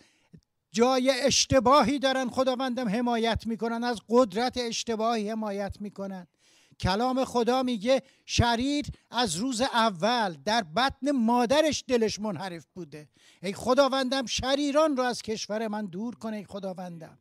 جای 0.73 1.11
اشتباهی 1.11 1.99
دارن 1.99 2.29
خداوندم 2.29 2.89
حمایت 2.89 3.47
می‌کنن 3.47 3.85
از 3.85 4.01
قدرت 4.09 4.59
اشتباهی 4.59 5.31
حمایت 5.31 5.77
می‌کنن. 5.81 6.27
کلام 6.81 7.25
خدا 7.25 7.63
میگه 7.63 8.03
شریر 8.27 8.87
از 9.11 9.37
روز 9.37 9.61
اول 9.61 10.37
در 10.45 10.63
بطن 10.63 11.11
مادرش 11.11 11.85
دلش 11.89 12.21
منحرف 12.21 12.67
بوده. 12.75 13.09
ای 13.43 13.53
خداوندم 13.53 14.27
شریران 14.27 14.97
رو 14.97 15.03
از 15.03 15.23
کشور 15.23 15.69
من 15.69 15.87
دور 15.87 16.15
کن 16.15 16.35
ای 16.35 16.45
خداوندم. 16.45 17.19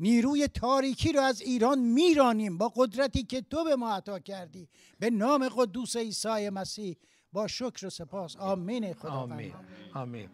نیروی 0.00 0.48
تاریکی 0.48 1.12
رو 1.12 1.20
از 1.20 1.40
ایران 1.40 1.78
میرانیم 1.78 2.58
با 2.58 2.72
قدرتی 2.76 3.22
که 3.22 3.40
تو 3.40 3.64
به 3.64 3.76
ما 3.76 3.92
عطا 3.92 4.18
کردی. 4.18 4.68
به 4.98 5.10
نام 5.10 5.48
قدوس 5.48 5.96
عیسی 5.96 6.48
مسیح. 6.50 6.96
با 7.32 7.46
شکر 7.46 7.86
و 7.86 7.90
سپاس. 7.90 8.36
آمین 8.36 8.94
خداوند. 8.94 9.32
آمین. 9.32 9.52
آمین. 9.94 10.28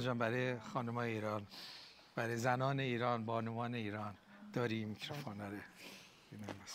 جان 0.00 0.18
برای 0.18 0.58
خانمای 0.58 1.12
ایران. 1.12 1.46
برای 2.18 2.36
زنان 2.36 2.80
ایران 2.80 3.26
بانوان 3.26 3.74
ایران. 3.74 4.14
داری 4.52 4.84
میکروفون 4.84 5.40
رو 5.40 5.46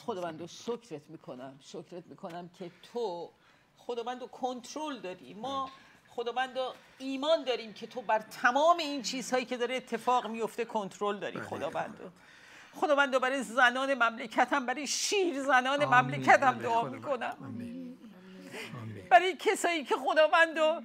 خداوند 0.06 0.42
رو 0.42 0.48
شکرت 0.48 1.02
می‌کنم 1.10 1.60
شکرت 1.62 2.08
می‌کنم 2.08 2.50
که 2.60 2.72
تو 2.94 3.30
خداوند 3.78 4.22
رو 4.22 4.28
کنترل 4.28 5.00
داری. 5.00 5.34
ما 5.34 5.70
خداوند 6.10 6.58
ایمان 6.98 7.44
داریم 7.44 7.74
که 7.74 7.88
تو 7.88 8.02
بر 8.02 8.20
تمام 8.20 8.78
این 8.78 9.02
چیزهایی 9.02 9.46
که 9.46 9.58
داره 9.58 9.76
اتفاق 9.76 10.28
میفته 10.28 10.66
کنترل 10.66 11.20
داری. 11.20 11.40
خداوند 11.40 12.00
رو. 12.00 12.10
خداوند 12.74 13.14
رو 13.14 13.20
برای 13.20 13.44
زنان 13.44 13.94
مملکتم 13.94 14.66
برای 14.66 14.88
شیر 14.88 15.44
زنان. 15.44 15.86
مملکتم 15.86 16.52
بله، 16.52 16.64
دعا 16.64 16.82
خداوند. 16.82 16.94
می‌کنم. 16.94 17.38
برای 19.10 19.36
کسایی 19.40 19.84
که 19.84 19.96
خداوند 19.96 20.58
و 20.58 20.82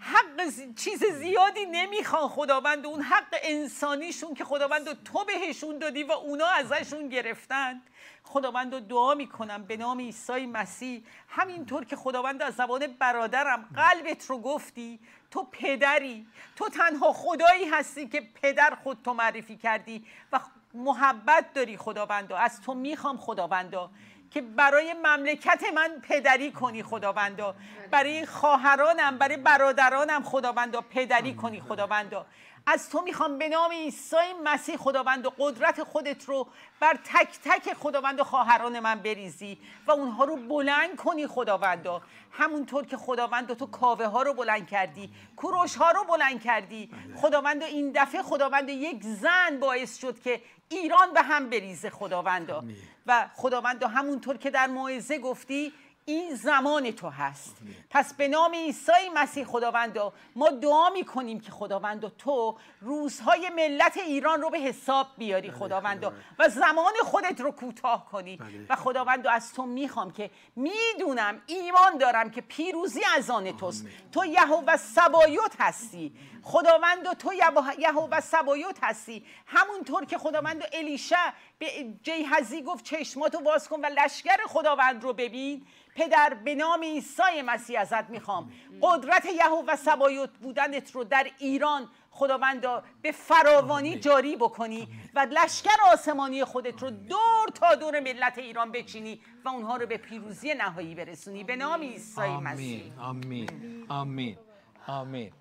حق 0.00 0.74
چیز 0.76 1.04
زیادی 1.04 1.66
نمی‌خوان 1.66 2.28
خداوند 2.28 2.86
اون 2.86 3.02
حق 3.02 3.34
انسانیشون 3.42 4.34
که 4.34 4.44
خداوند 4.44 5.02
تو 5.02 5.24
بهشون 5.24 5.78
دادی 5.78 6.02
و 6.02 6.12
اونا 6.12 6.46
ازشون 6.46 7.08
گرفتن. 7.08 7.82
خداوند 8.24 8.88
دعا 8.88 9.14
می‌کنم 9.14 9.64
به 9.64 9.76
نام 9.76 9.98
عیسی 9.98 10.46
مسیح. 10.46 11.04
همینطور 11.28 11.84
که 11.84 11.96
خداوند 11.96 12.42
از 12.42 12.54
زبان 12.54 12.86
برادرم 12.86 13.68
قلبت 13.76 14.26
رو 14.26 14.38
گفتی 14.38 15.00
تو 15.30 15.48
پدری 15.52 16.26
تو 16.56 16.68
تنها 16.68 17.12
خدایی 17.12 17.68
هستی 17.68 18.08
که 18.08 18.20
پدر 18.42 18.74
خود 18.82 18.98
تو 19.04 19.14
معرفی 19.14 19.56
کردی 19.56 20.04
و 20.32 20.40
محبت 20.74 21.52
داری 21.52 21.76
خداوند 21.76 22.32
از 22.32 22.62
تو 22.62 22.74
می‌خوام 22.74 23.16
خداوندا 23.16 23.90
که 24.30 24.40
برای 24.40 24.94
مملکت 24.94 25.62
من 25.74 25.90
پدری 26.02 26.52
کنی 26.52 26.82
خداوندا 26.82 27.54
برای 27.90 28.26
خواهرانم 28.26 29.18
برای 29.18 29.36
برادرانم 29.36 30.22
خداوندا 30.22 30.80
پدری 30.80 31.34
کنی 31.34 31.60
خداوندا 31.60 32.26
از 32.66 32.90
تو 32.90 33.00
می‌خوام 33.00 33.38
به 33.38 33.48
نام 33.48 33.70
عیسی 33.70 34.16
مسیح 34.44 34.76
خداوند 34.76 35.26
و 35.26 35.32
قدرت 35.38 35.82
خودت 35.82 36.24
رو 36.24 36.48
بر 36.80 36.98
تک 37.04 37.38
تک 37.44 37.74
خداوند 37.74 38.20
و 38.20 38.24
خواهران 38.24 38.80
من 38.80 38.98
بریزی 38.98 39.58
و 39.86 39.90
اونها 39.90 40.24
رو 40.24 40.36
بلند 40.36 40.96
کنی 40.96 41.26
خداوندا 41.26 42.02
همونطور 42.32 42.86
که 42.86 42.96
خداوند 42.96 43.52
تو 43.52 43.66
کاوه 43.66 44.06
ها 44.06 44.22
رو 44.22 44.34
بلند 44.34 44.66
کردی 44.66 45.10
کوروش 45.36 45.76
ها 45.76 45.90
رو 45.90 46.04
بلند 46.04 46.42
کردی. 46.42 46.90
خداوند 47.16 47.62
و 47.62 47.64
این 47.64 47.92
دفعه 47.94 48.22
خداوند 48.22 48.68
یک 48.68 49.02
زن 49.02 49.60
باعث 49.60 49.98
شد 49.98 50.20
که 50.20 50.40
ایران 50.68 51.12
به 51.14 51.22
هم 51.22 51.50
بریزه 51.50 51.90
خداوندا 51.90 52.64
و 53.06 53.28
خداوندا 53.34 53.88
همونطور 53.88 54.36
که 54.36 54.50
در 54.50 54.66
موعظه 54.66 55.18
گفتی 55.18 55.72
این 56.08 56.34
زمان 56.34 56.90
تو 56.90 57.08
هست. 57.08 57.56
پس 57.90 58.14
به 58.14 58.28
نام 58.28 58.54
عیسی 58.54 59.08
مسیح 59.14 59.44
خداوندا 59.44 60.12
ما 60.36 60.50
دعا 60.50 60.90
می‌کنیم 60.90 61.40
که 61.40 61.50
خداوندا 61.50 62.08
تو 62.08 62.58
روزهای 62.80 63.50
ملت 63.50 63.96
ایران 63.96 64.42
رو 64.42 64.50
به 64.50 64.58
حساب 64.58 65.06
بیاری 65.18 65.50
خداوندا 65.50 66.12
و 66.38 66.48
زمان 66.48 66.92
خودت 67.02 67.40
رو 67.40 67.50
کوتاه 67.50 68.08
کنی. 68.10 68.36
بله. 68.36 68.66
و 68.68 68.76
خداوندا 68.76 69.30
از 69.30 69.54
تو 69.54 69.66
می‌خوام 69.66 70.10
که 70.10 70.30
می‌دونم 70.56 71.42
ایمان 71.46 71.98
دارم 71.98 72.30
که 72.30 72.40
پیروزی 72.40 73.00
از 73.16 73.30
آن 73.30 73.56
توست. 73.56 73.86
تو 74.12 74.24
یهوه 74.24 74.76
سبایوت 74.76 75.52
هستی. 75.58 76.12
خداوند 76.42 77.06
و 77.06 77.14
تو 77.14 77.32
یهوه 77.78 78.20
سبایوت 78.20 78.76
هستی. 78.82 79.24
همونطور 79.46 80.04
که 80.04 80.18
خداوند 80.18 80.62
و 80.62 80.64
الیشع 80.72 81.30
به 81.58 81.66
جیهزی 82.02 82.62
گفت 82.62 82.84
چشماتو 82.84 83.40
باز 83.40 83.68
کن 83.68 83.80
و 83.80 83.86
لشکر 83.86 84.36
خداوند 84.46 85.02
رو 85.02 85.12
ببین. 85.12 85.66
پدر 85.98 86.34
به 86.44 86.54
نام 86.54 86.82
عیسی 86.82 87.42
مسیح 87.44 87.80
ازت 87.80 88.10
می‌خوام. 88.10 88.52
قدرت 88.82 89.26
یهوه 89.26 89.76
سبایوت 89.76 90.30
بودنت 90.30 90.90
رو 90.90 91.04
در 91.04 91.26
ایران 91.38 91.88
خداوندا 92.10 92.82
به 93.02 93.12
فراوانی 93.12 93.98
جاری 93.98 94.36
بکنی 94.36 94.88
و 95.14 95.26
لشکر 95.30 95.76
آسمانی 95.92 96.44
خودت 96.44 96.82
رو 96.82 96.90
دور 96.90 97.48
تا 97.54 97.74
دور 97.74 98.00
ملت 98.00 98.38
ایران 98.38 98.72
بچینی 98.72 99.20
و 99.44 99.48
اونها 99.48 99.76
رو 99.76 99.86
به 99.86 99.96
پیروزی 99.96 100.54
نهایی 100.54 100.94
برسونی. 100.94 101.44
به 101.44 101.56
نام 101.56 101.80
عیسی 101.80 102.20
مسیح. 102.20 102.92
آمین. 102.98 103.48
آمین. 103.48 103.86
آمین. 103.88 104.38
آمین. 104.86 105.32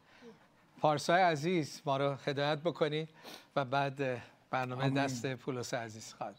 پارسای 0.82 1.22
عزیز 1.22 1.82
ما 1.86 1.98
رو 1.98 2.16
هدایت 2.26 2.58
بکنید 2.58 3.10
و 3.56 3.66
بعد 3.66 4.22
برنامه 4.50 4.90
دست 4.90 5.36
پولس 5.36 5.74
عزیز 5.74 6.14
خواهد 6.14 6.36